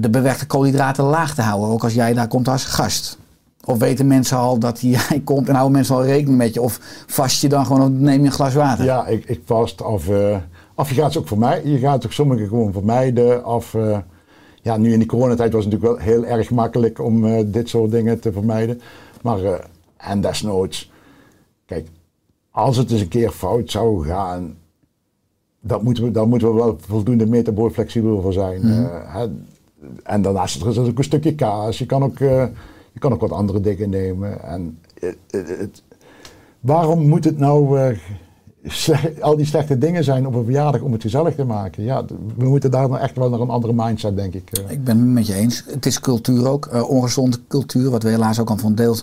de 0.00 0.10
bewerkte 0.10 0.46
koolhydraten 0.46 1.04
laag 1.04 1.34
te 1.34 1.42
houden, 1.42 1.68
ook 1.68 1.84
als 1.84 1.94
jij 1.94 2.14
daar 2.14 2.28
komt 2.28 2.48
als 2.48 2.64
gast. 2.64 3.18
Of 3.64 3.78
weten 3.78 4.06
mensen 4.06 4.36
al 4.36 4.58
dat 4.58 4.80
jij 4.80 5.20
komt 5.24 5.48
en 5.48 5.54
houden 5.54 5.76
mensen 5.76 5.94
al 5.94 6.04
rekening 6.04 6.38
met 6.38 6.54
je? 6.54 6.60
Of 6.60 6.80
vast 7.06 7.40
je 7.40 7.48
dan 7.48 7.66
gewoon, 7.66 7.82
of 7.82 7.88
neem 7.88 8.20
je 8.20 8.26
een 8.26 8.32
glas 8.32 8.54
water? 8.54 8.84
Ja, 8.84 9.06
ik, 9.06 9.24
ik 9.24 9.40
vast. 9.44 9.82
Of, 9.82 10.08
eh, 10.08 10.36
of 10.74 10.88
je 10.88 10.94
gaat 10.94 11.12
ze 11.12 11.18
ook 11.18 11.28
voor 11.28 11.38
mij. 11.38 11.64
Je 11.64 11.78
gaat 11.78 12.00
toch 12.00 12.12
sommigen 12.12 12.48
gewoon 12.48 12.72
vermijden. 12.72 13.46
Of 13.46 13.74
eh, 13.74 13.98
ja, 14.62 14.76
nu 14.76 14.92
in 14.92 14.98
die 14.98 15.08
coronatijd 15.08 15.52
was 15.52 15.64
het 15.64 15.72
natuurlijk 15.72 16.00
wel 16.00 16.14
heel 16.14 16.24
erg 16.24 16.50
makkelijk 16.50 17.00
om 17.00 17.26
eh, 17.26 17.44
dit 17.46 17.68
soort 17.68 17.90
dingen 17.90 18.20
te 18.20 18.32
vermijden. 18.32 18.80
Maar 19.22 19.38
en 19.96 20.20
desnoods, 20.20 20.92
kijk, 21.66 21.88
als 22.50 22.76
het 22.76 22.90
eens 22.90 23.00
een 23.00 23.08
keer 23.08 23.30
fout 23.30 23.70
zou 23.70 24.06
gaan, 24.06 24.56
dat 25.60 25.82
moeten 25.82 26.04
we, 26.04 26.10
dan 26.10 26.28
moeten 26.28 26.48
we 26.48 26.54
wel 26.54 26.78
voldoende 26.86 27.26
metabool 27.26 27.70
flexibel 27.70 28.20
voor 28.20 28.32
zijn. 28.32 28.62
hè. 28.62 29.26
en 30.02 30.22
daarnaast 30.22 30.56
is 30.56 30.76
er 30.76 30.88
ook 30.88 30.98
een 30.98 31.04
stukje 31.04 31.34
kaas. 31.34 31.78
Je 31.78 31.86
kan 31.86 32.02
ook, 32.02 32.18
je 32.94 33.00
kan 33.00 33.12
ook 33.12 33.20
wat 33.20 33.32
andere 33.32 33.60
dingen 33.60 33.90
nemen. 33.90 34.42
En, 34.42 34.78
eh, 35.00 35.08
eh, 35.08 35.58
het, 35.58 35.82
waarom 36.60 37.08
moet 37.08 37.24
het 37.24 37.38
nou. 37.38 37.80
eh, 37.80 37.96
al 39.20 39.36
die 39.36 39.46
slechte 39.46 39.78
dingen 39.78 40.04
zijn 40.04 40.26
op 40.26 40.34
een 40.34 40.44
verjaardag 40.44 40.80
om 40.80 40.92
het 40.92 41.02
gezellig 41.02 41.34
te 41.34 41.44
maken. 41.44 41.84
Ja, 41.84 42.04
we 42.36 42.48
moeten 42.48 42.70
daar 42.70 42.88
dan 42.88 42.98
echt 42.98 43.16
wel 43.16 43.30
naar 43.30 43.40
een 43.40 43.48
andere 43.50 43.72
mindset, 43.76 44.16
denk 44.16 44.34
ik. 44.34 44.50
eh. 44.52 44.70
Ik 44.70 44.84
ben 44.84 44.98
het 44.98 45.06
met 45.08 45.26
je 45.26 45.34
eens. 45.34 45.64
Het 45.66 45.86
is 45.86 46.00
cultuur 46.00 46.48
ook, 46.48 46.66
eh, 46.66 46.88
ongezonde 46.90 47.38
cultuur, 47.48 47.90
wat 47.90 48.02
we 48.02 48.08
helaas 48.08 48.38
ook 48.40 48.50
al 48.50 48.56
van 48.56 48.74
deel 48.74 48.96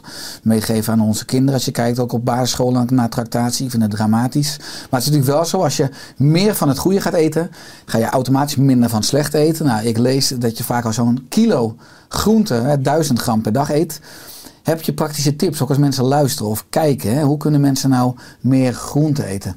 meegeven 0.44 0.94
aan 0.94 1.02
onze 1.02 1.26
kinderen. 1.26 1.54
Als 1.54 1.66
je 1.66 1.72
kijkt 1.72 2.00
ook 2.00 2.12
op 2.12 2.26
basisscholen 2.26 2.88
naar 2.92 3.10
tractatie, 3.10 3.66
ik 3.66 3.72
vind 3.72 3.84
het 3.84 3.92
dramatisch. 3.92 4.58
Maar 4.60 5.00
het 5.00 5.00
is 5.00 5.06
natuurlijk 5.06 5.34
wel 5.34 5.46
zo, 5.46 5.64
als 5.64 5.78
je 5.78 5.90
meer 6.18 6.56
van 6.56 6.68
het 6.68 6.78
goede 6.78 7.02
gaat 7.02 7.14
eten, 7.14 7.50
ga 7.86 7.98
je 7.98 8.06
automatisch 8.10 8.56
minder 8.56 8.90
van 8.90 9.00
het 9.00 9.08
slechte 9.08 9.38
eten. 9.38 9.66
Nou, 9.66 9.86
ik 9.86 9.98
lees 9.98 10.28
dat 10.28 10.58
je 10.58 10.64
vaak 10.64 10.86
al 10.86 10.94
zo'n 10.94 11.26
kilo 11.30 11.76
groente, 12.14 12.54
hè, 12.54 12.82
1000 12.82 13.20
gram 13.20 13.42
per 13.42 13.52
dag 13.54 13.70
eet. 13.72 14.02
Heb 14.64 14.82
je 14.82 14.94
praktische 14.94 15.36
tips, 15.36 15.62
ook 15.62 15.70
als 15.70 15.78
mensen 15.78 16.04
luisteren 16.04 16.52
of 16.52 16.66
kijken? 16.70 17.14
Hè? 17.16 17.24
Hoe 17.24 17.38
kunnen 17.38 17.62
mensen 17.62 17.90
nou 17.90 18.16
meer 18.42 18.74
groente 18.74 19.26
eten? 19.26 19.56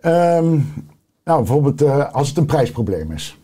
Ehm, 0.00 0.50
nou, 1.24 1.38
bijvoorbeeld 1.38 1.82
eh, 1.82 2.14
als 2.14 2.28
het 2.28 2.36
een 2.36 2.46
prijsprobleem 2.46 3.12
is. 3.12 3.38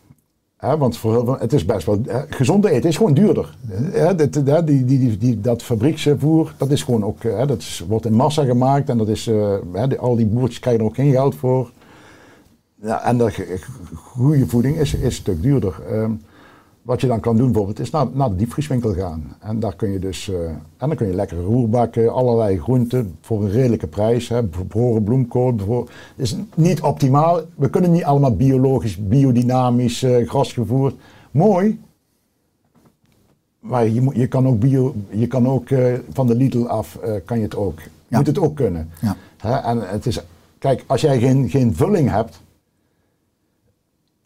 Want 0.79 0.97
voor, 0.99 1.41
het 1.41 1.53
is 1.53 1.65
best 1.65 1.87
wel. 1.87 2.03
hè, 2.07 2.69
eten 2.71 2.89
is 2.89 2.97
gewoon 2.97 3.15
duurder. 3.15 3.57
Hè, 3.93 4.15
dit- 4.15 4.35
hè, 4.35 4.65
die, 4.65 4.85
die, 4.85 5.19
die, 5.19 5.41
dat 5.41 5.63
fabrieksvoer, 5.63 6.55
dat 6.59 6.71
is 6.71 6.83
gewoon 6.83 7.05
ook. 7.05 7.23
Hè, 7.23 7.47
dat 7.47 7.65
wordt 7.89 8.07
in 8.07 8.13
massa 8.15 8.45
gemaakt 8.45 8.89
en 8.89 8.99
dat 8.99 9.09
is. 9.09 9.27
eh, 9.27 9.55
al 9.99 10.17
die 10.17 10.27
boertjes 10.27 10.59
krijgen 10.61 10.83
er 10.83 10.89
ook 10.89 10.95
geen 10.95 11.13
geld 11.13 11.35
voor. 11.35 11.73
Ja, 12.83 13.05
en 13.05 13.17
de 13.19 13.59
goede 13.95 14.47
voeding 14.47 14.77
is, 14.77 14.95
is 14.95 15.03
een 15.03 15.13
stuk 15.13 15.43
duurder. 15.43 15.75
Ehm, 15.91 16.11
wat 16.87 17.01
je 17.01 17.07
dan 17.07 17.21
kan 17.21 17.37
doen 17.37 17.47
bijvoorbeeld 17.47 17.79
is 17.79 17.91
naar, 17.91 18.07
naar 18.13 18.29
de 18.29 18.37
diepvrieswinkel 18.37 18.95
gaan. 18.95 19.37
En 19.41 19.61
daar 19.61 19.77
kun 19.77 19.91
je 19.91 19.99
dus, 19.99 20.29
eh, 20.29 20.49
en 20.49 20.89
dan 20.89 20.95
kun 20.95 21.07
je 21.07 21.15
lekkere 21.15 21.43
roerbakken, 21.43 22.13
allerlei 22.13 22.61
groenten 22.61 23.17
voor 23.21 23.43
een 23.43 23.51
redelijke 23.51 23.87
prijs. 23.87 24.29
Hè, 24.29 24.43
bevroren 24.43 25.05
bloemkool. 25.05 25.55
Bevroren, 25.55 25.89
is 26.17 26.37
niet 26.55 26.81
optimaal. 26.81 27.41
We 27.55 27.71
kunnen 27.71 27.91
niet 27.91 28.05
allemaal 28.05 28.37
biologisch, 28.37 28.97
biodynamisch, 28.97 30.03
eh, 30.03 30.29
grasgevoerd. 30.29 30.95
Mooi. 31.31 31.81
Maar 33.61 33.89
je, 33.89 34.01
moet, 34.01 34.17
je 34.17 34.27
kan 34.27 34.47
ook, 34.47 34.59
bio, 34.59 34.95
je 35.09 35.27
kan 35.27 35.49
ook 35.49 35.71
eh, 35.71 35.95
van 36.13 36.27
de 36.27 36.35
Lidl 36.35 36.67
af, 36.67 36.99
kan 37.25 37.37
je 37.37 37.45
het 37.45 37.57
ook. 37.57 37.79
Ja. 38.09 38.19
Moet 38.19 38.27
het 38.27 38.39
ook 38.39 38.57
kunnen. 38.57 38.91
Ja. 39.01 39.17
Hè, 39.37 39.55
en 39.55 39.89
het 39.89 40.07
is, 40.07 40.21
kijk, 40.59 40.85
als 40.87 41.01
jij 41.01 41.19
geen, 41.19 41.49
geen 41.49 41.75
vulling 41.75 42.11
hebt, 42.11 42.41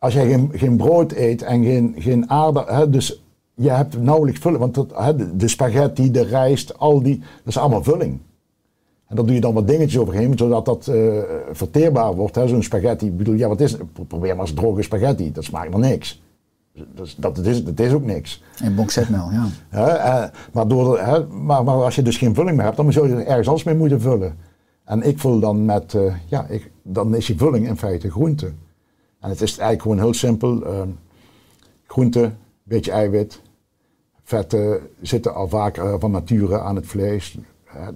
als 0.00 0.14
jij 0.14 0.26
geen, 0.26 0.50
geen 0.54 0.76
brood 0.76 1.12
eet 1.12 1.42
en 1.42 1.64
geen, 1.64 1.94
geen 1.98 2.24
hè, 2.66 2.90
dus 2.90 3.22
je 3.54 3.70
hebt 3.70 4.02
nauwelijks 4.02 4.40
vulling, 4.40 4.60
want 4.60 4.74
dat, 4.74 4.92
hè, 4.94 5.36
de, 5.36 5.48
spaghetti, 5.48 6.10
de 6.10 6.22
rijst, 6.22 6.78
al 6.78 7.02
die, 7.02 7.18
dat 7.18 7.28
is 7.44 7.58
allemaal 7.58 7.82
vulling. 7.82 8.18
En 9.06 9.16
daar 9.16 9.24
doe 9.24 9.34
je 9.34 9.40
dan 9.40 9.54
wat 9.54 9.68
dingetjes 9.68 10.00
overheen, 10.00 10.38
zodat 10.38 10.64
dat 10.64 10.86
eh, 10.86 11.18
verteerbaar 11.52 12.14
wordt. 12.14 12.38
Zo'n 12.44 12.62
spaghetti, 12.62 13.06
ik 13.06 13.16
bedoel, 13.16 13.34
ja, 13.34 13.48
wat 13.48 13.60
is 13.60 13.72
het? 13.72 14.08
Probeer 14.08 14.36
maar 14.36 14.46
eens 14.46 14.54
droge 14.54 14.82
spaghetti, 14.82 15.32
dat 15.32 15.44
smaakt 15.44 15.70
naar 15.70 15.80
niks. 15.80 16.22
Dus 16.94 17.16
dat, 17.18 17.36
dat, 17.36 17.46
is, 17.46 17.64
dat 17.64 17.80
is 17.80 17.92
ook 17.92 18.04
niks. 18.04 18.42
En 18.62 18.74
bonkzetmel, 18.74 19.30
ja. 19.30 19.48
Hè, 19.68 19.86
eh, 19.86 20.24
maar, 20.52 20.68
door 20.68 21.00
hè, 21.00 21.26
maar, 21.26 21.64
maar 21.64 21.74
als 21.74 21.94
je 21.94 22.02
dus 22.02 22.18
geen 22.18 22.34
vulling 22.34 22.56
meer 22.56 22.64
hebt, 22.64 22.76
dan 22.76 22.92
zou 22.92 23.08
je 23.08 23.14
er 23.14 23.26
ergens 23.26 23.46
anders 23.46 23.64
mee 23.66 23.74
moeten 23.74 24.00
vullen. 24.00 24.36
En 24.84 25.02
ik 25.02 25.18
vul 25.18 25.40
dan 25.40 25.64
met, 25.64 25.94
eh, 25.94 26.14
ja, 26.26 26.46
ik, 26.46 26.70
dan 26.82 27.14
is 27.14 27.26
die 27.26 27.36
vulling 27.36 27.66
in 27.66 27.76
feite 27.76 28.10
groente. 28.10 28.52
En 29.20 29.28
het 29.28 29.40
is 29.40 29.50
eigenlijk 29.50 29.82
gewoon 29.82 29.98
heel 29.98 30.14
simpel. 30.14 30.64
eh, 30.64 30.82
groente, 31.86 32.32
beetje 32.62 32.90
eiwit, 32.90 33.40
vetten 34.24 34.80
zitten 35.00 35.34
al 35.34 35.48
vaak 35.48 35.76
eh, 35.76 35.94
van 35.98 36.10
nature 36.10 36.60
aan 36.60 36.76
het 36.76 36.86
vlees. 36.86 37.38
Eh, 37.64 37.88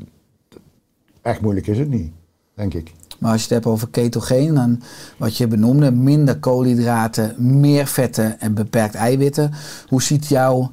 echt 1.23 1.41
moeilijk 1.41 1.67
is 1.67 1.79
het 1.79 1.89
niet, 1.89 2.13
denk 2.55 2.75
ik. 2.75 2.93
Maar 3.19 3.33
als 3.33 3.41
je 3.41 3.55
het 3.55 3.65
hebt 3.65 3.75
over 3.75 3.89
ketogeen, 3.89 4.55
dan 4.55 4.83
wat 5.17 5.37
je 5.37 5.47
benoemde, 5.47 5.93
minder 5.93 6.39
koolhydraten, 6.39 7.35
meer 7.59 7.87
vetten 7.87 8.41
en 8.41 8.55
beperkt 8.55 8.95
eiwitten. 8.95 9.53
Hoe 9.89 10.03
ziet 10.03 10.27
jouw 10.27 10.71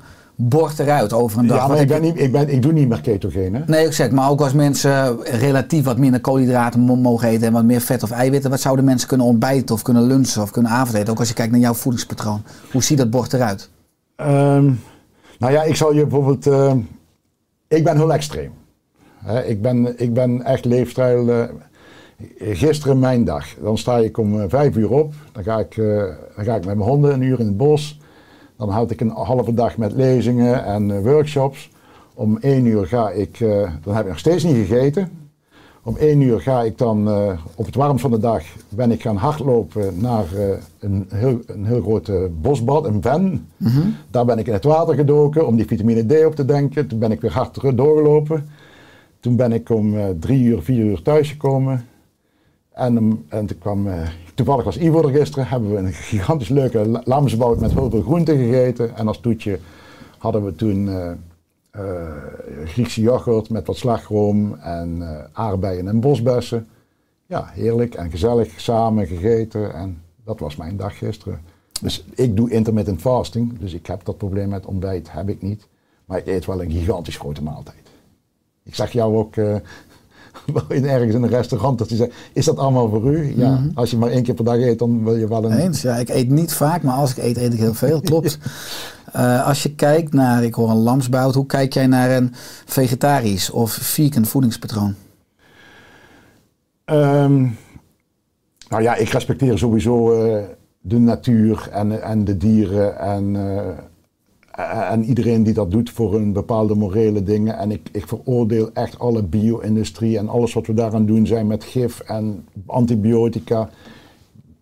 bord 0.49 0.79
eruit 0.79 1.13
over 1.13 1.39
een 1.39 1.47
dag? 1.47 1.57
Ja, 1.57 1.67
maar 1.67 1.81
ik, 1.81 1.87
ben 1.87 2.01
niet, 2.01 2.19
ik, 2.19 2.31
ben, 2.31 2.49
ik 2.49 2.61
doe 2.61 2.71
niet 2.71 2.87
meer 2.89 3.01
ketogeen. 3.01 3.53
Hè? 3.55 3.61
Nee, 3.67 3.85
ik 3.85 3.93
zeg, 3.93 4.11
maar 4.11 4.29
ook 4.29 4.41
als 4.41 4.53
mensen 4.53 5.21
relatief 5.23 5.83
wat 5.85 5.97
minder 5.97 6.21
koolhydraten 6.21 6.79
mo- 6.79 6.95
mogen 6.95 7.27
eten 7.29 7.47
en 7.47 7.53
wat 7.53 7.63
meer 7.63 7.81
vet 7.81 8.03
of 8.03 8.11
eiwitten, 8.11 8.49
wat 8.49 8.59
zouden 8.59 8.85
mensen 8.85 9.07
kunnen 9.07 9.27
ontbijten 9.27 9.75
of 9.75 9.81
kunnen 9.81 10.03
lunchen 10.03 10.41
of 10.41 10.51
kunnen 10.51 10.71
avondeten? 10.71 11.13
Ook 11.13 11.19
als 11.19 11.27
je 11.27 11.33
kijkt 11.33 11.51
naar 11.51 11.61
jouw 11.61 11.73
voedingspatroon. 11.73 12.43
Hoe 12.71 12.83
ziet 12.83 12.97
dat 12.97 13.09
bord 13.09 13.33
eruit? 13.33 13.69
Ehm, 14.15 14.71
nou 15.39 15.53
ja, 15.53 15.63
ik 15.63 15.75
zal 15.75 15.93
je 15.93 16.01
bijvoorbeeld. 16.01 16.47
ehm, 16.47 16.77
ik 17.67 17.83
ben 17.83 17.97
heel 17.97 18.13
extreem. 18.13 18.51
Ik, 19.45 19.61
ben, 19.61 19.99
ik 19.99 20.13
ben 20.13 20.43
echt 20.43 20.65
leefstijl. 20.65 21.29
eh, 21.29 21.43
gisteren 22.39 22.99
mijn 22.99 23.23
dag. 23.23 23.45
Dan 23.61 23.77
sta 23.77 23.97
ik 23.97 24.17
om 24.17 24.39
eh, 24.41 24.45
vijf 24.47 24.75
uur 24.75 24.89
op. 24.91 25.13
Dan 25.31 25.43
ga, 25.43 25.59
ik, 25.59 25.77
eh, 25.77 25.85
dan 26.35 26.45
ga 26.45 26.55
ik 26.55 26.65
met 26.65 26.77
mijn 26.77 26.89
honden 26.89 27.13
een 27.13 27.21
uur 27.21 27.39
in 27.39 27.45
het 27.45 27.57
bos. 27.57 27.99
Dan 28.61 28.69
houd 28.69 28.91
ik 28.91 29.01
een 29.01 29.09
halve 29.09 29.53
dag 29.53 29.77
met 29.77 29.93
lezingen 29.93 30.65
en 30.65 30.91
eh, 30.91 31.03
workshops. 31.03 31.69
Om 32.13 32.37
één 32.41 32.65
uur 32.65 32.87
ga 32.87 33.09
ik. 33.09 33.39
eh, 33.39 33.69
dan 33.83 33.93
heb 33.95 34.03
ik 34.03 34.09
nog 34.09 34.19
steeds 34.19 34.43
niet 34.43 34.55
gegeten. 34.55 35.11
Om 35.83 35.95
één 35.97 36.21
uur 36.21 36.41
ga 36.41 36.61
ik 36.61 36.77
dan 36.77 37.07
eh, 37.09 37.31
op 37.55 37.65
het 37.65 37.75
warmst 37.75 38.01
van 38.01 38.11
de 38.11 38.19
dag 38.19 38.43
ben 38.69 38.91
ik 38.91 39.01
gaan 39.01 39.15
hardlopen 39.15 39.93
naar 40.01 40.25
een, 40.79 41.07
heel, 41.13 41.39
een 41.45 41.65
heel 41.65 41.81
groot 41.81 42.11
bosbad, 42.41 42.85
een 42.85 43.01
ven. 43.01 43.47
Daar 44.11 44.25
ben 44.25 44.39
ik 44.39 44.47
in 44.47 44.53
het 44.53 44.63
water 44.63 44.95
gedoken 44.95 45.47
om 45.47 45.55
die 45.55 45.67
vitamine 45.67 46.05
D 46.05 46.25
op 46.25 46.35
te 46.35 46.45
denken. 46.45 46.87
Toen 46.87 46.99
ben 46.99 47.11
ik 47.11 47.21
weer 47.21 47.31
hard 47.33 47.53
terug 47.53 47.75
doorgelopen. 47.75 48.49
Toen 49.19 49.35
ben 49.35 49.51
ik 49.51 49.69
om 49.69 49.95
drie 50.19 50.43
uur, 50.43 50.61
vier 50.61 50.85
uur 50.85 51.01
thuisgekomen. 51.01 51.85
En, 52.71 52.95
um, 52.95 53.25
en 53.29 53.45
toen 53.45 53.57
kwam, 53.57 53.87
eh, 53.87 54.07
toevallig 54.35 54.63
was 54.63 54.77
Ivo 54.77 55.01
er 55.07 55.13
gisteren, 55.13 55.47
hebben 55.47 55.71
we 55.71 55.77
een 55.77 55.93
gigantisch 55.93 56.49
leuke 56.49 56.87
la- 56.87 57.01
lamsbout 57.05 57.59
met 57.59 57.71
heel 57.71 57.89
veel 57.89 58.01
groenten 58.01 58.37
gegeten. 58.37 58.95
En 58.95 59.07
als 59.07 59.19
toetje 59.19 59.59
hadden 60.17 60.45
we 60.45 60.55
toen 60.55 60.89
eh, 60.89 61.11
eh, 61.71 62.11
Griekse 62.65 63.01
yoghurt 63.01 63.49
met 63.49 63.67
wat 63.67 63.77
slagroom 63.77 64.53
en 64.55 65.03
aardbeien 65.33 65.87
en 65.87 65.99
bosbessen. 65.99 66.67
Ja, 67.25 67.49
heerlijk 67.53 67.93
en 67.93 68.11
gezellig 68.11 68.59
samen 68.59 69.07
gegeten 69.07 69.73
en 69.73 70.01
dat 70.23 70.39
was 70.39 70.55
mijn 70.55 70.77
dag 70.77 70.97
gisteren. 70.97 71.39
Dus 71.81 72.05
ik 72.15 72.35
doe 72.35 72.51
intermittent 72.51 73.01
fasting, 73.01 73.59
dus 73.59 73.73
ik 73.73 73.85
heb 73.85 74.05
dat 74.05 74.17
probleem 74.17 74.49
met 74.49 74.65
ontbijt, 74.65 75.11
heb 75.11 75.29
ik 75.29 75.41
niet. 75.41 75.67
Maar 76.05 76.17
ik 76.17 76.27
eet 76.27 76.45
wel 76.45 76.61
een 76.61 76.71
gigantisch 76.71 77.17
grote 77.17 77.43
maaltijd. 77.43 77.89
Ik 78.63 78.75
zag 78.75 78.91
jou 78.91 79.15
ook 79.15 79.35
in, 80.69 80.85
ergens 80.85 81.15
in 81.15 81.23
een 81.23 81.29
restaurant 81.29 81.77
dat 81.77 81.89
je 81.89 81.95
zei, 81.95 82.11
is 82.33 82.45
dat 82.45 82.57
allemaal 82.57 82.89
voor 82.89 83.11
u? 83.11 83.33
Ja, 83.37 83.61
als 83.73 83.91
je 83.91 83.97
maar 83.97 84.09
één 84.09 84.23
keer 84.23 84.33
per 84.33 84.45
dag 84.45 84.55
eet, 84.55 84.79
dan 84.79 85.03
wil 85.03 85.15
je 85.15 85.27
wel 85.27 85.43
een... 85.43 85.57
Eens, 85.57 85.81
ja, 85.81 85.95
ik 85.95 86.09
eet 86.09 86.29
niet 86.29 86.53
vaak, 86.53 86.83
maar 86.83 86.95
als 86.95 87.11
ik 87.11 87.17
eet, 87.17 87.37
eet 87.37 87.53
ik 87.53 87.59
heel 87.59 87.73
veel. 87.73 88.01
Klopt. 88.11 88.37
Eh, 89.11 89.47
als 89.47 89.63
je 89.63 89.75
kijkt 89.75 90.13
naar, 90.13 90.43
ik 90.43 90.53
hoor 90.53 90.69
een 90.69 90.75
lamsbout, 90.75 91.35
hoe 91.35 91.45
kijk 91.45 91.73
jij 91.73 91.87
naar 91.87 92.11
een 92.11 92.33
vegetarisch 92.65 93.49
of 93.49 93.71
vegan 93.71 94.25
voedingspatroon? 94.25 94.95
Ehm, 96.85 97.41
nou 98.69 98.81
ja, 98.81 98.95
ik 98.95 99.09
respecteer 99.09 99.57
sowieso 99.57 100.13
eh, 100.13 100.43
de 100.81 100.99
natuur 100.99 101.69
en, 101.71 102.03
en 102.03 102.25
de 102.25 102.37
dieren 102.37 102.99
en, 102.99 103.35
eh, 103.35 103.77
en 104.69 105.03
iedereen 105.03 105.43
die 105.43 105.53
dat 105.53 105.71
doet 105.71 105.89
voor 105.89 106.15
een 106.15 106.33
bepaalde 106.33 106.75
morele 106.75 107.23
dingen. 107.23 107.57
En 107.57 107.71
ik, 107.71 107.89
ik 107.91 108.07
veroordeel 108.07 108.69
echt 108.73 108.99
alle 108.99 109.23
bio-industrie 109.23 110.17
en 110.17 110.29
alles 110.29 110.53
wat 110.53 110.67
we 110.67 110.73
daaraan 110.73 111.05
doen 111.05 111.27
zijn 111.27 111.47
met 111.47 111.63
gif 111.63 111.99
en 111.99 112.45
antibiotica. 112.65 113.69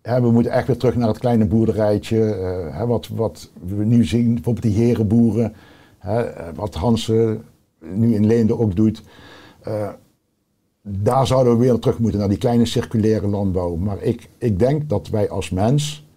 We 0.02 0.30
moeten 0.30 0.52
echt 0.52 0.66
weer 0.66 0.76
terug 0.76 0.96
naar 0.96 1.08
het 1.08 1.18
kleine 1.18 1.46
boerderijtje. 1.46 2.34
eh, 2.34 2.84
wat, 2.84 3.08
wat 3.08 3.50
we 3.66 3.84
nu 3.84 4.04
zien, 4.04 4.34
bijvoorbeeld 4.34 4.74
die 4.74 4.84
herenboeren. 4.84 5.52
Eh, 6.00 6.22
wat 6.54 6.74
Hans 6.74 7.08
eh, 7.08 7.30
nu 7.78 8.14
in 8.14 8.26
Leende 8.26 8.58
ook 8.58 8.76
doet. 8.76 9.02
Eh, 9.62 9.88
daar 10.82 11.26
zouden 11.26 11.52
we 11.52 11.58
weer 11.58 11.78
terug 11.78 11.98
moeten 11.98 12.18
naar 12.20 12.28
die 12.28 12.38
kleine 12.38 12.66
circulaire 12.66 13.26
landbouw. 13.26 13.76
Maar 13.76 14.02
ik, 14.02 14.28
ik 14.38 14.58
denk 14.58 14.88
dat 14.88 15.08
wij 15.08 15.30
als 15.30 15.50
mens 15.50 16.08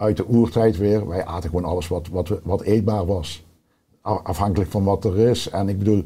uit 0.00 0.16
de 0.16 0.24
oertijd 0.28 0.76
weer, 0.78 1.08
wij 1.08 1.24
aten 1.24 1.50
gewoon 1.50 1.64
alles 1.64 1.88
wat, 1.88 2.08
wat, 2.08 2.40
wat 2.42 2.62
eetbaar 2.62 3.06
was. 3.06 3.44
Afhankelijk 4.02 4.70
van 4.70 4.84
wat 4.84 5.04
er 5.04 5.18
is. 5.18 5.48
En 5.50 5.68
ik 5.68 5.78
bedoel, 5.78 6.02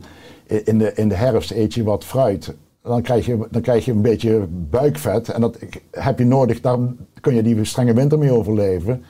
in 0.65 0.79
de, 0.79 0.93
in 0.95 1.09
de 1.09 1.15
herfst 1.15 1.51
eet 1.51 1.75
je 1.75 1.83
wat 1.85 2.05
fruit. 2.05 2.55
Dan 2.83 3.03
krijg, 3.03 3.27
je, 3.27 3.47
dan 3.51 3.63
krijg 3.63 3.85
je 3.85 3.93
een 3.93 4.03
beetje 4.03 4.47
buikvet. 4.71 5.29
En 5.29 5.41
dat 5.41 5.59
heb 5.91 6.19
je 6.19 6.25
nodig, 6.25 6.61
daar 6.61 6.79
kun 7.21 7.35
je 7.35 7.43
die 7.43 7.65
strenge 7.65 7.95
winter 7.95 8.19
mee 8.19 8.33
overleven. 8.33 9.03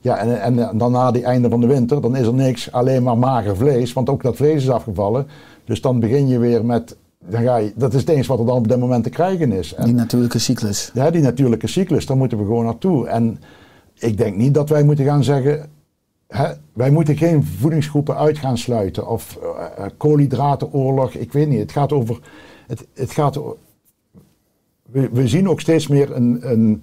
Ja, 0.00 0.16
en, 0.16 0.40
en 0.42 0.78
dan 0.78 0.92
na 0.92 1.10
die 1.10 1.24
einde 1.24 1.48
van 1.48 1.60
de 1.60 1.66
winter, 1.66 2.00
dan 2.00 2.16
is 2.16 2.26
er 2.26 2.34
niks, 2.34 2.72
alleen 2.72 3.02
maar 3.02 3.18
mager 3.18 3.56
vlees. 3.56 3.92
Want 3.92 4.08
ook 4.08 4.22
dat 4.22 4.36
vlees 4.36 4.62
is 4.62 4.70
afgevallen. 4.70 5.26
Dus 5.64 5.80
dan 5.80 6.00
begin 6.00 6.28
je 6.28 6.38
weer 6.38 6.64
met, 6.64 6.96
dan 7.18 7.42
ga 7.42 7.56
je, 7.56 7.72
dat 7.76 7.94
is 7.94 8.00
het 8.00 8.08
enige 8.08 8.28
wat 8.28 8.38
er 8.38 8.46
dan 8.46 8.56
op 8.56 8.68
dit 8.68 8.78
moment 8.78 9.04
te 9.04 9.10
krijgen 9.10 9.52
is. 9.52 9.74
En- 9.74 9.84
Die 9.84 9.94
natuurlijke 9.94 10.38
cyclus. 10.38 10.90
ja, 10.94 11.10
die 11.10 11.22
natuurlijke 11.22 11.66
cyclus, 11.66 12.06
daar 12.06 12.16
moeten 12.16 12.38
we 12.38 12.44
gewoon 12.44 12.64
naartoe. 12.64 13.06
En 13.06 13.38
ik 13.98 14.16
denk 14.16 14.36
niet 14.36 14.54
dat 14.54 14.68
wij 14.68 14.84
moeten 14.84 15.04
gaan 15.04 15.24
zeggen, 15.24 15.70
hè, 16.26 16.52
wij 16.72 16.90
moeten 16.90 17.16
geen 17.16 17.44
voedingsgroepen 17.44 18.16
uit 18.16 18.38
gaan 18.38 18.58
sluiten. 18.58 19.08
Of 19.08 19.38
eh, 19.42 19.84
eh, 19.84 19.90
koolhydratenoorlog, 19.96 21.14
ik 21.14 21.32
weet 21.32 21.48
niet. 21.48 21.60
Het 21.60 21.72
gaat 21.72 21.92
over, 21.92 22.20
het, 22.66 22.86
het 22.94 23.10
gaat 23.10 23.40
we, 24.90 25.08
we 25.12 25.28
zien 25.28 25.48
ook 25.48 25.60
steeds 25.60 25.86
meer 25.86 26.16
een, 26.16 26.50
een, 26.50 26.82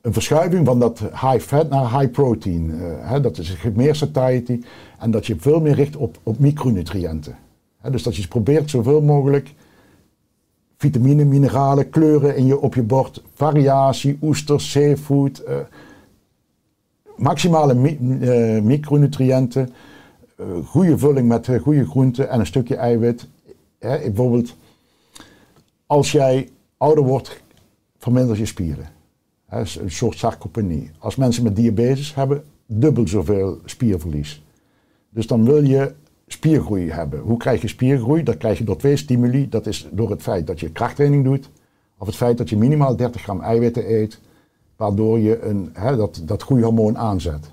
een 0.00 0.12
verschuiving 0.12 0.66
van 0.66 0.78
dat 0.78 0.98
high 0.98 1.38
fat 1.38 1.68
naar 1.68 1.98
high 1.98 2.10
protein. 2.10 2.70
Eh, 2.70 3.10
hè, 3.10 3.20
dat 3.20 3.38
is 3.38 3.56
meer 3.74 3.94
satiety 3.94 4.60
en 4.98 5.10
dat 5.10 5.26
je 5.26 5.36
veel 5.38 5.60
meer 5.60 5.74
richt 5.74 5.96
op, 5.96 6.18
op 6.22 6.38
micronutriënten. 6.38 7.36
Hè, 7.80 7.90
dus 7.90 8.02
dat 8.02 8.16
je 8.16 8.28
probeert 8.28 8.70
zoveel 8.70 9.02
mogelijk 9.02 9.54
vitamine, 10.76 11.24
mineralen, 11.24 11.90
kleuren 11.90 12.36
in 12.36 12.46
je, 12.46 12.60
op 12.60 12.74
je 12.74 12.82
bord, 12.82 13.22
variatie, 13.34 14.18
oesters, 14.22 14.70
seafood, 14.70 15.42
maximale 17.16 17.74
mi- 17.74 17.98
eh, 18.20 18.62
micronutriënten, 18.62 19.70
eh, 20.36 20.46
goede 20.64 20.98
vulling 20.98 21.28
met 21.28 21.48
eh, 21.48 21.60
goede 21.60 21.86
groenten 21.86 22.28
en 22.28 22.40
een 22.40 22.46
stukje 22.46 22.76
eiwit. 22.76 23.26
Hè, 23.78 23.98
bijvoorbeeld, 23.98 24.56
als 25.86 26.12
jij 26.12 26.48
ouder 26.76 27.04
wordt, 27.04 27.42
vermindert 27.98 28.38
je 28.38 28.46
spieren. 28.46 28.86
Hè, 29.46 29.60
is 29.60 29.76
een 29.76 29.90
soort 29.90 30.18
sarcopenie. 30.18 30.90
Als 30.98 31.16
mensen 31.16 31.42
met 31.42 31.56
diabetes 31.56 32.14
hebben, 32.14 32.44
dubbel 32.66 33.08
zoveel 33.08 33.58
spierverlies. 33.64 34.42
Dus 35.10 35.26
dan 35.26 35.44
wil 35.44 35.64
je 35.64 35.92
spiergroei 36.26 36.90
hebben. 36.90 37.20
Hoe 37.20 37.36
krijg 37.36 37.62
je 37.62 37.68
spiergroei? 37.68 38.22
Dat 38.22 38.36
krijg 38.36 38.58
je 38.58 38.64
door 38.64 38.76
twee 38.76 38.96
stimuli. 38.96 39.48
Dat 39.48 39.66
is 39.66 39.88
door 39.92 40.10
het 40.10 40.22
feit 40.22 40.46
dat 40.46 40.60
je 40.60 40.70
krachttraining 40.70 41.24
doet, 41.24 41.50
of 41.98 42.06
het 42.06 42.16
feit 42.16 42.38
dat 42.38 42.48
je 42.50 42.56
minimaal 42.56 42.96
30 42.96 43.22
gram 43.22 43.40
eiwitten 43.40 43.92
eet, 43.92 44.20
waardoor 44.76 45.18
je 45.18 45.42
een, 45.42 45.70
hè, 45.72 45.96
dat, 45.96 46.22
dat 46.24 46.42
groeihormoon 46.42 46.98
aanzet. 46.98 47.50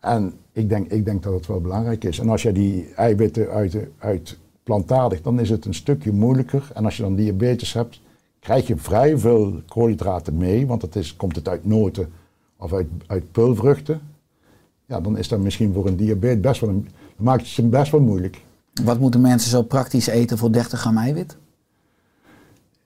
En 0.00 0.32
ik 0.52 0.68
denk, 0.68 0.90
ik 0.90 1.04
denk 1.04 1.22
dat 1.22 1.32
het 1.32 1.46
wel 1.46 1.60
belangrijk 1.60 2.04
is. 2.04 2.18
En 2.18 2.28
als 2.28 2.42
je 2.42 2.52
die 2.52 2.94
eiwitten 2.94 3.48
uit, 3.48 3.76
uit 3.98 4.38
plantaardig, 4.62 5.22
dan 5.22 5.40
is 5.40 5.50
het 5.50 5.64
een 5.64 5.74
stukje 5.74 6.12
moeilijker. 6.12 6.70
En 6.74 6.84
als 6.84 6.96
je 6.96 7.02
dan 7.02 7.14
diabetes 7.14 7.72
hebt, 7.72 8.00
krijg 8.40 8.66
je 8.66 8.76
vrij 8.76 9.18
veel 9.18 9.62
koolhydraten 9.68 10.36
mee, 10.36 10.66
want 10.66 10.82
het 10.82 10.96
is, 10.96 11.16
komt 11.16 11.36
het 11.36 11.48
uit 11.48 11.64
noten 11.64 12.12
of 12.56 12.72
uit, 12.72 12.86
uit 13.06 13.32
peulvruchten. 13.32 14.00
Ja, 14.86 15.00
dan 15.00 15.18
is 15.18 15.28
dat 15.28 15.40
misschien 15.40 15.72
voor 15.72 15.86
een 15.86 15.96
diabetes 15.96 16.40
best 16.40 16.60
wel 16.60 16.70
een, 16.70 16.88
maakt 17.16 17.40
het 17.40 17.50
je 17.50 17.62
best 17.62 17.90
wel 17.90 18.00
moeilijk. 18.00 18.44
Wat 18.84 18.98
moeten 18.98 19.20
mensen 19.20 19.50
zo 19.50 19.62
praktisch 19.62 20.06
eten 20.06 20.38
voor 20.38 20.52
30 20.52 20.80
gram 20.80 20.96
eiwit? 20.96 21.36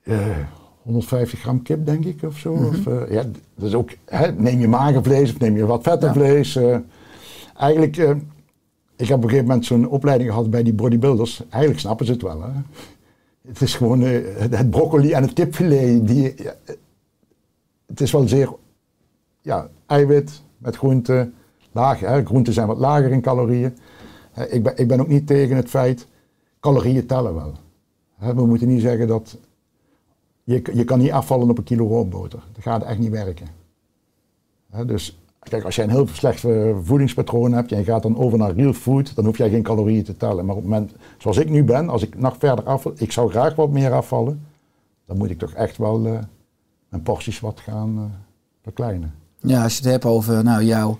Eh, 0.03 0.37
150 0.81 1.39
gram 1.39 1.61
kip, 1.61 1.85
denk 1.85 2.05
ik, 2.05 2.23
of 2.23 2.37
zo. 2.37 2.53
of, 2.53 2.87
eh, 2.87 3.11
ja, 3.11 3.23
dat 3.55 3.67
is 3.67 3.73
ook, 3.73 3.89
hè, 4.05 4.31
neem 4.31 4.59
je 4.59 4.67
magervlees 4.67 5.31
of 5.31 5.39
neem 5.39 5.55
je 5.55 5.65
wat 5.65 5.83
vettenvlees. 5.83 6.55
eh. 6.55 6.77
eigenlijk, 7.57 7.97
eh, 7.97 8.09
ik 8.95 9.07
heb 9.07 9.17
op 9.17 9.23
een 9.23 9.29
gegeven 9.29 9.47
moment 9.47 9.65
zo'n 9.65 9.87
opleiding 9.89 10.29
gehad 10.29 10.49
bij 10.49 10.63
die 10.63 10.73
bodybuilders. 10.73 11.43
Eigenlijk 11.49 11.79
snappen 11.81 12.05
ze 12.05 12.11
het 12.11 12.21
wel. 12.21 12.41
Hè. 12.41 12.49
Het 13.47 13.61
is 13.61 13.75
gewoon 13.75 14.01
het, 14.01 14.69
broccoli 14.69 15.11
en 15.11 15.21
het 15.21 15.33
kipfilet. 15.33 16.07
Die, 16.07 16.33
ja, 16.43 16.53
het 17.87 18.01
is 18.01 18.11
wel 18.11 18.27
zeer 18.27 18.49
ja, 19.41 19.69
eiwit 19.85 20.41
met 20.57 20.75
groenten. 20.75 21.33
Laag, 21.71 21.99
hè. 21.99 22.25
Groenten 22.25 22.53
zijn 22.53 22.67
wat 22.67 22.77
lager 22.77 23.11
in 23.11 23.21
calorieën. 23.21 23.77
Ik, 24.49 24.63
ben, 24.63 24.77
ik 24.77 24.87
ben 24.87 24.99
ook 24.99 25.07
niet 25.07 25.27
tegen 25.27 25.55
het 25.55 25.69
feit, 25.69 26.07
calorieën 26.59 27.05
tellen 27.05 27.33
wel. 27.35 27.53
Hè, 28.17 28.35
we 28.35 28.45
moeten 28.45 28.67
niet 28.67 28.81
zeggen 28.81 29.07
dat 29.07 29.37
je, 30.51 30.61
je 30.73 30.83
kan 30.83 30.99
niet 30.99 31.11
afvallen 31.11 31.49
op 31.49 31.57
een 31.57 31.63
kilo 31.63 31.87
roomboter. 31.87 32.43
Dat 32.51 32.63
gaat 32.63 32.83
echt 32.83 32.99
niet 32.99 33.09
werken. 33.09 33.47
Dus 34.85 35.19
kijk, 35.39 35.63
als 35.63 35.75
jij 35.75 35.85
een 35.85 35.91
heel 35.91 36.07
slecht 36.07 36.43
eh, 36.43 36.77
voedingspatroon 36.83 37.51
hebt 37.51 37.71
en 37.71 37.77
je 37.77 37.83
gaat 37.83 38.03
dan 38.03 38.17
over 38.17 38.37
naar 38.37 38.53
real 38.53 38.73
food, 38.73 39.15
dan 39.15 39.25
hoef 39.25 39.37
jij 39.37 39.49
geen 39.49 39.63
calorieën 39.63 40.03
te 40.03 40.17
tellen. 40.17 40.45
Maar 40.45 40.55
op 40.55 40.61
het 40.61 40.71
moment, 40.71 40.95
zoals 41.17 41.37
ik 41.37 41.49
nu 41.49 41.63
ben, 41.63 41.89
als 41.89 42.03
ik 42.03 42.17
nog 42.17 42.35
verder 42.39 42.65
afval, 42.65 42.93
ik 42.95 43.11
zou 43.11 43.29
graag 43.29 43.55
wat 43.55 43.69
meer 43.69 43.91
afvallen, 43.91 44.45
dan 45.05 45.17
moet 45.17 45.29
ik 45.29 45.37
toch 45.37 45.53
echt 45.53 45.77
wel 45.77 46.05
eh, 46.05 46.19
mijn 46.89 47.03
porties 47.03 47.39
wat 47.39 47.59
gaan 47.59 47.97
eh, 47.97 48.03
verkleinen. 48.61 49.13
Ja, 49.43 49.63
als 49.63 49.77
je 49.77 49.81
het 49.81 49.91
hebt 49.91 50.05
over 50.05 50.43
nou, 50.43 50.63
jouw 50.63 50.99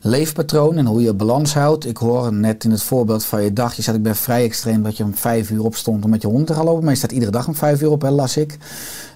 leefpatroon 0.00 0.76
en 0.76 0.86
hoe 0.86 1.02
je 1.02 1.14
balans 1.14 1.54
houdt. 1.54 1.86
Ik 1.86 1.96
hoor 1.96 2.32
net 2.32 2.64
in 2.64 2.70
het 2.70 2.82
voorbeeld 2.82 3.24
van 3.24 3.42
je 3.42 3.52
dag, 3.52 3.74
je 3.74 3.92
ik 3.92 4.02
ben 4.02 4.16
vrij 4.16 4.44
extreem 4.44 4.82
dat 4.82 4.96
je 4.96 5.04
om 5.04 5.14
vijf 5.14 5.50
uur 5.50 5.64
opstond 5.64 6.04
om 6.04 6.10
met 6.10 6.22
je 6.22 6.28
hond 6.28 6.46
te 6.46 6.54
gaan 6.54 6.64
lopen. 6.64 6.82
Maar 6.82 6.92
je 6.92 6.98
staat 6.98 7.12
iedere 7.12 7.30
dag 7.30 7.46
om 7.46 7.54
vijf 7.54 7.82
uur 7.82 7.90
op, 7.90 8.02
hè, 8.02 8.10
las 8.10 8.36
ik. 8.36 8.58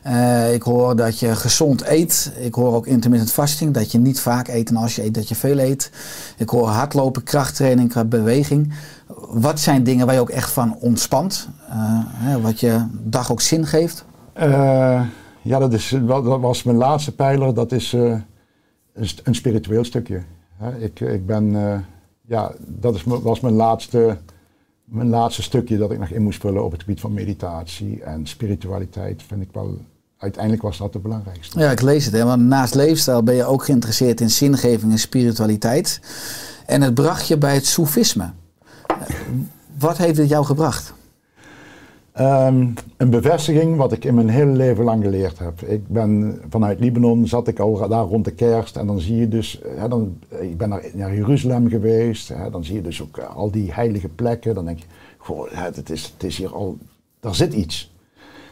Eh, 0.02 0.54
ik 0.54 0.62
hoor 0.62 0.96
dat 0.96 1.18
je 1.18 1.36
gezond 1.36 1.86
eet. 1.86 2.32
Ik 2.38 2.54
hoor 2.54 2.74
ook 2.74 2.86
intermittent 2.86 3.32
fasting, 3.32 3.74
dat 3.74 3.92
je 3.92 3.98
niet 3.98 4.20
vaak 4.20 4.48
eet 4.48 4.68
en 4.68 4.76
als 4.76 4.96
je 4.96 5.04
eet 5.04 5.14
dat 5.14 5.28
je 5.28 5.34
veel 5.34 5.58
eet. 5.58 5.90
Ik 6.36 6.48
hoor 6.48 6.68
hardlopen, 6.68 7.22
krachttraining, 7.22 7.90
qua 7.90 8.04
beweging. 8.04 8.72
Wat 9.30 9.60
zijn 9.60 9.82
dingen 9.82 10.06
waar 10.06 10.14
je 10.14 10.20
ook 10.20 10.30
echt 10.30 10.50
van 10.50 10.76
ontspant? 10.80 11.48
Eh, 11.68 11.74
hè, 12.12 12.40
wat 12.40 12.60
je 12.60 12.86
dag 12.92 13.32
ook 13.32 13.40
zin 13.40 13.66
geeft? 13.66 14.04
Eh, 14.32 15.02
ja, 15.42 15.58
dat, 15.58 15.72
is, 15.72 15.94
dat 16.06 16.40
was 16.40 16.62
mijn 16.62 16.76
laatste 16.76 17.14
pijler. 17.14 17.54
Dat 17.54 17.72
is 17.72 17.96
een, 18.98 19.08
een 19.24 19.34
spiritueel 19.34 19.84
stukje. 19.84 20.22
Ik, 20.78 21.00
ik 21.00 21.26
ben, 21.26 21.56
eh, 21.56 21.78
ja, 22.26 22.52
dat 22.66 22.94
is, 22.94 23.02
was 23.04 23.40
mijn 23.40 23.54
laatste, 23.54 24.16
mijn 24.84 25.08
laatste 25.08 25.42
stukje 25.42 25.78
dat 25.78 25.90
ik 25.90 25.98
nog 25.98 26.08
in 26.08 26.22
moest 26.22 26.40
vullen 26.40 26.64
op 26.64 26.72
het 26.72 26.80
gebied 26.80 27.00
van 27.00 27.12
meditatie 27.12 28.02
en 28.02 28.26
spiritualiteit. 28.26 29.22
Vind 29.22 29.42
ik 29.42 29.48
wel, 29.52 29.78
uiteindelijk 30.18 30.62
was 30.62 30.78
dat 30.78 30.92
het 30.92 31.02
belangrijkste. 31.02 31.58
Ja, 31.58 31.70
ik 31.70 31.80
lees 31.80 32.04
het. 32.04 32.14
Hè? 32.14 32.24
Want 32.24 32.42
naast 32.42 32.74
leefstijl 32.74 33.22
ben 33.22 33.34
je 33.34 33.44
ook 33.44 33.64
geïnteresseerd 33.64 34.20
in 34.20 34.30
zingeving 34.30 34.92
en 34.92 34.98
spiritualiteit. 34.98 36.00
En 36.66 36.82
het 36.82 36.94
bracht 36.94 37.28
je 37.28 37.36
bij 37.38 37.54
het 37.54 37.66
soefisme. 37.66 38.30
Eh, 38.86 38.96
Wat 39.78 39.96
heeft 39.96 40.18
het 40.18 40.28
jou 40.28 40.44
gebracht? 40.44 40.92
Ehm, 42.18 42.66
een 42.96 43.10
bevestiging 43.10 43.76
wat 43.76 43.92
ik 43.92 44.04
in 44.04 44.14
mijn 44.14 44.28
hele 44.28 44.50
leven 44.50 44.84
lang 44.84 45.02
geleerd 45.02 45.38
heb. 45.38 45.60
Ik 45.60 45.88
ben 45.88 46.40
vanuit 46.48 46.80
Libanon, 46.80 47.26
zat 47.26 47.48
ik 47.48 47.58
al 47.58 47.88
daar 47.88 48.04
rond 48.04 48.24
de 48.24 48.34
kerst 48.34 48.76
en 48.76 48.86
dan 48.86 49.00
zie 49.00 49.16
je 49.16 49.28
dus, 49.28 49.60
hè, 49.76 49.88
dan, 49.88 50.18
ik 50.40 50.56
ben 50.56 50.68
naar, 50.68 51.14
Jeruzalem 51.14 51.68
geweest, 51.68 52.28
hè, 52.28 52.50
dan 52.50 52.64
zie 52.64 52.74
je 52.74 52.82
dus 52.82 53.02
ook 53.02 53.16
eh, 53.16 53.36
al 53.36 53.50
die 53.50 53.72
heilige 53.72 54.08
plekken. 54.08 54.54
Dan 54.54 54.64
denk 54.64 54.78
je, 54.78 54.84
goh, 55.18 55.50
het, 55.50 55.90
is, 55.90 56.12
het 56.12 56.22
is 56.22 56.38
hier 56.38 56.54
al, 56.54 56.76
daar 57.20 57.34
zit 57.34 57.52
iets. 57.52 57.94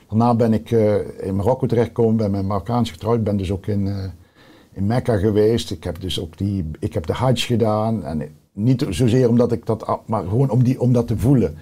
Daarna 0.08 0.34
ben 0.34 0.52
ik 0.52 0.70
eh, 0.70 1.26
in 1.26 1.36
Marokko 1.36 1.66
terechtgekomen, 1.66 2.16
ben 2.16 2.30
met 2.30 2.44
Marokkaans 2.44 2.90
getrouwd, 2.90 3.24
ben 3.24 3.36
dus 3.36 3.50
ook 3.50 3.66
in, 3.66 3.86
eh, 3.86 4.04
in 4.72 4.86
Mekka 4.86 5.16
geweest. 5.16 5.70
Ik 5.70 5.84
heb 5.84 6.00
dus 6.00 6.20
ook 6.20 6.38
die, 6.38 6.70
ik 6.78 6.94
heb 6.94 7.06
de 7.06 7.12
Hajj 7.12 7.40
gedaan 7.40 8.04
en 8.04 8.22
niet 8.52 8.86
zozeer 8.88 9.28
omdat 9.28 9.52
ik 9.52 9.66
dat, 9.66 10.00
maar 10.06 10.22
gewoon 10.22 10.50
om, 10.50 10.64
die, 10.64 10.80
om 10.80 10.92
dat 10.92 11.06
te 11.06 11.18
voelen. 11.18 11.56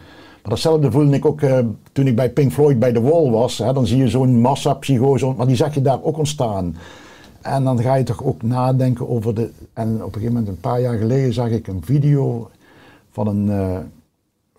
Maar 0.45 0.53
datzelfde 0.53 0.91
voelde 0.91 1.17
ik 1.17 1.25
ook 1.25 1.41
eh, 1.41 1.59
toen 1.93 2.07
ik 2.07 2.17
bij 2.17 2.31
Pink 2.31 2.53
Floyd 2.53 2.79
bij 2.79 2.93
The 2.93 3.01
Wall 3.01 3.31
was. 3.31 3.59
Hè, 3.59 3.73
dan 3.73 3.87
zie 3.87 3.99
je 3.99 4.09
zo'n 4.09 4.41
massapsychose, 4.41 5.35
maar 5.37 5.47
die 5.47 5.57
zag 5.57 5.75
je 5.75 5.83
daar 5.83 6.03
ook 6.03 6.19
ontstaan. 6.19 6.77
En 7.43 7.65
dan 7.65 7.81
ga 7.81 7.95
je 7.95 8.05
toch 8.05 8.25
ook 8.25 8.43
nadenken 8.43 9.09
over 9.09 9.35
de... 9.35 9.51
En 9.73 9.95
op 9.95 10.07
een 10.07 10.13
gegeven 10.13 10.33
moment, 10.33 10.49
een 10.49 10.61
paar 10.61 10.81
jaar 10.81 10.99
geleden, 10.99 11.33
zag 11.33 11.49
ik 11.49 11.67
een 11.67 11.83
video 11.85 12.51
van, 13.11 13.27
een, 13.27 13.51
eh, 13.51 13.79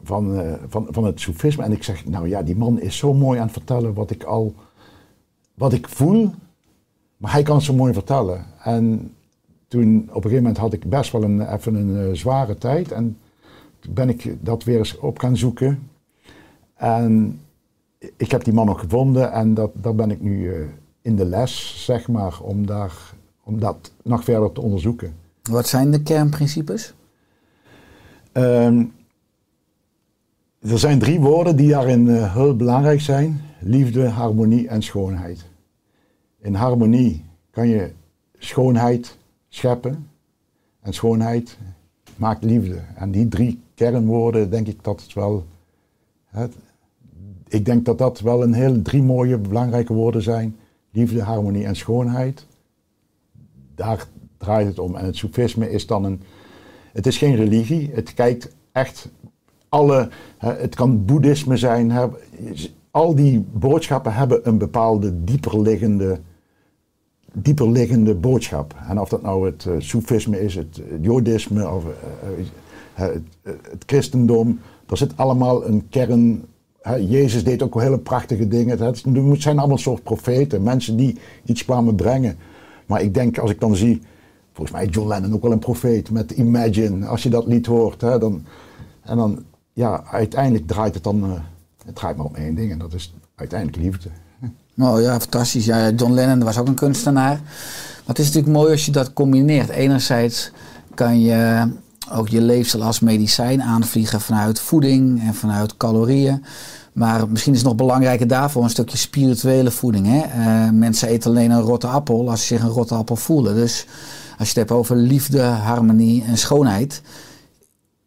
van, 0.04 0.40
eh, 0.40 0.54
van, 0.68 0.88
van 0.90 1.04
het 1.04 1.20
soefisme. 1.20 1.64
En 1.64 1.72
ik 1.72 1.84
zeg, 1.84 2.06
nou 2.06 2.28
ja, 2.28 2.42
die 2.42 2.56
man 2.56 2.80
is 2.80 2.98
zo 2.98 3.14
mooi 3.14 3.40
aan 3.40 3.46
het 3.46 3.54
vertellen 3.54 3.94
wat 3.94 4.12
ik 4.12 4.24
al... 4.24 4.54
Wat 5.54 5.74
ik 5.74 5.90
voel, 5.90 6.32
maar 7.18 7.32
hij 7.32 7.44
kan 7.44 7.56
het 7.56 7.66
zo 7.66 7.74
mooi 7.74 7.94
vertellen. 7.94 8.46
En 8.64 9.14
toen, 9.68 10.02
op 10.02 10.16
een 10.16 10.22
gegeven 10.22 10.44
moment 10.44 10.58
had 10.58 10.74
ik 10.74 10.90
best 10.90 11.12
wel 11.12 11.24
een, 11.24 11.54
even 11.54 11.76
een 11.76 12.16
zware 12.18 12.58
tijd. 12.58 12.92
En 12.92 13.18
ben 13.90 14.10
ik 14.10 14.36
dat 14.42 14.64
weer 14.64 14.78
eens 14.78 14.98
op 14.98 15.20
gaan 15.20 15.38
zoeken. 15.38 15.90
En 16.76 17.40
ik 18.18 18.32
heb 18.32 18.44
die 18.44 18.54
man 18.54 18.66
nog 18.66 18.80
gevonden 18.80 19.32
en 19.32 19.54
dat, 19.54 19.72
daar 19.74 19.96
ben 19.96 20.12
ik 20.12 20.22
nu 20.22 20.54
eh, 20.54 20.62
in 21.02 21.16
de 21.16 21.26
les, 21.26 21.84
zeg 21.86 22.08
maar, 22.08 22.42
om, 22.42 22.66
daar, 22.66 23.14
om 23.44 23.60
dat 23.60 23.92
nog 24.04 24.24
verder 24.24 24.52
te 24.52 24.62
onderzoeken. 24.62 25.16
Wat 25.50 25.68
zijn 25.68 25.92
de 25.92 26.02
kernprincipes? 26.02 26.94
Ehm, 28.32 28.86
er 30.60 30.80
zijn 30.80 31.00
drie 31.00 31.20
woorden 31.20 31.56
die 31.56 31.70
daarin 31.70 32.10
eh, 32.10 32.34
heel 32.34 32.56
belangrijk 32.56 33.02
zijn: 33.02 33.42
liefde, 33.60 34.08
harmonie 34.08 34.68
en 34.68 34.84
schoonheid. 34.84 35.46
In 36.42 36.54
harmonie 36.54 37.26
kan 37.52 37.68
je 37.68 37.92
schoonheid 38.38 39.18
scheppen 39.50 40.10
en 40.82 40.94
schoonheid 40.94 41.58
maakt 42.16 42.44
liefde. 42.44 42.82
En 42.96 43.12
die 43.12 43.28
drie 43.28 43.62
kernwoorden, 43.76 44.50
denk 44.50 44.68
ik 44.68 44.84
dat 44.84 45.02
het 45.02 45.14
wel. 45.14 45.46
hè, 46.26 46.46
ik 47.48 47.66
denk 47.66 47.86
dat 47.86 47.98
dat 47.98 48.20
wel 48.20 48.44
een 48.44 48.54
heel 48.54 48.82
drie 48.82 49.04
mooie 49.04 49.38
belangrijke 49.38 49.94
woorden 49.94 50.22
zijn: 50.22 50.56
liefde, 50.92 51.22
harmonie 51.22 51.66
en 51.66 51.76
schoonheid. 51.76 52.46
Daar 53.76 54.08
draait 54.38 54.68
het 54.68 54.80
om. 54.80 54.96
En 54.96 55.06
het 55.06 55.16
soefisme 55.16 55.72
is 55.72 55.88
dan 55.88 56.04
een. 56.04 56.22
Het 56.94 57.08
is 57.08 57.18
geen 57.18 57.36
religie. 57.36 57.90
Het 57.94 58.14
kijkt 58.14 58.56
echt 58.72 59.10
alle. 59.70 60.10
hè, 60.38 60.54
het 60.54 60.76
kan 60.76 61.06
boeddhisme 61.06 61.58
zijn. 61.58 61.92
hè, 61.92 62.08
al 62.96 63.16
die 63.16 63.46
boodschappen 63.54 64.14
hebben 64.14 64.48
een 64.48 64.58
bepaalde 64.58 65.24
dieper 65.24 65.62
liggende, 65.62 66.20
dieper 67.34 67.72
liggende 67.72 68.16
boodschap. 68.16 68.76
En 68.88 69.00
of 69.00 69.10
dat 69.10 69.22
nou 69.22 69.46
het 69.46 69.66
uh, 69.66 69.76
soefisme 69.78 70.42
is, 70.42 70.56
het, 70.56 70.82
het 70.90 71.08
of 71.08 71.86
eh, 71.86 71.92
eh, 72.24 72.46
het, 72.96 73.22
christendom. 73.86 74.60
Er 74.90 74.98
zit 74.98 75.18
allemaal 75.18 75.66
een 75.66 75.90
kern 75.90 76.46
Jezus 76.94 77.44
deed 77.44 77.64
ook 77.64 77.82
hele 77.82 77.98
prachtige 77.98 78.48
dingen. 78.48 78.80
Het 78.80 79.04
zijn 79.42 79.60
allemaal 79.60 79.78
soort 79.78 80.04
profeten, 80.04 80.64
mensen 80.64 80.98
die 80.98 81.18
iets 81.46 81.66
kwamen 81.66 81.96
brengen. 81.96 82.38
Maar 82.86 83.02
ik 83.02 83.14
denk, 83.14 83.38
als 83.38 83.52
ik 83.52 83.60
dan 83.60 83.76
zie, 83.76 84.02
volgens 84.54 84.78
mij 84.78 84.86
John 84.86 85.08
Lennon 85.08 85.34
ook 85.34 85.42
wel 85.42 85.52
een 85.52 85.60
profeet 85.60 86.12
met 86.12 86.32
Imagine. 86.32 87.06
Als 87.06 87.24
je 87.24 87.30
dat 87.30 87.46
lied 87.46 87.66
hoort, 87.66 88.00
dan, 88.00 88.46
en 89.02 89.18
dan, 89.18 89.44
ja, 89.74 90.04
uiteindelijk 90.12 90.68
draait 90.68 90.94
het 90.94 91.04
dan, 91.04 91.24
eh, 91.24 91.32
het 91.86 91.96
draait 91.96 92.18
maar 92.18 92.26
om 92.26 92.36
één 92.36 92.56
ding 92.56 92.72
en 92.72 92.78
dat 92.78 92.94
is 92.94 93.14
uiteindelijk 93.36 93.82
liefde. 93.82 94.10
Oh 94.78 95.02
ja, 95.02 95.20
fantastisch. 95.20 95.66
Ja, 95.66 95.90
John 95.90 96.14
Lennon 96.14 96.44
was 96.44 96.58
ook 96.58 96.68
een 96.68 96.74
kunstenaar. 96.74 97.40
Maar 97.42 98.16
het 98.16 98.20
is 98.20 98.26
natuurlijk 98.26 98.54
mooi 98.54 98.72
als 98.72 98.86
je 98.86 98.92
dat 98.92 99.14
combineert. 99.14 99.70
Enerzijds 99.70 100.52
kan 100.94 101.22
je 101.22 101.68
ook 102.12 102.28
je 102.28 102.42
leefstijl 102.42 102.84
als 102.84 103.00
medicijn 103.00 103.62
aanvliegen 103.62 104.22
vanuit 104.22 104.60
voeding 104.60 105.22
en 105.22 105.34
vanuit 105.34 105.78
calorieën. 105.78 106.44
Maar 106.94 107.30
misschien 107.30 107.54
is 107.54 107.60
het 107.60 107.68
nog 107.68 107.78
belangrijker 107.78 108.28
daarvoor 108.28 108.64
een 108.64 108.70
stukje 108.70 108.98
spirituele 108.98 109.72
voeding. 109.72 110.08
Hè? 110.08 110.20
Eh, 110.20 110.70
mensen 110.70 111.08
eten 111.08 111.30
alleen 111.30 111.52
een 111.52 111.62
rotte 111.62 111.88
appel 111.88 112.30
als 112.30 112.40
ze 112.40 112.46
zich 112.46 112.64
een 112.64 112.70
rotte 112.70 112.96
appel 112.96 113.16
voelen. 113.16 113.56
Dus 113.56 113.86
als 114.38 114.52
je 114.52 114.60
het 114.60 114.70
hebt 114.70 114.72
over 114.72 114.96
liefde, 114.96 115.42
harmonie 115.42 116.24
en 116.24 116.38
schoonheid, 116.38 117.02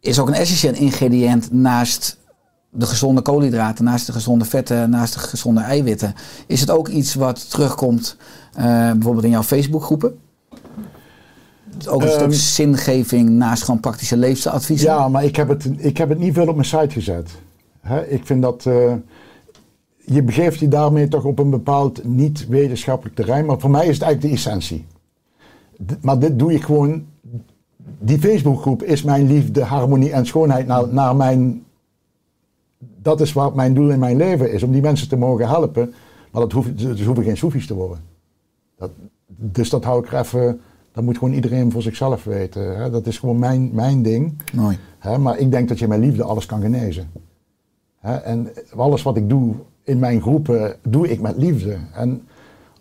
is 0.01 0.18
ook 0.18 0.28
een 0.28 0.34
essentieel 0.34 0.74
ingrediënt 0.74 1.53
naast 1.53 2.18
de 2.70 2.86
gezonde 2.86 3.20
koolhydraten, 3.20 3.84
naast 3.84 4.07
de 4.07 4.12
gezonde 4.12 4.44
vetten, 4.44 4.90
naast 4.90 5.12
de 5.12 5.18
gezonde 5.18 5.61
eiwitten. 5.61 6.14
Is 6.46 6.61
het 6.61 6.70
ook 6.70 6.88
iets 6.88 7.14
wat 7.14 7.51
terugkomt 7.51 8.16
eh, 8.53 8.64
bijvoorbeeld 8.64 9.24
in 9.24 9.30
jouw 9.30 9.42
Facebookgroepen? 9.42 10.18
Ook 11.86 12.02
een 12.02 12.08
stuk 12.08 12.20
Ehm, 12.20 12.30
zingeving 12.30 13.30
naast 13.30 13.62
gewoon 13.62 13.80
praktische 13.80 14.16
leefstijladviezen? 14.16 14.88
Ja, 14.90 15.08
maar 15.08 15.24
ik 15.24 15.36
heb 15.36 15.48
het, 15.48 15.70
ik 15.76 15.96
heb 15.96 16.08
het 16.08 16.18
niet 16.18 16.34
veel 16.34 16.48
op 16.48 16.54
mijn 16.54 16.66
site 16.66 16.90
gezet. 16.90 17.30
Hè, 17.80 18.06
ik 18.06 18.26
vind 18.26 18.42
dat. 18.42 18.66
eh, 18.66 18.92
je 20.04 20.22
begeeft 20.22 20.58
je 20.60 20.68
daarmee 20.68 21.08
toch 21.08 21.24
op 21.24 21.38
een 21.38 21.50
bepaald 21.50 22.04
niet-wetenschappelijk 22.04 23.16
terrein. 23.16 23.46
Maar 23.46 23.58
voor 23.60 23.70
mij 23.70 23.86
is 23.86 23.94
het 23.94 24.02
eigenlijk 24.02 24.34
de 24.34 24.40
essentie. 24.40 24.86
D- 25.86 26.02
maar 26.02 26.18
dit 26.18 26.38
doe 26.38 26.52
ik 26.52 26.62
gewoon. 26.62 27.06
Die 27.98 28.18
Facebookgroep 28.18 28.82
is 28.82 29.02
mijn 29.02 29.26
liefde, 29.26 29.62
harmonie 29.64 30.12
en 30.12 30.26
schoonheid 30.26 30.66
naar, 30.66 30.88
naar 30.88 31.16
mijn. 31.16 31.64
Dat 33.02 33.20
is 33.20 33.32
wat 33.32 33.54
mijn 33.54 33.74
doel 33.74 33.90
in 33.90 33.98
mijn 33.98 34.16
leven 34.16 34.52
is. 34.52 34.62
Om 34.62 34.72
die 34.72 34.82
mensen 34.82 35.08
te 35.08 35.16
mogen 35.16 35.48
helpen. 35.48 35.94
Maar 36.30 36.42
dat 36.42 36.52
hoeft, 36.52 36.68
ze 36.76 37.04
hoeven 37.04 37.24
geen 37.24 37.36
soefies 37.36 37.66
te 37.66 37.74
worden. 37.74 37.98
Dat, 38.78 38.90
dus 39.26 39.70
dat 39.70 39.84
hou 39.84 40.04
ik 40.04 40.12
er 40.12 40.18
even. 40.20 40.60
Dat 40.99 41.07
moet 41.07 41.18
gewoon 41.18 41.34
iedereen 41.34 41.72
voor 41.72 41.82
zichzelf 41.82 42.24
weten. 42.24 42.76
Hè. 42.76 42.90
Dat 42.90 43.07
is 43.07 43.18
gewoon 43.18 43.38
mijn, 43.38 43.70
mijn 43.72 44.03
ding. 44.03 44.42
Mooi. 44.55 44.78
Hè, 44.99 45.18
maar 45.18 45.38
ik 45.38 45.51
denk 45.51 45.68
dat 45.68 45.78
je 45.78 45.88
met 45.88 45.99
liefde 45.99 46.22
alles 46.22 46.46
kan 46.46 46.61
genezen. 46.61 47.11
Hè, 47.99 48.16
en 48.16 48.49
alles 48.76 49.03
wat 49.03 49.16
ik 49.16 49.28
doe 49.28 49.55
in 49.82 49.99
mijn 49.99 50.20
groepen, 50.20 50.76
doe 50.82 51.09
ik 51.09 51.20
met 51.20 51.36
liefde. 51.36 51.76
En 51.92 52.22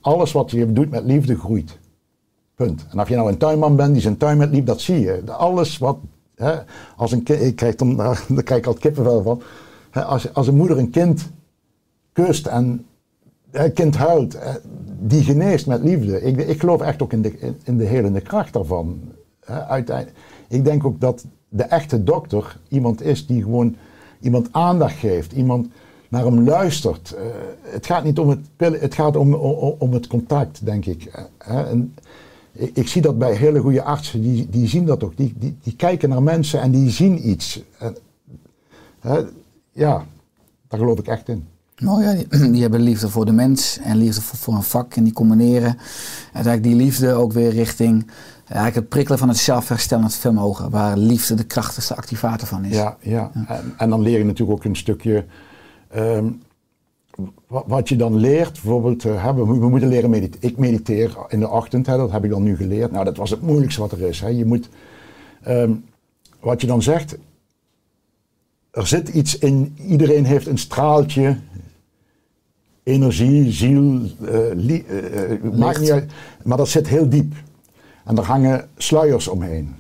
alles 0.02 0.32
wat 0.32 0.52
je 0.52 0.74
doet 0.74 0.90
met 0.90 1.04
liefde 1.04 1.38
groeit. 1.38 1.80
Punt. 2.56 2.86
En 2.90 3.00
of 3.00 3.10
je 3.10 3.16
nou 3.16 3.30
een 3.30 3.38
tuinman 3.38 3.76
bent 3.76 3.94
die 3.94 4.02
zijn 4.02 4.18
tuin 4.18 4.38
met 4.38 4.50
liefde, 4.50 4.66
dat 4.66 4.82
zie 4.82 5.00
je. 5.00 5.24
Alles 5.26 5.78
wat, 5.78 5.98
hè, 6.36 6.56
als 6.96 7.12
een 7.12 7.24
kind, 7.24 7.42
ik 7.42 7.56
krijg 7.56 7.76
dan, 7.76 7.96
daar 7.98 8.44
krijg 8.44 8.60
ik 8.60 8.66
altijd 8.66 8.80
kippenvel 8.80 9.22
van. 9.22 9.42
Hè, 9.92 10.04
als, 10.04 10.34
als 10.34 10.48
een 10.48 10.56
moeder 10.56 10.78
een 10.78 10.90
kind 10.90 11.32
kust 12.14 12.48
en 12.48 12.86
kind 13.74 13.96
huilt, 13.96 14.38
die 15.00 15.24
geneest 15.24 15.68
met 15.68 15.84
liefde. 15.84 16.22
Ik, 16.22 16.38
ik 16.38 16.60
geloof 16.60 16.82
echt 16.82 17.02
ook 17.02 17.14
in 17.14 17.22
de, 17.22 17.56
in, 17.64 17.78
de 17.78 17.86
helende 17.86 18.22
kracht 18.22 18.54
daarvan. 18.54 19.02
Uiteindelijk. 19.68 20.18
Ik 20.48 20.66
denk 20.66 20.86
ook 20.86 21.02
dat 21.02 21.26
de 21.50 21.64
echte 21.64 22.04
dokter 22.04 22.60
iemand 22.68 23.02
is 23.02 23.28
die 23.28 23.44
gewoon 23.44 23.76
iemand 24.20 24.48
aandacht 24.52 24.96
geeft, 24.96 25.32
iemand 25.32 25.68
naar 26.10 26.26
hem 26.26 26.44
luistert. 26.44 27.12
Eh, 27.12 27.24
het 27.62 27.86
gaat 27.86 28.04
niet 28.04 28.20
om 28.20 28.30
het 28.30 28.40
pillen, 28.56 28.80
het 28.80 28.94
gaat 28.94 29.16
om, 29.16 29.34
om, 29.34 29.94
het 29.94 30.08
contact, 30.08 30.66
denk 30.66 30.86
ik. 30.86 31.28
En 31.38 31.94
ik, 32.52 32.88
zie 32.88 33.02
dat 33.02 33.18
bij 33.18 33.36
hele 33.36 33.60
goede 33.60 33.84
artsen, 33.84 34.22
die, 34.22 34.50
die 34.50 34.68
zien 34.68 34.86
dat 34.86 35.04
ook. 35.04 35.18
Die, 35.18 35.34
die, 35.38 35.58
die 35.64 35.76
kijken 35.76 36.10
naar 36.10 36.24
mensen 36.24 36.62
en 36.62 36.72
die 36.72 36.90
zien 36.90 37.30
iets. 37.30 37.64
Ja, 39.72 40.06
daar 40.68 40.80
geloof 40.80 41.00
ik 41.00 41.08
echt 41.08 41.30
in. 41.30 41.48
Nou 41.82 42.04
ja, 42.04 42.14
die, 42.14 42.28
die 42.52 42.62
hebben 42.62 42.82
liefde 42.82 43.10
voor 43.10 43.26
de 43.26 43.32
mens 43.32 43.80
en 43.84 43.98
liefde 43.98 44.22
voor, 44.22 44.38
voor 44.38 44.54
een 44.54 44.64
vak 44.64 44.96
en 44.96 45.04
die 45.04 45.14
combineren 45.14 45.78
uiteindelijk 46.34 46.64
die 46.64 46.76
liefde 46.86 47.14
ook 47.14 47.34
weer 47.34 47.50
richting 47.50 48.08
eigenlijk 48.46 48.76
het 48.76 48.90
prikkelen 48.90 49.20
van 49.20 49.28
het 49.28 49.38
zelfherstellend 49.38 50.16
vermogen, 50.16 50.70
waar 50.70 50.98
liefde 50.98 51.34
de 51.36 51.44
krachtigste 51.44 51.96
activator 51.96 52.48
van 52.48 52.66
is. 52.66 52.76
Ja, 52.76 52.98
ja. 53.02 53.32
En, 53.48 53.74
en 53.78 53.90
dan 53.90 54.02
leer 54.02 54.18
je 54.18 54.24
natuurlijk 54.26 54.58
ook 54.60 54.66
een 54.66 54.76
stukje. 54.76 55.26
ehm, 55.90 56.26
wa- 57.48 57.64
wat 57.68 57.90
je 57.90 57.96
dan 57.96 58.16
leert, 58.16 58.52
bijvoorbeeld, 58.52 59.06
eh, 59.06 59.26
we, 59.36 59.46
mo- 59.46 59.60
we 59.60 59.70
moeten 59.70 59.90
leren 59.90 60.10
mediteren. 60.10 60.50
Ik 60.50 60.58
mediteer 60.58 61.18
in 61.28 61.40
de 61.40 61.50
ochtend, 61.50 61.86
hè, 61.86 61.98
dat 61.98 62.12
heb 62.12 62.24
ik 62.24 62.30
dan 62.30 62.44
nu 62.44 62.56
geleerd. 62.56 62.92
Nou, 62.92 63.06
dat 63.06 63.18
was 63.18 63.30
het 63.30 63.42
moeilijkste 63.42 63.82
wat 63.82 63.92
er 63.92 64.02
is. 64.02 64.20
Hè. 64.22 64.28
Je 64.28 64.46
moet, 64.46 64.70
ehm, 65.44 65.72
wat 66.40 66.62
je 66.62 66.68
dan 66.68 66.82
zegt, 66.82 67.18
er 68.72 68.88
zit 68.88 69.10
iets 69.10 69.38
in, 69.38 69.76
iedereen 69.88 70.26
heeft 70.26 70.48
een 70.48 70.58
straaltje, 70.58 71.38
energie, 72.88 73.52
ziel, 73.52 74.02
eh, 74.26 74.40
li- 74.54 74.86
eh, 74.88 75.32
eh, 75.32 75.42
maakt 75.54 75.80
niet 75.80 75.92
uit, 75.92 76.12
maar 76.44 76.58
dat 76.58 76.68
zit 76.70 76.88
heel 76.88 77.10
diep. 77.10 77.34
En 78.06 78.16
daar 78.16 78.26
hangen 78.26 78.70
sluiers 78.78 79.28
omheen 79.28 79.76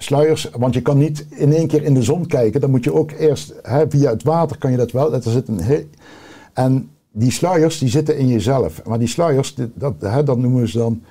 sluiers, 0.00 0.50
want 0.50 0.74
je 0.74 0.82
kan 0.82 0.98
niet 0.98 1.26
in 1.30 1.52
één 1.52 1.66
keer 1.68 1.82
in 1.82 1.94
de 1.94 2.02
zon 2.02 2.26
kijken. 2.26 2.60
Dan 2.60 2.70
moet 2.70 2.84
je 2.84 2.94
ook 2.94 3.10
eerst, 3.10 3.54
hè, 3.62 3.90
via 3.90 4.10
het 4.10 4.22
water 4.22 4.58
kan 4.58 4.70
je 4.70 4.76
dat 4.76 4.90
wel. 4.92 5.14
Er 5.14 5.22
zit 5.22 5.48
een 5.48 5.88
en 6.52 6.90
die 7.12 7.30
sluiers 7.30 7.78
die 7.78 7.88
zitten 7.88 8.18
in 8.18 8.28
jezelf. 8.28 8.84
Maar 8.84 8.98
die 8.98 9.08
sluiers, 9.08 9.54
dat, 9.74 9.94
hè, 9.98 10.22
dat 10.22 10.38
noemen 10.38 10.68
ze 10.68 10.78
dan 10.78 11.02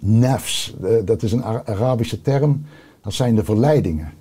nefs. 0.00 0.74
Dat 1.04 1.22
is 1.22 1.32
een 1.32 1.44
Ara- 1.44 1.62
Arabische 1.64 2.22
term. 2.22 2.64
Dat 3.02 3.12
zijn 3.12 3.34
de 3.34 3.44
verleidingen. 3.44 4.12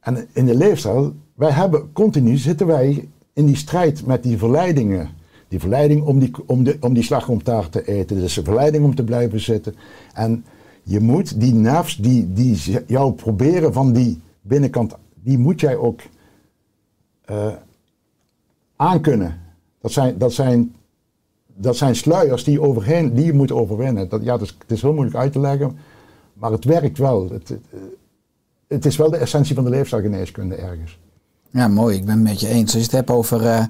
En 0.00 0.26
in 0.32 0.46
de 0.46 0.54
leefstijl, 0.54 1.14
wij 1.34 1.50
hebben 1.50 1.92
continu 1.92 2.36
zitten 2.36 2.66
wij 2.66 3.08
in 3.36 3.46
die 3.46 3.56
strijd 3.56 4.06
met 4.06 4.22
die 4.22 4.38
verleidingen. 4.38 5.10
Die 5.48 5.60
verleiding 5.60 6.02
om 6.02 6.18
die, 6.18 6.30
om 6.46 6.64
de, 6.64 6.76
om 6.80 6.94
die 6.94 7.02
slagroomtaart 7.02 7.72
te 7.72 7.86
eten. 7.86 8.16
Dus 8.16 8.34
de 8.34 8.44
verleiding 8.44 8.84
om 8.84 8.94
te 8.94 9.04
blijven 9.04 9.40
zitten. 9.40 9.74
En 10.14 10.44
je 10.82 11.00
moet 11.00 11.40
die 11.40 11.54
nerves 11.54 11.96
die, 11.96 12.32
die 12.32 12.78
jou 12.86 13.12
proberen 13.12 13.72
van 13.72 13.92
die 13.92 14.20
binnenkant, 14.40 14.96
die 15.14 15.38
moet 15.38 15.60
jij 15.60 15.76
ook 15.76 16.00
eh 17.24 17.52
aankunnen. 18.76 19.40
Dat 19.80 19.92
zijn, 19.92 20.18
dat, 20.18 20.32
zijn, 20.32 20.74
dat 21.46 21.76
zijn 21.76 21.96
sluiers 21.96 22.44
die, 22.44 22.60
overheen, 22.60 23.14
die 23.14 23.24
je 23.24 23.32
moet 23.32 23.52
overwinnen. 23.52 24.08
Dat, 24.08 24.22
ja, 24.22 24.38
het 24.38 24.54
is 24.66 24.82
heel 24.82 24.92
moeilijk 24.92 25.16
uit 25.16 25.32
te 25.32 25.40
leggen, 25.40 25.78
maar 26.32 26.50
het 26.50 26.64
werkt 26.64 26.98
wel. 26.98 27.30
Het, 27.30 27.48
het, 27.48 27.60
het 28.66 28.84
is 28.84 28.96
wel 28.96 29.10
de 29.10 29.16
essentie 29.16 29.54
van 29.54 29.64
de 29.64 29.70
leefstijlgeneeskunde 29.70 30.54
ergens. 30.54 30.98
Ja, 31.56 31.68
mooi. 31.68 31.96
Ik 31.96 32.04
ben 32.04 32.14
het 32.14 32.22
met 32.22 32.40
je 32.40 32.48
eens. 32.48 32.62
Als 32.62 32.72
je 32.72 32.80
het 32.80 32.90
hebt 32.90 33.10
over 33.10 33.46
eh, 33.46 33.64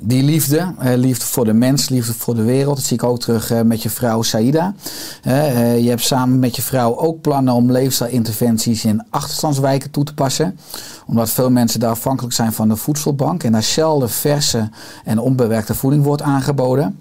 die 0.00 0.22
liefde, 0.22 0.74
eh, 0.78 0.94
liefde 0.96 1.24
voor 1.24 1.44
de 1.44 1.52
mens, 1.52 1.88
liefde 1.88 2.12
voor 2.12 2.34
de 2.34 2.42
wereld. 2.42 2.76
Dat 2.76 2.84
zie 2.84 2.96
ik 2.96 3.02
ook 3.02 3.20
terug 3.20 3.50
eh, 3.50 3.60
met 3.60 3.82
je 3.82 3.90
vrouw 3.90 4.22
Saida. 4.22 4.74
Je 5.22 5.88
hebt 5.88 6.02
samen 6.02 6.38
met 6.38 6.56
je 6.56 6.62
vrouw 6.62 6.98
ook 6.98 7.20
plannen 7.20 7.54
om 7.54 7.72
leefstijlinterventies 7.72 8.84
in 8.84 9.04
achterstandswijken 9.10 9.90
toe 9.90 10.04
te 10.04 10.14
passen. 10.14 10.58
Omdat 11.06 11.30
veel 11.30 11.50
mensen 11.50 11.80
daar 11.80 11.90
afhankelijk 11.90 12.34
zijn 12.34 12.52
van 12.52 12.68
de 12.68 12.76
voedselbank. 12.76 13.42
En 13.42 13.52
daar 13.52 13.62
zelden 13.62 14.10
verse 14.10 14.68
en 15.04 15.18
onbewerkte 15.18 15.74
voeding 15.74 16.04
wordt 16.04 16.22
aangeboden. 16.22 16.98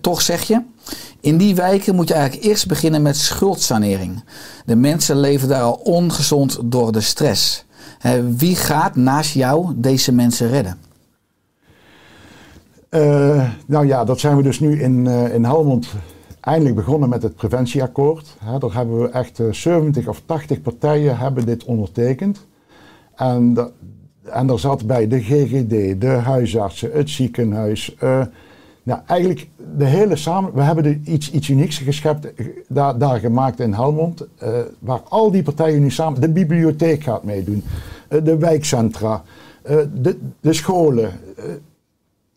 Toch 0.00 0.20
zeg 0.20 0.42
je, 0.42 0.62
in 1.20 1.36
die 1.36 1.54
wijken 1.54 1.94
moet 1.94 2.08
je 2.08 2.14
eigenlijk 2.14 2.44
eerst 2.44 2.66
beginnen 2.66 3.02
met 3.02 3.16
schuldsanering. 3.16 4.24
De 4.64 4.76
mensen 4.76 5.20
leven 5.20 5.48
daar 5.48 5.62
al 5.62 5.80
ongezond 5.82 6.58
door 6.62 6.92
de 6.92 7.00
stress. 7.00 7.64
Eh, 8.02 8.12
wie 8.36 8.56
gaat 8.56 8.96
naast 8.96 9.34
jou 9.34 9.72
deze 9.76 10.12
mensen 10.12 10.48
redden? 10.48 10.78
Eh, 12.92 13.50
nou 13.66 13.86
ja, 13.86 14.04
dat 14.04 14.20
zijn 14.20 14.36
we 14.36 14.42
dus 14.42 14.60
nu 14.60 14.80
in, 14.80 15.06
eh, 15.06 15.34
in 15.34 15.44
Helmond 15.44 15.94
eindelijk 16.40 16.76
begonnen 16.76 17.08
met 17.08 17.22
het 17.22 17.34
preventieakkoord. 17.34 18.36
Daar 18.58 18.74
hebben 18.74 19.00
we 19.00 19.08
echt 19.08 19.40
eh, 19.40 19.52
70 19.52 20.08
of 20.08 20.22
80 20.26 20.62
partijen 20.62 21.18
hebben 21.18 21.46
dit 21.46 21.64
ondertekend. 21.64 22.46
En, 23.14 23.72
en 24.22 24.46
daar 24.46 24.58
zat 24.58 24.86
bij 24.86 25.08
de 25.08 25.20
GGD, 25.20 26.00
de 26.00 26.06
huisartsen, 26.06 26.90
het 26.92 27.10
ziekenhuis. 27.10 27.96
Nou, 28.82 29.00
eigenlijk 29.06 29.48
de 29.76 29.84
hele 29.84 30.16
samen... 30.16 30.54
We 30.54 30.62
hebben 30.62 30.84
er 30.84 31.00
iets, 31.04 31.30
iets 31.30 31.48
unieks 31.48 31.78
geschept, 31.78 32.34
eh, 32.34 32.46
daar, 32.68 32.98
daar 32.98 33.18
gemaakt 33.18 33.60
in 33.60 33.72
Helmond. 33.72 34.26
eh, 34.38 34.60
waar 34.78 35.00
al 35.08 35.30
die 35.30 35.42
partijen 35.42 35.80
nu 35.80 35.90
samen... 35.90 36.20
De 36.20 36.28
bibliotheek 36.28 37.02
gaat 37.02 37.24
meedoen. 37.24 37.64
eh, 38.08 38.24
de 38.24 38.36
wijkcentra. 38.36 39.22
de, 39.94 40.18
de 40.40 40.52
scholen. 40.52 41.10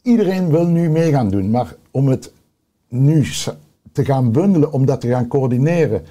iedereen 0.01 0.49
wil 0.49 0.67
nu 0.67 0.89
mee 0.89 1.11
gaan 1.11 1.29
doen, 1.29 1.49
maar 1.49 1.75
om 1.91 2.07
het 2.07 2.31
nu 2.87 3.25
te 3.91 4.05
gaan 4.05 4.31
bundelen, 4.31 4.71
om 4.71 4.85
dat 4.85 5.01
te 5.01 5.07
gaan 5.07 5.27
coördineren, 5.27 6.03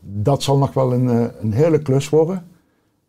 dat 0.00 0.42
zal 0.42 0.58
nog 0.58 0.72
wel 0.74 0.92
een, 0.92 1.30
een 1.40 1.52
hele 1.52 1.82
klus 1.82 2.08
worden. 2.08 2.46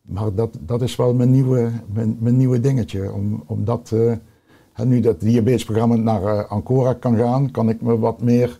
Maar 0.01 0.33
dat, 0.33 0.57
dat 0.59 0.81
is 0.81 0.95
wel 0.95 1.13
mijn 1.13 1.31
nieuwe, 1.31 1.71
mijn, 1.93 2.17
mijn 2.19 2.37
nieuwe 2.37 2.59
dingetje. 2.59 3.11
Om, 3.11 3.43
om 3.45 3.65
dat, 3.65 3.93
hè, 4.79 4.85
nu 4.85 4.99
dat 4.99 5.21
diabetesprogramma 5.21 5.95
naar 5.95 6.23
eh, 6.23 6.51
Ancora 6.51 6.93
kan 6.93 7.17
gaan, 7.17 7.51
kan 7.51 7.69
ik 7.69 7.81
me 7.81 7.99
wat 7.99 8.21
meer, 8.21 8.59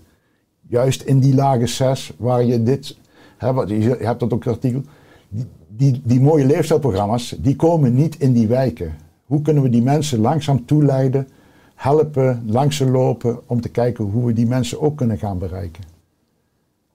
juist 0.68 1.02
in 1.02 1.20
die 1.20 1.36
lage 1.36 1.68
6, 1.68 2.14
waar 2.18 2.44
je 2.44 2.64
dit, 2.64 2.98
hè, 3.38 3.54
wat, 3.54 3.70
je, 3.70 3.80
je 3.80 3.98
hebt 4.00 4.20
dat 4.20 4.34
ook 4.34 4.48
artikel, 4.48 4.82
die, 5.30 5.46
die, 5.68 6.02
die 6.04 6.22
mooie 6.22 6.46
leefstijlprogramma's, 6.46 7.36
die 7.40 7.56
komen 7.56 7.94
niet 7.94 8.20
in 8.20 8.34
die 8.34 8.48
wijken. 8.48 8.94
Hoe 9.26 9.42
kunnen 9.42 9.64
we 9.64 9.70
die 9.70 9.82
mensen 9.82 10.20
langzaam 10.20 10.66
toeleiden, 10.66 11.28
helpen, 11.76 12.44
langs 12.46 12.78
ze 12.78 12.90
lopen, 12.90 13.40
om 13.46 13.62
te 13.62 13.70
kijken 13.70 14.06
hoe 14.06 14.26
we 14.26 14.34
die 14.34 14.48
mensen 14.48 14.82
ook 14.82 14.98
kunnen 14.98 15.18
gaan 15.18 15.38
bereiken. 15.38 15.84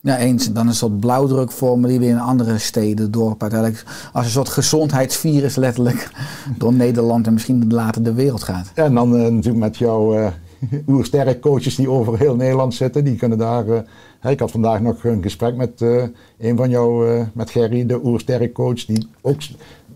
Ja, 0.04 0.18
eens. 0.18 0.52
Dan 0.52 0.66
een 0.66 0.74
soort 0.74 1.00
blauwdrukvormen 1.00 1.88
die 1.90 1.98
weer 1.98 2.08
in 2.08 2.18
andere 2.18 2.58
steden, 2.58 3.10
dorpen 3.10 3.40
uiteindelijk 3.40 3.84
als 4.12 4.24
een 4.24 4.30
soort 4.30 4.48
gezondheidsvirus 4.48 5.56
letterlijk 5.56 6.10
door 6.58 6.72
Nederland 6.72 7.26
en 7.26 7.32
misschien 7.32 7.64
later 7.68 8.02
de 8.02 8.14
wereld 8.14 8.42
gaat. 8.42 8.70
En 8.74 8.94
dan 8.94 9.16
eh, 9.16 9.22
natuurlijk 9.22 9.64
met 9.64 9.76
jouw 9.76 10.14
eh 10.14 10.26
oersterk 10.88 11.40
coaches 11.40 11.74
die 11.74 11.90
over 11.90 12.18
heel 12.18 12.36
Nederland 12.36 12.74
zitten, 12.74 13.04
die 13.04 13.16
kunnen 13.16 13.38
daar. 13.38 13.68
eh, 13.68 14.30
ik 14.30 14.40
had 14.40 14.50
vandaag 14.50 14.80
nog 14.80 15.04
een 15.04 15.22
gesprek 15.22 15.56
met 15.56 15.82
eh, 15.82 16.02
een 16.38 16.56
van 16.56 16.70
jou, 16.70 17.08
eh, 17.10 17.26
met 17.32 17.50
Gerry, 17.50 17.86
de 17.86 18.04
oersterk 18.04 18.52
coach, 18.52 18.84
die 18.84 19.08
ook 19.20 19.40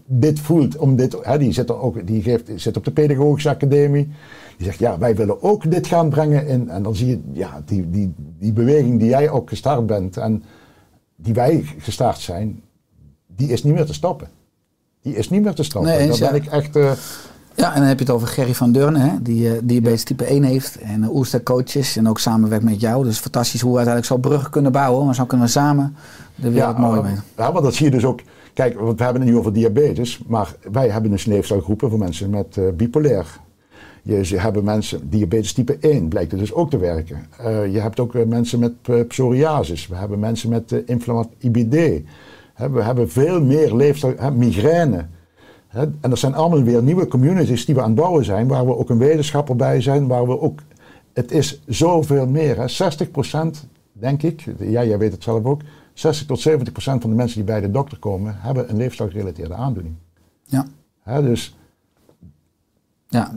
dit 0.06 0.40
voelt. 0.40 0.76
Om 0.76 0.96
dit, 0.96 1.16
hè, 1.20 1.38
die 1.38 1.52
zit, 1.52 1.68
er 1.68 1.80
ook, 1.80 2.06
die 2.06 2.22
geeft, 2.22 2.50
zit 2.54 2.76
op 2.76 2.84
de 2.84 2.90
Pedagogische 2.90 3.48
Academie. 3.48 4.09
Die 4.59 4.66
zegt, 4.66 4.78
ja, 4.78 4.98
wij 4.98 5.16
willen 5.16 5.42
ook 5.42 5.70
dit 5.70 5.86
gaan 5.86 6.09
brengen 6.09 6.46
in. 6.46 6.68
En 6.68 6.82
dan 6.82 6.96
zie 6.96 7.06
je 7.06 7.20
ja, 7.32 7.62
die, 7.64 7.90
die, 7.90 8.14
die 8.38 8.52
beweging 8.52 8.98
die 9.00 9.09
jij 9.09 9.30
ook 9.30 9.48
gestart 9.48 9.86
bent 9.86 10.16
en 10.16 10.42
die 11.16 11.34
wij 11.34 11.64
gestart 11.78 12.18
zijn, 12.18 12.61
die 13.26 13.48
is 13.48 13.62
niet 13.64 13.74
meer 13.74 13.84
te 13.86 13.92
stoppen. 13.94 14.28
Die 15.02 15.16
is 15.16 15.30
niet 15.30 15.42
meer 15.42 15.54
te 15.54 15.62
stoppen. 15.62 15.90
Nee, 15.90 16.00
eens, 16.09 16.18
Daar 16.18 16.32
ben 16.32 16.42
ja. 16.42 16.46
ik 16.46 16.52
echt. 16.52 16.76
eh, 16.76 16.90
Ja, 17.54 17.74
en 17.74 17.78
dan 17.80 17.88
heb 17.88 17.98
je 17.98 18.04
het 18.04 18.14
over 18.14 18.28
Gerry 18.28 18.54
van 18.54 18.72
Deurne, 18.72 18.98
hè, 18.98 19.22
die 19.22 19.52
eh, 19.52 19.59
diabetes 19.64 20.04
type 20.04 20.24
1 20.24 20.42
heeft 20.42 20.78
en 20.78 21.02
uh, 21.02 21.14
Oerster 21.14 21.42
coaches 21.42 21.96
en 21.96 22.09
ook 22.09 22.18
samenwerkt 22.18 22.64
met 22.64 22.80
jou. 22.80 23.04
Dus 23.04 23.18
fantastisch 23.18 23.61
hoe 23.61 23.70
we 23.70 23.76
uiteindelijk 23.78 24.14
zo 24.22 24.28
bruggen 24.28 24.50
kunnen 24.50 24.72
bouwen, 24.72 25.04
maar 25.06 25.14
zo 25.14 25.24
kunnen 25.24 25.46
we 25.46 25.52
samen 25.52 25.96
de 26.34 26.50
wereld 26.50 26.78
mooi 26.78 26.98
eh, 26.98 27.04
maken. 27.04 27.22
Ja, 27.36 27.52
want 27.52 27.64
dat 27.64 27.74
zie 27.74 27.84
je 27.86 27.92
dus 27.92 28.04
ook. 28.04 28.20
Kijk, 28.54 28.74
we 28.80 28.84
hebben 28.86 29.22
het 29.22 29.24
nu 29.30 29.36
over 29.36 29.52
diabetes, 29.52 30.22
maar 30.26 30.54
wij 30.72 30.88
hebben 30.88 31.11
dus 31.11 31.24
leefstijlgroepen 31.24 31.90
voor 31.90 31.98
mensen 31.98 32.30
met 32.30 32.59
bipolair. 32.76 33.26
Je, 34.09 34.24
ze 34.24 34.38
hebben 34.38 34.64
mensen, 34.64 35.11
diabetes 35.11 35.52
type 35.52 35.76
1 35.80 36.09
blijkt 36.09 36.30
het 36.30 36.40
dus 36.40 36.52
ook 36.52 36.70
te 36.70 36.78
werken. 36.78 37.26
Eh, 37.38 37.72
je 37.72 37.80
hebt 37.80 38.00
ook 38.00 38.14
eh, 38.14 38.26
mensen 38.26 38.59
met 38.59 38.72
eh, 38.82 39.00
psoriasis. 39.09 39.86
We 39.86 39.94
hebben 39.94 40.18
mensen 40.18 40.50
met 40.50 40.72
inflammatie 40.86 41.32
IBD. 41.38 42.02
We 42.56 42.82
hebben 42.82 43.11
veel 43.11 43.44
meer 43.44 43.74
leefstijl, 43.74 44.14
hè, 44.16 44.30
migraine. 44.30 45.06
En 45.70 45.98
dat 46.00 46.18
zijn 46.18 46.34
allemaal 46.34 46.62
weer 46.62 46.82
nieuwe 46.82 47.09
communities 47.09 47.64
die 47.64 47.74
we 47.74 47.80
aan 47.80 47.90
het 47.90 47.98
bouwen 47.98 48.24
zijn, 48.24 48.48
waar 48.48 48.66
we 48.66 48.76
ook 48.76 48.90
een 48.90 48.98
wetenschapper 48.98 49.56
bij 49.56 49.80
zijn, 49.80 50.06
waar 50.06 50.26
we 50.26 50.40
ook. 50.40 50.61
Het 51.12 51.32
is 51.32 51.62
zoveel 51.66 52.26
meer. 52.26 52.56
Hè. 52.56 52.68
60% 52.68 53.68
denk 53.92 54.22
ik, 54.22 54.44
ja, 54.59 54.84
jij 54.84 54.98
weet 54.98 55.12
het 55.12 55.22
zelf 55.22 55.44
ook, 55.44 55.61
60 55.92 56.26
tot 56.26 56.48
70% 56.48 56.72
van 56.74 57.11
de 57.11 57.16
mensen 57.16 57.36
die 57.36 57.46
bij 57.46 57.61
de 57.61 57.70
dokter 57.70 57.98
komen, 57.98 58.34
hebben 58.38 58.70
een 58.70 58.76
leefstijlgerelateerde 58.76 59.54
aandoening. 59.54 59.94
Ja. 60.44 60.66
Dus, 61.20 61.57
Ja, 63.11 63.32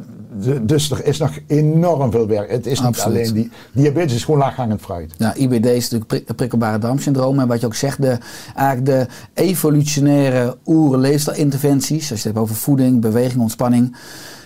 dus 0.61 0.91
er 0.91 1.05
is 1.05 1.17
nog 1.17 1.31
enorm 1.47 2.11
veel 2.11 2.27
werk. 2.27 2.51
Het 2.51 2.65
is 2.65 2.79
niet 2.79 2.87
Absoluut. 2.87 3.17
alleen 3.17 3.33
die. 3.33 3.51
Diabetes 3.71 4.13
is 4.13 4.23
gewoon 4.23 4.39
laaghangend 4.39 4.81
fruit. 4.81 5.13
Ja, 5.17 5.35
IBD 5.35 5.65
is 5.65 5.89
natuurlijk 5.89 6.27
het 6.27 6.35
prikkelbare 6.35 6.77
darmsyndroom. 6.77 7.39
En 7.39 7.47
wat 7.47 7.59
je 7.59 7.65
ook 7.65 7.75
zegt, 7.75 8.01
de, 8.01 8.17
eigenlijk 8.55 8.85
de 8.85 9.07
evolutionaire 9.33 10.57
oerleefstijlinterventies, 10.65 11.99
als 11.99 12.07
je 12.07 12.15
het 12.15 12.23
hebt 12.23 12.37
over 12.37 12.55
voeding, 12.55 13.01
beweging, 13.01 13.41
ontspanning, 13.41 13.95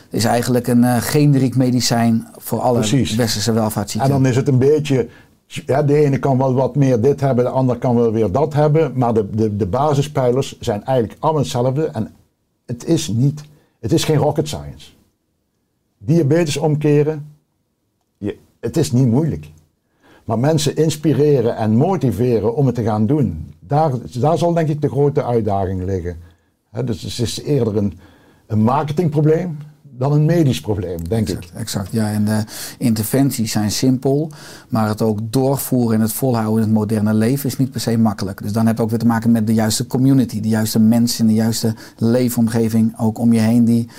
is 0.09 0.25
eigenlijk 0.25 0.67
een 0.67 0.83
eh, 0.83 0.95
generiek 0.97 1.55
medicijn 1.55 2.27
voor 2.37 2.59
alle 2.59 2.79
Precies. 2.79 3.15
westerse 3.15 3.49
En 3.49 3.55
welvaartsziekten. 3.55 4.11
dan 4.11 4.25
is 4.25 4.35
het 4.35 4.47
een 4.47 4.57
beetje. 4.57 5.07
Ja, 5.47 5.83
de 5.83 5.95
ene 5.95 6.19
kan 6.19 6.37
wel 6.37 6.53
wat 6.53 6.75
meer 6.75 7.01
dit 7.01 7.21
hebben, 7.21 7.43
de 7.45 7.49
ander 7.49 7.77
kan 7.77 7.95
wel 7.95 8.11
weer 8.11 8.31
dat 8.31 8.53
hebben. 8.53 8.91
Maar 8.95 9.13
de, 9.13 9.29
de, 9.29 9.55
de 9.55 9.65
basispijlers 9.65 10.59
zijn 10.59 10.83
eigenlijk 10.83 11.19
allemaal 11.19 11.41
hetzelfde. 11.41 11.85
En 11.85 12.13
het 12.65 12.85
is 12.85 13.07
niet. 13.07 13.41
Het 13.79 13.93
is 13.93 14.03
geen 14.03 14.17
rocket 14.17 14.47
science. 14.47 14.94
Diabetes 16.05 16.57
omkeren, 16.57 17.27
je, 18.17 18.37
het 18.59 18.77
is 18.77 18.91
niet 18.91 19.07
moeilijk. 19.07 19.51
Maar 20.25 20.39
mensen 20.39 20.75
inspireren 20.75 21.55
en 21.55 21.75
motiveren 21.75 22.55
om 22.55 22.65
het 22.65 22.75
te 22.75 22.83
gaan 22.83 23.05
doen, 23.05 23.53
daar, 23.59 23.91
daar 24.19 24.37
zal 24.37 24.53
denk 24.53 24.67
ik 24.67 24.81
de 24.81 24.89
grote 24.89 25.23
uitdaging 25.23 25.83
liggen. 25.83 26.17
Dus 26.85 27.01
het 27.01 27.19
is 27.19 27.41
eerder 27.41 27.77
een, 27.77 27.99
een 28.47 28.61
marketingprobleem 28.61 29.57
dan 29.97 30.11
een 30.11 30.25
medisch 30.25 30.61
probleem, 30.61 31.07
denk 31.07 31.29
ik. 31.29 31.49
Exact, 31.53 31.91
ja. 31.91 32.11
En 32.11 32.25
de 32.25 32.43
interventies 32.77 33.51
zijn 33.51 33.71
simpel, 33.71 34.31
maar 34.69 34.87
het 34.87 35.01
ook 35.01 35.19
doorvoeren 35.23 35.95
en 35.95 36.01
het 36.01 36.13
volhouden 36.13 36.55
in 36.55 36.69
het 36.69 36.77
moderne 36.77 37.13
leven 37.13 37.49
is 37.49 37.57
niet 37.57 37.71
per 37.71 37.79
se 37.79 37.97
makkelijk. 37.97 38.41
Dus 38.41 38.51
dan 38.51 38.67
heb 38.67 38.77
je 38.77 38.83
ook 38.83 38.89
weer 38.89 38.99
te 38.99 39.05
maken 39.05 39.31
met 39.31 39.47
de 39.47 39.53
juiste 39.53 39.87
community, 39.87 40.39
de 40.39 40.47
juiste 40.47 40.79
mensen, 40.79 41.27
de 41.27 41.33
juiste 41.33 41.75
leefomgeving 41.97 42.99
ook 42.99 43.17
om 43.17 43.33
je 43.33 43.39
heen 43.39 43.65
die 43.65 43.89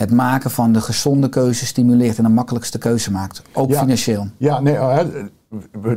het 0.00 0.10
maken 0.12 0.50
van 0.50 0.72
de 0.72 0.80
gezonde 0.80 1.28
keuze 1.28 1.66
stimuleert 1.66 2.18
en 2.18 2.24
de 2.24 2.30
makkelijkste 2.30 2.78
keuze 2.78 3.10
maakt. 3.10 3.42
Ook 3.52 3.70
Ja. 3.70 3.80
financieel. 3.80 4.26
Ja, 4.36 4.60
nee, 4.60 4.74
eh, 4.76 4.98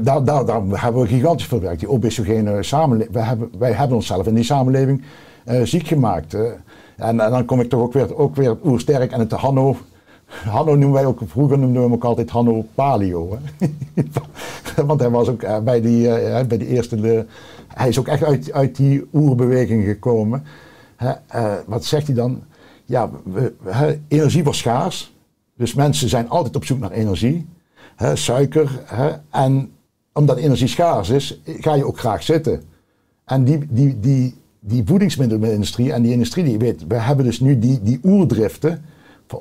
daar, 0.01 0.23
daar, 0.23 0.45
daar 0.45 0.61
hebben 0.81 1.01
we 1.01 1.07
gigantisch 1.07 1.45
veel 1.47 1.59
werk. 1.61 1.79
Die 1.79 1.89
obesogene 1.89 2.63
samenleving. 2.63 3.13
Wij 3.15 3.23
hebben, 3.23 3.49
wij 3.57 3.71
hebben 3.71 3.95
onszelf 3.97 4.27
in 4.27 4.33
die 4.33 4.43
samenleving 4.43 5.01
eh, 5.45 5.61
ziek 5.63 5.87
gemaakt. 5.87 6.33
eh. 6.33 6.41
en, 6.97 7.19
en 7.19 7.31
dan 7.31 7.45
kom 7.45 7.59
ik 7.59 7.69
toch 7.69 7.81
ook 7.81 7.93
weer, 7.93 8.15
ook 8.17 8.35
weer 8.35 8.57
oersterk 8.63 9.11
en 9.11 9.19
het 9.19 9.31
Hanno. 9.31 9.75
Hanno 10.27 10.71
noemen 10.75 10.91
wij 10.91 11.05
ook, 11.05 11.19
vroeger 11.25 11.57
noemden 11.57 11.77
we 11.81 11.87
hem 11.87 11.93
ook 11.93 12.03
altijd 12.03 12.29
Hanno 12.29 12.65
Palio. 12.75 13.37
Hè? 13.55 13.63
Want 14.85 14.99
hij 14.99 15.09
was 15.09 15.27
ook 15.27 15.41
eh, 15.41 15.59
bij, 15.59 15.81
die, 15.81 16.09
eh, 16.13 16.45
bij 16.45 16.57
die 16.57 16.67
eerste, 16.67 16.95
de, 17.01 17.25
hij 17.67 17.87
is 17.89 17.99
ook 17.99 18.07
echt 18.07 18.23
uit, 18.23 18.51
uit 18.53 18.75
die 18.75 19.07
oerbeweging 19.13 19.85
gekomen. 19.85 20.43
Hè, 20.95 21.11
eh, 21.27 21.53
wat 21.65 21.85
zegt 21.85 22.07
hij 22.07 22.15
dan? 22.15 22.41
Ja, 22.85 23.09
we, 23.23 23.99
energie 24.07 24.43
was 24.43 24.57
schaars. 24.57 25.13
Dus 25.55 25.73
mensen 25.73 26.09
zijn 26.09 26.29
altijd 26.29 26.55
op 26.55 26.65
zoek 26.65 26.79
naar 26.79 26.91
energie. 26.91 27.47
Hè, 27.95 28.15
suiker. 28.15 28.81
Hè, 28.85 29.11
en 29.29 29.71
omdat 30.13 30.37
energie 30.37 30.67
schaars 30.67 31.09
is, 31.09 31.41
ga 31.45 31.73
je 31.73 31.85
ook 31.85 31.99
graag 31.99 32.23
zitten. 32.23 32.63
En 33.25 33.43
die, 33.43 33.67
die, 33.69 33.99
die, 33.99 34.35
die 34.59 34.83
voedingsmiddelenindustrie 34.85 35.93
en 35.93 36.01
die 36.01 36.11
industrie 36.11 36.43
die 36.43 36.57
weet, 36.57 36.87
we 36.87 36.95
hebben 36.95 37.25
dus 37.25 37.39
nu 37.39 37.59
die, 37.59 37.81
die 37.81 37.99
oerdriften 38.03 38.85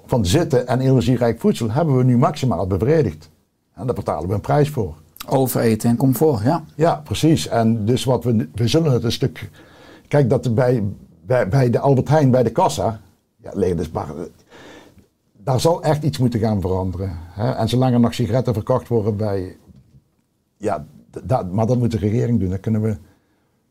van, 0.06 0.26
zitten 0.26 0.66
en 0.66 0.80
energierijk 0.80 1.40
voedsel, 1.40 1.70
hebben 1.70 1.96
we 1.96 2.04
nu 2.04 2.18
maximaal 2.18 2.66
bevredigd. 2.66 3.30
En 3.74 3.86
daar 3.86 3.94
betalen 3.94 4.28
we 4.28 4.34
een 4.34 4.40
prijs 4.40 4.68
voor. 4.68 4.94
Overeten 5.26 5.90
en 5.90 5.96
comfort, 5.96 6.42
ja. 6.42 6.64
Ja, 6.74 6.94
precies. 7.04 7.48
En 7.48 7.84
dus 7.84 8.04
wat 8.04 8.24
we, 8.24 8.48
we 8.54 8.68
zullen 8.68 8.92
het 8.92 9.04
een 9.04 9.12
stuk. 9.12 9.50
Kijk, 10.08 10.30
dat 10.30 10.54
bij, 10.54 10.82
bij, 11.26 11.48
bij 11.48 11.70
de 11.70 11.78
Albert 11.78 12.08
Heijn, 12.08 12.30
bij 12.30 12.42
de 12.42 12.50
kassa. 12.50 13.00
Ja, 13.42 13.50
liggen 13.54 13.76
dus 13.76 13.90
maar, 13.90 14.06
daar 15.44 15.60
zal 15.60 15.82
echt 15.82 16.02
iets 16.02 16.18
moeten 16.18 16.40
gaan 16.40 16.60
veranderen. 16.60 17.10
Hè? 17.12 17.50
En 17.50 17.68
zolang 17.68 17.94
er 17.94 18.00
nog 18.00 18.14
sigaretten 18.14 18.54
verkocht 18.54 18.88
worden 18.88 19.16
bij. 19.16 19.56
Ja, 20.56 20.86
dat, 21.24 21.52
maar 21.52 21.66
dat 21.66 21.78
moet 21.78 21.90
de 21.90 21.98
regering 21.98 22.40
doen. 22.40 22.50
Dat 22.50 22.60
kunnen 22.60 22.82
we. 22.82 22.96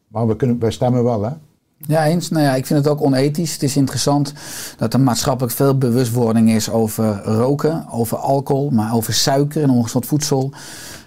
Maar 0.07 0.27
we 0.27 0.35
kunnen, 0.35 0.59
wij 0.59 0.71
stemmen 0.71 1.03
wel, 1.03 1.23
hè? 1.23 1.31
Ja, 1.77 2.05
eens. 2.05 2.29
Nou 2.29 2.43
ja, 2.43 2.55
ik 2.55 2.65
vind 2.65 2.79
het 2.79 2.93
ook 2.93 3.01
onethisch. 3.01 3.53
Het 3.53 3.63
is 3.63 3.77
interessant 3.77 4.33
dat 4.77 4.93
er 4.93 4.99
maatschappelijk 4.99 5.53
veel 5.53 5.77
bewustwording 5.77 6.51
is 6.51 6.69
over 6.69 7.23
roken, 7.23 7.87
over 7.89 8.17
alcohol, 8.17 8.69
maar 8.69 8.95
over 8.95 9.13
suiker 9.13 9.63
en 9.63 9.69
ongezond 9.69 10.05
voedsel. 10.05 10.51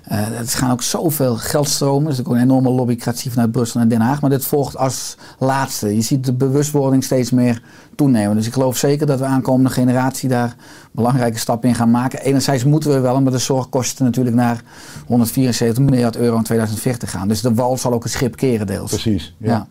Eh 0.04 0.18
het 0.30 0.54
gaan 0.54 0.70
ook 0.70 0.82
zoveel 0.82 1.36
geldstromen. 1.36 2.06
Er 2.06 2.12
is 2.12 2.20
ook 2.20 2.32
een 2.32 2.40
enorme 2.40 2.70
lobbycratie 2.70 3.30
vanuit 3.30 3.52
Brussel 3.52 3.80
en 3.80 3.88
Den 3.88 4.00
Haag. 4.00 4.20
Maar 4.20 4.30
dit 4.30 4.44
volgt 4.44 4.76
als 4.76 5.16
laatste. 5.38 5.94
Je 5.94 6.00
ziet 6.00 6.24
de 6.24 6.32
bewustwording 6.32 7.04
steeds 7.04 7.30
meer 7.30 7.62
toenemen. 7.94 8.36
Dus 8.36 8.46
ik 8.46 8.52
geloof 8.52 8.76
zeker 8.76 9.06
dat 9.06 9.18
we 9.18 9.24
aankomende 9.24 9.70
generatie 9.70 10.28
daar 10.28 10.56
belangrijke 10.92 11.38
stappen 11.38 11.68
in 11.68 11.74
gaan 11.74 11.90
maken. 11.90 12.20
Enerzijds 12.20 12.64
moeten 12.64 12.90
we 12.90 12.98
wel, 12.98 13.14
omdat 13.14 13.32
de 13.32 13.38
zorgkosten 13.38 14.04
natuurlijk 14.04 14.36
naar 14.36 14.62
174 15.06 15.84
miljard 15.84 16.16
euro 16.16 16.36
in 16.36 16.42
2040 16.42 17.10
gaan. 17.10 17.28
Dus 17.28 17.40
de 17.40 17.54
wal 17.54 17.78
zal 17.78 17.92
ook 17.92 18.02
het 18.02 18.12
schip 18.12 18.36
keren 18.36 18.66
deels. 18.66 18.90
Precies. 18.90 19.34
Ja. 19.38 19.50
Ja. 19.50 19.66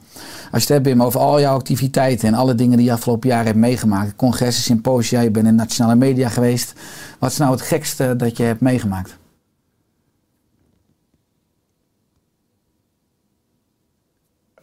Als 0.51 0.63
je 0.63 0.73
het 0.73 0.83
hebt, 0.83 0.85
Wim, 0.85 1.03
over 1.03 1.19
al 1.19 1.39
jouw 1.39 1.55
activiteiten 1.55 2.27
en 2.27 2.33
alle 2.33 2.55
dingen 2.55 2.77
die 2.77 2.85
je 2.85 2.93
afgelopen 2.93 3.29
jaar 3.29 3.45
hebt 3.45 3.57
meegemaakt. 3.57 4.15
Congressen, 4.15 4.63
symposia, 4.63 5.19
je 5.21 5.31
bent 5.31 5.47
in 5.47 5.55
nationale 5.55 5.95
media 5.95 6.29
geweest. 6.29 6.73
Wat 7.19 7.31
is 7.31 7.37
nou 7.37 7.51
het 7.51 7.61
gekste 7.61 8.15
dat 8.15 8.37
je 8.37 8.43
hebt 8.43 8.61
meegemaakt? 8.61 9.21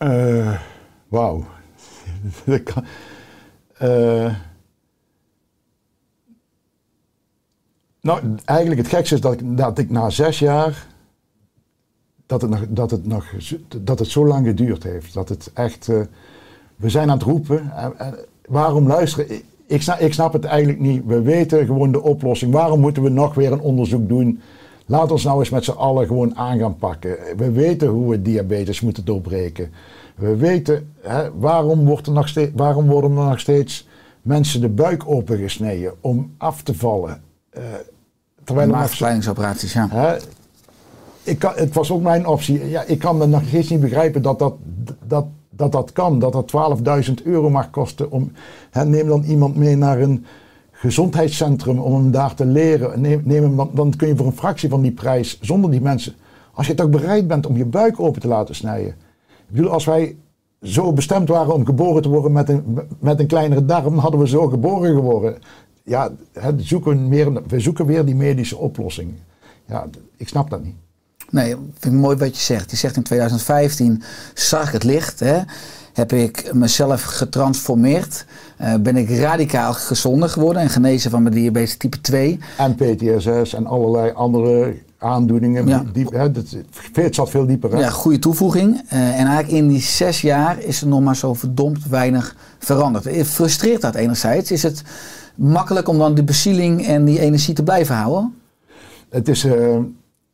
Eh, 0.01 0.61
Wauw. 1.09 1.45
Eh, 3.81 4.35
nou, 8.01 8.21
eigenlijk 8.45 8.81
het 8.81 8.91
gekste 8.91 9.15
is 9.15 9.21
dat 9.21 9.33
ik, 9.33 9.57
dat 9.57 9.79
ik 9.79 9.91
na 9.91 10.11
zes 10.11 10.39
jaar. 10.39 10.87
Dat 12.27 12.41
het, 12.41 12.51
nog, 12.51 12.67
dat, 12.69 12.91
het 12.91 13.07
nog, 13.07 13.33
dat 13.83 13.99
het 13.99 14.09
zo 14.09 14.27
lang 14.27 14.47
geduurd 14.47 14.83
heeft. 14.83 15.15
Dat 15.15 15.29
het 15.29 15.51
echt. 15.55 15.89
eh, 15.89 16.01
we 16.77 16.89
zijn 16.89 17.11
aan 17.11 17.19
het 17.19 17.27
roepen. 17.27 17.73
En, 17.73 17.99
en 17.99 18.15
waarom 18.47 18.87
luisteren? 18.87 19.43
Ik, 19.67 19.83
snap, 19.83 19.99
ik 19.99 20.13
snap 20.13 20.33
het 20.33 20.45
eigenlijk 20.45 20.81
niet. 20.81 21.05
We 21.05 21.23
weten 21.23 21.67
gewoon 21.67 21.93
de 21.93 22.03
oplossing. 22.03 22.53
Waarom 22.53 22.81
moeten 22.81 23.03
we 23.03 23.09
nog 23.09 23.35
weer 23.35 23.53
een 23.53 23.61
onderzoek 23.61 24.09
doen? 24.09 24.41
Laat 24.91 25.11
ons 25.11 25.25
nou 25.25 25.39
eens 25.39 25.51
met 25.51 25.65
z'n 25.65 25.71
allen 25.71 26.07
gewoon 26.07 26.37
aan 26.37 26.59
gaan 26.59 26.77
pakken. 26.77 27.17
We 27.37 27.51
weten 27.51 27.89
hoe 27.89 28.11
we 28.11 28.23
diabetes 28.23 28.81
moeten 28.81 29.05
doorbreken. 29.05 29.71
We 30.15 30.37
weten 30.37 30.93
hè, 31.01 31.39
waarom, 31.39 31.85
wordt 31.85 32.07
er 32.07 32.13
nog 32.13 32.29
steeds, 32.29 32.53
waarom 32.55 32.87
worden 32.87 33.11
er 33.11 33.25
nog 33.25 33.41
steeds 33.41 33.89
mensen 34.23 34.61
de 34.61 34.69
buik 34.69 35.03
opengesneden 35.07 35.93
om 36.01 36.35
af 36.39 36.63
te 36.63 36.75
vallen. 36.75 37.23
Eh, 37.51 37.63
terwijl 38.45 38.69
er 38.69 38.75
Maagverkleiningsoperaties, 38.75 39.73
ja. 39.73 39.89
Hè? 39.91 40.17
Ik 41.23 41.39
kan, 41.39 41.53
het 41.55 41.75
was 41.75 41.91
ook 41.91 42.03
mijn 42.03 42.27
optie. 42.27 42.69
Ja, 42.69 42.83
ik 42.83 42.99
kan 42.99 43.17
me 43.17 43.27
nog 43.27 43.43
steeds 43.47 43.69
niet 43.69 43.81
begrijpen 43.81 44.23
dat 44.23 44.39
dat, 44.39 44.55
dat, 45.07 45.27
dat, 45.51 45.73
dat 45.73 45.93
kan. 45.93 46.19
Dat 46.19 46.33
dat 46.33 46.53
12.000 47.09 47.15
euro 47.25 47.51
mag 47.51 47.71
kosten. 47.71 48.11
Om, 48.11 48.33
hè, 48.71 48.85
neem 48.85 49.07
dan 49.07 49.23
iemand 49.23 49.57
mee 49.57 49.77
naar 49.77 50.01
een 50.01 50.27
gezondheidscentrum 50.81 51.79
om 51.79 51.95
hem 51.95 52.11
daar 52.11 52.35
te 52.35 52.47
leren. 52.47 53.01
Neem, 53.01 53.27
hem 53.27 53.69
dan, 53.75 53.97
kun 53.97 54.09
je 54.09 54.17
voor 54.17 54.27
een 54.27 54.33
fractie 54.33 54.69
van 54.69 54.83
die 54.83 54.93
prijs, 54.93 55.39
zonder 55.41 55.71
die 55.71 55.81
mensen... 55.81 56.15
Als 56.55 56.67
je 56.67 56.75
toch 56.75 56.91
bereid 56.91 57.27
bent 57.27 57.47
om 57.47 57.57
je 57.57 57.65
buik 57.65 58.01
open 58.01 58.21
te 58.21 58.29
laten 58.29 58.55
snijden. 58.55 58.89
Ik 59.29 59.57
bedoel, 59.57 59.71
als 59.71 59.85
wij 59.85 60.17
zo 60.63 60.93
bestemd 60.93 61.29
waren 61.29 61.55
om 61.55 61.65
geboren 61.65 62.03
te 62.03 62.09
worden 62.09 62.33
met 62.33 62.49
een, 62.49 62.79
met 62.99 63.21
een 63.21 63.27
kleinere 63.27 63.65
darm, 63.65 63.99
hadden 63.99 64.21
we 64.21 64.29
zo 64.29 64.47
geboren 64.47 64.95
geworden. 64.95 65.39
Ja, 65.83 66.11
hè, 66.33 66.51
zoeken 66.57 67.09
weer, 67.09 67.43
we 67.47 67.61
zoeken 67.61 67.87
weer 67.87 68.05
die 68.05 68.15
medische 68.15 68.57
oplossing. 68.57 69.13
Ja, 69.67 69.87
ik 70.17 70.29
snap 70.29 70.51
dat 70.51 70.63
niet. 70.63 70.77
Nee, 71.31 71.57
vind 71.79 71.95
ik 71.95 72.01
mooi 72.01 72.17
wat 72.17 72.37
je 72.37 72.43
zegt. 72.43 72.71
Je 72.71 72.77
zegt 72.77 72.97
in 72.97 73.03
2015 73.03 74.03
zag 74.35 74.73
het 74.73 74.85
licht. 74.85 75.21
Hè? 75.21 75.39
Heb 75.93 76.13
ik 76.13 76.51
mezelf 76.55 77.03
getransformeerd. 77.03 78.25
eh, 78.57 78.75
ben 78.75 78.97
ik 78.97 79.11
radicaal 79.11 79.73
gezonder 79.73 80.29
geworden 80.29 80.63
en 80.63 80.69
genezen 80.71 81.11
van 81.11 81.23
mijn 81.23 81.35
diabetes 81.35 81.77
type 81.77 82.01
2. 82.01 82.39
En 82.59 82.75
PTSS 82.75 83.55
en 83.55 83.67
allerlei 83.67 84.13
andere 84.13 84.75
aandoeningen. 84.99 85.67
Ja. 85.67 85.85
Die, 85.93 86.07
hè, 86.11 86.31
dat, 86.31 86.45
het 86.93 87.15
zat 87.15 87.31
veel 87.31 87.47
dieper. 87.47 87.73
Hè? 87.73 87.79
Ja, 87.81 87.91
goede 87.91 88.19
toevoeging. 88.19 88.83
Eh, 88.89 88.99
en 88.99 89.27
eigenlijk 89.27 89.51
in 89.51 89.69
die 89.69 89.81
zes 89.81 90.21
jaar 90.21 90.63
is 90.63 90.81
er 90.81 90.87
nog 90.89 91.01
maar 91.01 91.17
zo 91.17 91.35
verdomd 91.35 91.87
weinig 91.87 92.37
veranderd. 92.59 93.07
Eh, 93.07 93.25
Frustreert 93.25 93.81
dat 93.81 93.95
enerzijds? 93.95 94.51
Is 94.51 94.63
het 94.63 94.83
makkelijk 95.35 95.89
om 95.89 95.99
dan 95.99 96.15
die 96.15 96.25
bezieling 96.25 96.87
en 96.87 97.05
die 97.05 97.21
energie 97.21 97.55
te 97.55 97.63
blijven 97.63 97.95
houden? 97.95 98.35
Het 99.11 99.29
is 99.29 99.47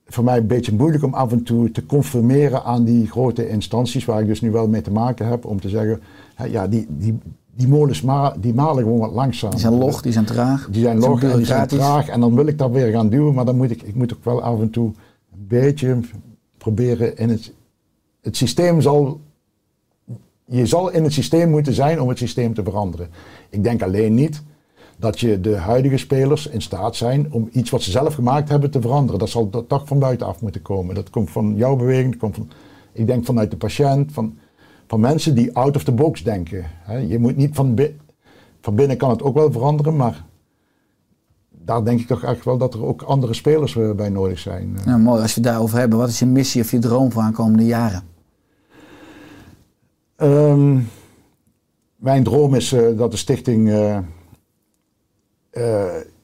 voor 0.06 0.24
mij 0.24 0.36
een 0.36 0.46
beetje 0.46 0.74
moeilijk 0.74 1.04
om 1.04 1.14
af 1.14 1.32
en 1.32 1.42
toe 1.42 1.70
te 1.70 1.86
conformeren 1.86 2.64
aan 2.64 2.84
die 2.84 3.06
grote 3.06 3.48
instanties 3.48 4.04
waar 4.04 4.20
ik 4.20 4.26
dus 4.26 4.40
nu 4.40 4.50
wel 4.50 4.68
mee 4.68 4.82
te 4.82 4.90
maken 4.90 5.26
heb. 5.26 5.44
Om 5.44 5.60
te 5.60 5.68
zeggen, 5.68 6.00
hè, 6.34 6.44
ja, 6.44 6.68
die, 6.68 6.86
die, 6.88 7.18
die 7.54 7.68
molens 7.68 8.02
ma 8.02 8.36
die 8.40 8.54
malen 8.54 8.82
gewoon 8.82 8.98
wat 8.98 9.12
langzaam. 9.12 9.50
Die 9.50 9.60
zijn 9.60 9.74
log, 9.74 10.02
die 10.02 10.12
zijn 10.12 10.24
traag. 10.24 10.68
Die 10.70 10.82
zijn 10.82 10.98
log 10.98 11.22
en 11.22 11.36
die 11.36 11.46
zijn 11.46 11.66
traag. 11.66 12.08
En 12.08 12.20
dan 12.20 12.34
wil 12.34 12.46
ik 12.46 12.58
dat 12.58 12.70
weer 12.70 12.90
gaan 12.90 13.08
duwen, 13.08 13.34
maar 13.34 13.44
dan 13.44 13.56
moet 13.56 13.70
ik, 13.70 13.82
ik 13.82 13.94
moet 13.94 14.14
ook 14.14 14.24
wel 14.24 14.42
af 14.42 14.60
en 14.60 14.70
toe 14.70 14.86
een 15.32 15.46
beetje 15.48 16.00
proberen 16.58 17.16
in 17.16 17.28
het... 17.28 17.52
Het 18.20 18.36
systeem 18.36 18.80
zal... 18.80 19.20
Je 20.44 20.66
zal 20.66 20.90
in 20.90 21.04
het 21.04 21.12
systeem 21.12 21.50
moeten 21.50 21.72
zijn 21.72 22.00
om 22.00 22.08
het 22.08 22.18
systeem 22.18 22.54
te 22.54 22.62
veranderen. 22.62 23.08
Ik 23.50 23.62
denk 23.62 23.82
alleen 23.82 24.14
niet 24.14 24.42
dat 24.96 25.20
je 25.20 25.40
de 25.40 25.56
huidige 25.56 25.96
spelers 25.96 26.46
in 26.46 26.62
staat 26.62 26.96
zijn 26.96 27.32
om 27.32 27.48
iets 27.52 27.70
wat 27.70 27.82
ze 27.82 27.90
zelf 27.90 28.14
gemaakt 28.14 28.48
hebben 28.48 28.70
te 28.70 28.80
veranderen. 28.80 29.18
Dat 29.18 29.28
zal 29.28 29.50
toch 29.66 29.86
van 29.86 29.98
buitenaf 29.98 30.40
moeten 30.40 30.62
komen. 30.62 30.94
Dat 30.94 31.10
komt 31.10 31.30
van 31.30 31.56
jouw 31.56 31.76
beweging, 31.76 32.10
dat 32.10 32.20
komt 32.20 32.34
van, 32.34 32.48
ik 32.92 33.06
denk 33.06 33.24
vanuit 33.24 33.50
de 33.50 33.56
patiënt, 33.56 34.12
van, 34.12 34.38
van 34.86 35.00
mensen 35.00 35.34
die 35.34 35.56
out 35.56 35.76
of 35.76 35.84
the 35.84 35.92
box 35.92 36.22
denken. 36.22 36.64
Je 37.08 37.18
moet 37.18 37.36
niet 37.36 37.54
van, 37.54 37.74
bi- 37.74 37.96
van 38.60 38.74
binnen 38.74 38.96
kan 38.96 39.10
het 39.10 39.22
ook 39.22 39.34
wel 39.34 39.52
veranderen, 39.52 39.96
maar 39.96 40.24
daar 41.50 41.84
denk 41.84 42.00
ik 42.00 42.06
toch 42.06 42.22
echt 42.22 42.44
wel 42.44 42.58
dat 42.58 42.74
er 42.74 42.84
ook 42.84 43.02
andere 43.02 43.34
spelers 43.34 43.78
bij 43.96 44.08
nodig 44.08 44.38
zijn. 44.38 44.76
Nou, 44.84 44.98
mooi 45.00 45.22
als 45.22 45.34
we 45.34 45.40
het 45.40 45.50
daarover 45.50 45.78
hebben. 45.78 45.98
Wat 45.98 46.08
is 46.08 46.18
je 46.18 46.26
missie 46.26 46.62
of 46.62 46.70
je 46.70 46.78
droom 46.78 47.12
voor 47.12 47.22
aankomende 47.22 47.64
jaren? 47.66 48.02
Ehm, 50.16 50.78
mijn 51.96 52.22
droom 52.24 52.54
is 52.54 52.72
eh, 52.72 52.96
dat 52.96 53.10
de 53.10 53.16
stichting 53.16 53.70
eh, 53.70 53.98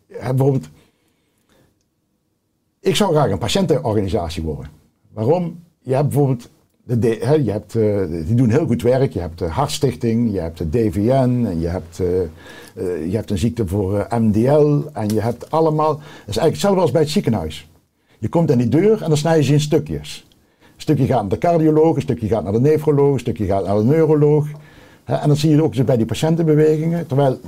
bijvoorbeeld. 0.09 0.69
Ik 2.81 2.97
zou 2.97 3.13
graag 3.15 3.31
een 3.31 3.39
patiëntenorganisatie 3.39 4.43
worden. 4.43 4.71
Waarom? 5.13 5.63
Je 5.81 5.95
hebt 5.95 6.09
bijvoorbeeld. 6.09 6.51
De, 6.85 7.43
je 7.45 7.51
hebt, 7.51 7.75
eh, 7.75 8.27
die 8.27 8.35
doen 8.35 8.51
heel 8.51 8.67
goed 8.67 8.83
werk. 8.83 9.13
Je 9.13 9.21
hebt 9.21 9.39
de 9.39 9.45
Hartstichting, 9.45 10.33
je 10.33 10.41
hebt 10.41 10.59
de 10.59 10.69
DVN, 10.69 11.45
en 11.47 11.61
je 11.61 11.69
hebt, 11.69 12.01
eh, 12.01 12.21
eh, 12.21 13.11
je 13.11 13.17
hebt 13.17 13.31
een 13.31 13.39
ziekte 13.39 13.67
voor 13.67 13.99
eh, 13.99 14.19
MDL. 14.19 14.81
En 14.93 15.09
je 15.09 15.21
hebt 15.21 15.51
allemaal. 15.51 15.91
Het 15.91 16.01
is 16.01 16.37
eigenlijk 16.37 16.53
hetzelfde 16.53 16.81
als 16.81 16.91
bij 16.91 17.01
het 17.01 17.11
ziekenhuis. 17.11 17.69
Je 18.19 18.29
komt 18.29 18.51
aan 18.51 18.59
die 18.59 18.69
deur 18.69 19.03
en 19.03 19.09
dan 19.09 19.17
snij 19.17 19.37
je 19.37 19.43
ze 19.43 19.53
in 19.53 19.61
stukjes. 19.61 20.27
Een 20.59 20.67
stukje 20.77 21.07
gaat 21.07 21.21
naar 21.21 21.31
de 21.31 21.39
cardioloog, 21.39 21.97
een 21.97 22.03
stukje 22.03 22.29
gaat 22.29 22.43
naar 22.43 22.53
de 22.53 22.61
nefroloog, 22.61 23.13
een 23.13 23.19
stukje 23.19 23.47
gaat 23.47 23.67
naar 23.67 23.77
de 23.77 23.85
neuroloog. 23.85 24.47
En 25.05 25.29
dat 25.29 25.39
zie 25.39 25.51
je 25.51 25.63
ook 25.63 25.85
bij 25.85 25.97
die 25.97 26.07
patiëntenbewegingen. 26.07 27.07
Terwijl 27.07 27.41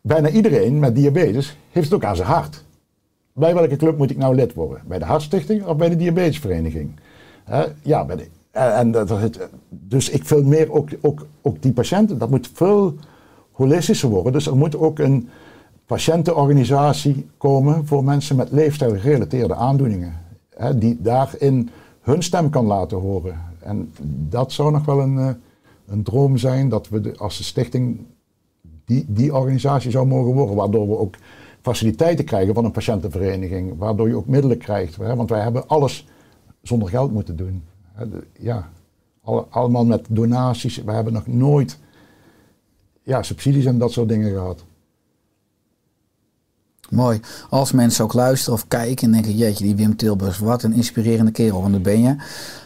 bijna 0.00 0.28
iedereen 0.28 0.78
met 0.78 0.94
diabetes 0.94 1.56
heeft 1.70 1.86
het 1.86 1.94
ook 1.94 2.04
aan 2.04 2.16
zijn 2.16 2.28
hart. 2.28 2.64
Bij 3.32 3.54
welke 3.54 3.76
club 3.76 3.98
moet 3.98 4.10
ik 4.10 4.16
nou 4.16 4.34
lid 4.34 4.54
worden? 4.54 4.82
Bij 4.86 4.98
de 4.98 5.04
Hartstichting 5.04 5.64
of 5.64 5.76
bij 5.76 5.88
de 5.88 5.96
Diabetesvereniging? 5.96 6.90
Ja, 7.82 8.04
bij 8.04 8.16
de, 8.16 8.26
en, 8.50 8.90
dat, 8.90 9.30
dus 9.68 10.10
ik 10.10 10.24
wil 10.24 10.42
meer 10.42 10.72
ook, 10.72 10.88
ook, 11.00 11.26
ook 11.42 11.62
die 11.62 11.72
patiënten, 11.72 12.18
dat 12.18 12.30
moet 12.30 12.50
veel 12.52 12.94
holistischer 13.52 14.08
worden. 14.08 14.32
Dus 14.32 14.46
er 14.46 14.56
moet 14.56 14.76
ook 14.76 14.98
een 14.98 15.28
patiëntenorganisatie 15.86 17.28
komen 17.36 17.86
voor 17.86 18.04
mensen 18.04 18.36
met 18.36 18.50
leefstijlgerelateerde 18.50 19.54
aandoeningen. 19.54 20.14
Die 20.76 20.98
daarin 21.00 21.70
hun 22.00 22.22
stem 22.22 22.50
kan 22.50 22.66
laten 22.66 22.98
horen. 22.98 23.40
En 23.58 23.92
dat 24.28 24.52
zou 24.52 24.72
nog 24.72 24.84
wel 24.84 25.00
een, 25.00 25.18
eh, 25.18 25.28
een 25.86 26.02
droom 26.02 26.36
zijn 26.36 26.68
dat 26.68 26.88
we 26.88 27.00
de, 27.00 27.16
als 27.16 27.36
de 27.36 27.44
stichting 27.44 28.00
die, 28.90 29.04
die 29.08 29.34
organisatie 29.34 29.90
zou 29.90 30.06
mogen 30.06 30.32
worden. 30.32 30.56
Waardoor 30.56 30.88
we 30.88 30.98
ook 30.98 31.14
faciliteiten 31.62 32.24
krijgen 32.24 32.54
van 32.54 32.64
een 32.64 32.70
patiëntenvereniging. 32.70 33.78
Waardoor 33.78 34.08
je 34.08 34.16
ook 34.16 34.26
middelen 34.26 34.58
krijgt. 34.58 34.96
Hè, 34.96 35.16
want 35.16 35.30
wij 35.30 35.40
hebben 35.40 35.68
alles 35.68 36.06
zonder 36.62 36.88
geld 36.88 37.12
moeten 37.12 37.36
doen. 37.36 37.62
Ja, 38.38 38.68
alle- 39.22 39.46
allemaal 39.50 39.84
met 39.84 40.06
donaties. 40.08 40.76
We 40.84 40.92
hebben 40.92 41.12
nog 41.12 41.26
nooit 41.26 41.78
ja, 43.02 43.22
subsidies 43.22 43.64
en 43.64 43.78
dat 43.78 43.92
soort 43.92 44.08
dingen 44.08 44.30
gehad. 44.32 44.64
Mooi. 46.90 47.20
Als 47.50 47.72
mensen 47.72 48.04
ook 48.04 48.12
luisteren 48.12 48.54
of 48.54 48.68
kijken 48.68 49.06
en 49.06 49.12
denken, 49.12 49.36
jeetje, 49.36 49.64
die 49.64 49.76
Wim 49.76 49.96
Tilburg, 49.96 50.38
wat 50.38 50.62
een 50.62 50.72
inspirerende 50.72 51.30
kerel, 51.30 51.60
want 51.60 51.72
dat 51.72 51.82
ben 51.82 52.00
je. 52.02 52.16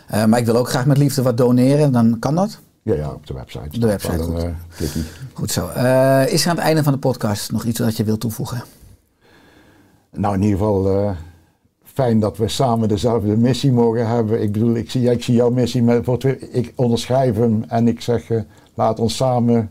Eh, 0.08 0.24
maar 0.24 0.38
ik 0.38 0.46
wil 0.46 0.56
ook 0.56 0.68
graag 0.68 0.86
met 0.86 0.98
liefde 0.98 1.22
wat 1.22 1.36
doneren, 1.36 1.92
dan 1.92 2.18
kan 2.18 2.34
dat. 2.34 2.60
Ja, 2.84 2.94
ja, 2.94 3.12
op 3.12 3.26
de 3.26 3.34
website. 3.34 3.78
De 3.78 3.86
website, 3.86 4.12
een, 4.12 4.22
goed. 4.22 4.42
eh. 4.80 5.02
Goed 5.32 5.50
zo. 5.50 5.68
Eh, 5.68 6.32
is 6.32 6.44
er 6.44 6.50
aan 6.50 6.56
het 6.56 6.64
einde 6.64 6.82
van 6.82 6.92
de 6.92 6.98
podcast 6.98 7.52
nog 7.52 7.64
iets 7.64 7.78
dat 7.78 7.96
je 7.96 8.04
wilt 8.04 8.20
toevoegen? 8.20 8.62
Nou, 10.10 10.34
in 10.34 10.42
ieder 10.42 10.58
geval 10.58 10.90
eh, 10.90 11.16
fijn 11.82 12.20
dat 12.20 12.36
we 12.36 12.48
samen 12.48 12.88
dezelfde 12.88 13.36
missie 13.36 13.72
mogen 13.72 14.08
hebben. 14.08 14.42
Ik 14.42 14.52
bedoel, 14.52 14.74
ik 14.74 14.90
zie, 14.90 15.10
ik 15.10 15.22
zie 15.22 15.34
jouw 15.34 15.50
missie, 15.50 15.82
met, 15.82 16.24
ik 16.50 16.72
onderschrijf 16.74 17.36
hem 17.36 17.64
en 17.68 17.88
ik 17.88 18.00
zeg, 18.00 18.30
laat 18.74 19.00
ons 19.00 19.16
samen, 19.16 19.70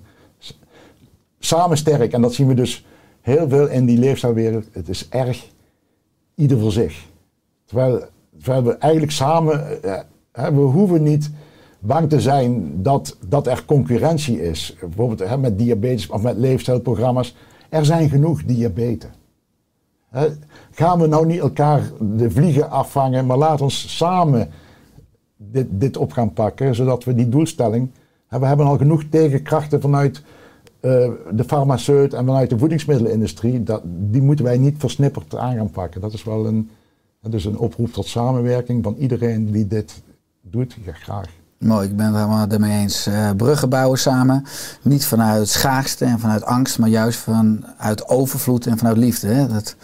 samen 1.39 1.77
sterk. 1.77 2.13
En 2.13 2.21
dat 2.21 2.33
zien 2.33 2.47
we 2.47 2.53
dus 2.53 2.85
heel 3.21 3.49
veel 3.49 3.67
in 3.67 3.85
die 3.85 3.97
leefstijlwereld. 3.97 4.65
Het 4.71 4.89
is 4.89 5.09
erg 5.09 5.47
ieder 6.35 6.59
voor 6.59 6.71
zich. 6.71 7.05
Terwijl, 7.65 8.05
terwijl 8.41 8.63
we 8.63 8.77
eigenlijk 8.77 9.11
samen, 9.11 9.79
we 10.31 10.61
hoeven 10.61 11.03
niet 11.03 11.31
bang 11.85 12.09
te 12.09 12.21
zijn 12.21 12.81
dat, 12.83 13.17
dat 13.27 13.47
er 13.47 13.65
concurrentie 13.65 14.41
is. 14.41 14.75
Bijvoorbeeld 14.79 15.29
hè, 15.29 15.37
met 15.37 15.59
diabetes 15.59 16.07
of 16.07 16.21
met 16.21 16.37
leefstijlprogramma's. 16.37 17.35
Er 17.69 17.85
zijn 17.85 18.09
genoeg 18.09 18.43
diabetes. 18.43 19.09
Hè, 20.09 20.27
gaan 20.71 20.99
we 20.99 21.07
nou 21.07 21.25
niet 21.25 21.39
elkaar 21.39 21.91
de 21.99 22.31
vliegen 22.31 22.69
afvangen, 22.69 23.25
maar 23.25 23.37
laat 23.37 23.61
ons 23.61 23.97
samen 23.97 24.49
dit, 25.37 25.67
dit 25.69 25.97
op 25.97 26.11
gaan 26.11 26.33
pakken, 26.33 26.75
zodat 26.75 27.03
we 27.03 27.15
die 27.15 27.29
doelstelling. 27.29 27.89
we 28.29 28.45
hebben 28.45 28.65
al 28.65 28.77
genoeg 28.77 29.03
tegenkrachten 29.09 29.81
vanuit 29.81 30.23
eh, 30.79 31.09
de 31.31 31.43
farmaceut 31.43 32.13
en 32.13 32.25
vanuit 32.25 32.49
de 32.49 32.57
voedingsmiddelenindustrie. 32.57 33.63
Dat, 33.63 33.81
die 33.85 34.21
moeten 34.21 34.45
wij 34.45 34.57
niet 34.57 34.75
versnipperd 34.77 35.35
aan 35.35 35.55
gaan 35.55 35.71
pakken. 35.71 36.01
Dat 36.01 36.13
is 36.13 36.23
wel 36.23 36.45
een, 36.45 36.69
dus 37.21 37.45
een 37.45 37.57
oproep 37.57 37.93
tot 37.93 38.05
samenwerking 38.05 38.83
van 38.83 38.95
iedereen 38.95 39.51
die 39.51 39.67
dit 39.67 40.01
doet. 40.41 40.77
Ja, 40.85 40.93
graag. 40.93 41.41
Mooi, 41.63 41.87
ik 41.87 41.95
ben 41.95 42.05
het 42.05 42.15
helemaal 42.15 42.47
ermee 42.47 42.79
eens. 42.79 43.05
Eh, 43.07 43.29
bruggen 43.37 43.69
bouwen 43.69 43.99
samen. 43.99 44.45
Niet 44.81 45.05
vanuit 45.05 45.47
schaarste 45.47 46.05
en 46.05 46.19
vanuit 46.19 46.43
angst, 46.43 46.79
maar 46.79 46.89
juist 46.89 47.19
vanuit 47.19 48.07
overvloed 48.07 48.67
en 48.67 48.77
vanuit 48.77 48.97
liefde. 48.97 49.27
Hè? 49.27 49.47
Dat, 49.47 49.75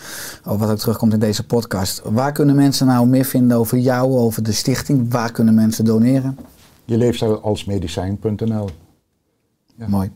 wat 0.43 0.69
ook 0.69 0.77
terugkomt 0.77 1.13
in 1.13 1.19
deze 1.19 1.45
podcast. 1.45 2.01
Waar 2.03 2.31
kunnen 2.31 2.55
mensen 2.55 2.87
nou 2.87 3.07
meer 3.07 3.25
vinden 3.25 3.57
over 3.57 3.77
jou, 3.77 4.11
over 4.11 4.43
de 4.43 4.51
stichting? 4.51 5.11
Waar 5.11 5.31
kunnen 5.31 5.53
mensen 5.53 5.85
doneren? 5.85 6.37
Je 6.85 6.97
leefstijl 6.97 7.41
als 7.41 7.65
medicijn.nl. 7.65 8.69
Mooi. 9.87 10.11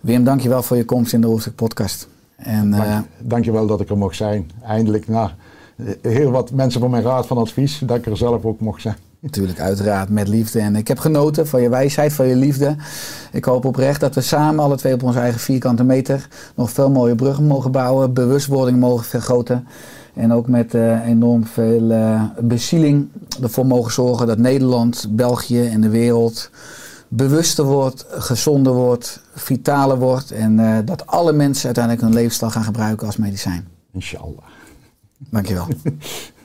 Wim, 0.00 0.24
dankjewel 0.24 0.62
voor 0.62 0.76
je 0.76 0.84
komst 0.84 1.12
in 1.12 1.20
de 1.20 1.28
Oerstek 1.28 1.54
podcast. 1.54 2.08
En, 2.36 2.70
Dank, 2.70 2.84
eh, 2.84 2.98
dankjewel 3.18 3.66
dat 3.66 3.80
ik 3.80 3.90
er 3.90 3.98
mocht 3.98 4.16
zijn. 4.16 4.50
Eindelijk 4.62 5.08
na 5.08 5.34
heel 6.02 6.30
wat 6.30 6.50
mensen 6.50 6.80
voor 6.80 6.90
mijn 6.90 7.02
raad 7.02 7.26
van 7.26 7.38
advies, 7.38 7.78
dat 7.78 7.96
ik 7.96 8.06
er 8.06 8.16
zelf 8.16 8.44
ook 8.44 8.60
mocht 8.60 8.80
zijn. 8.80 8.96
Natuurlijk, 9.20 9.60
uiteraard, 9.60 10.08
met 10.08 10.28
liefde. 10.28 10.60
En 10.60 10.76
ik 10.76 10.88
heb 10.88 10.98
genoten 10.98 11.46
van 11.46 11.62
je 11.62 11.68
wijsheid, 11.68 12.12
van 12.12 12.26
je 12.26 12.36
liefde. 12.36 12.76
Ik 13.32 13.44
hoop 13.44 13.64
oprecht 13.64 14.00
dat 14.00 14.14
we 14.14 14.20
samen, 14.20 14.64
alle 14.64 14.76
twee 14.76 14.94
op 14.94 15.02
onze 15.02 15.18
eigen 15.18 15.40
vierkante 15.40 15.84
meter, 15.84 16.28
nog 16.54 16.70
veel 16.70 16.90
mooie 16.90 17.14
bruggen 17.14 17.44
mogen 17.44 17.72
bouwen, 17.72 18.14
bewustwording 18.14 18.78
mogen 18.78 19.04
vergroten. 19.04 19.66
En 20.14 20.32
ook 20.32 20.48
met 20.48 20.74
eh, 20.74 21.06
enorm 21.06 21.46
veel 21.46 21.90
eh, 21.90 22.22
bezieling 22.38 23.08
ervoor 23.42 23.66
mogen 23.66 23.92
zorgen 23.92 24.26
dat 24.26 24.38
Nederland, 24.38 25.06
België 25.10 25.66
en 25.66 25.80
de 25.80 25.88
wereld 25.88 26.50
bewuster 27.08 27.64
wordt, 27.64 28.06
gezonder 28.08 28.72
wordt, 28.72 29.20
vitaler 29.34 29.98
wordt. 29.98 30.30
En 30.30 30.58
eh, 30.58 30.78
dat 30.84 31.06
alle 31.06 31.32
mensen 31.32 31.64
uiteindelijk 31.64 32.04
hun 32.04 32.14
levensstijl 32.14 32.50
gaan 32.50 32.64
gebruiken 32.64 33.06
als 33.06 33.16
medicijn. 33.16 33.68
Inshallah. 33.92 34.44
Dankjewel. 35.18 35.66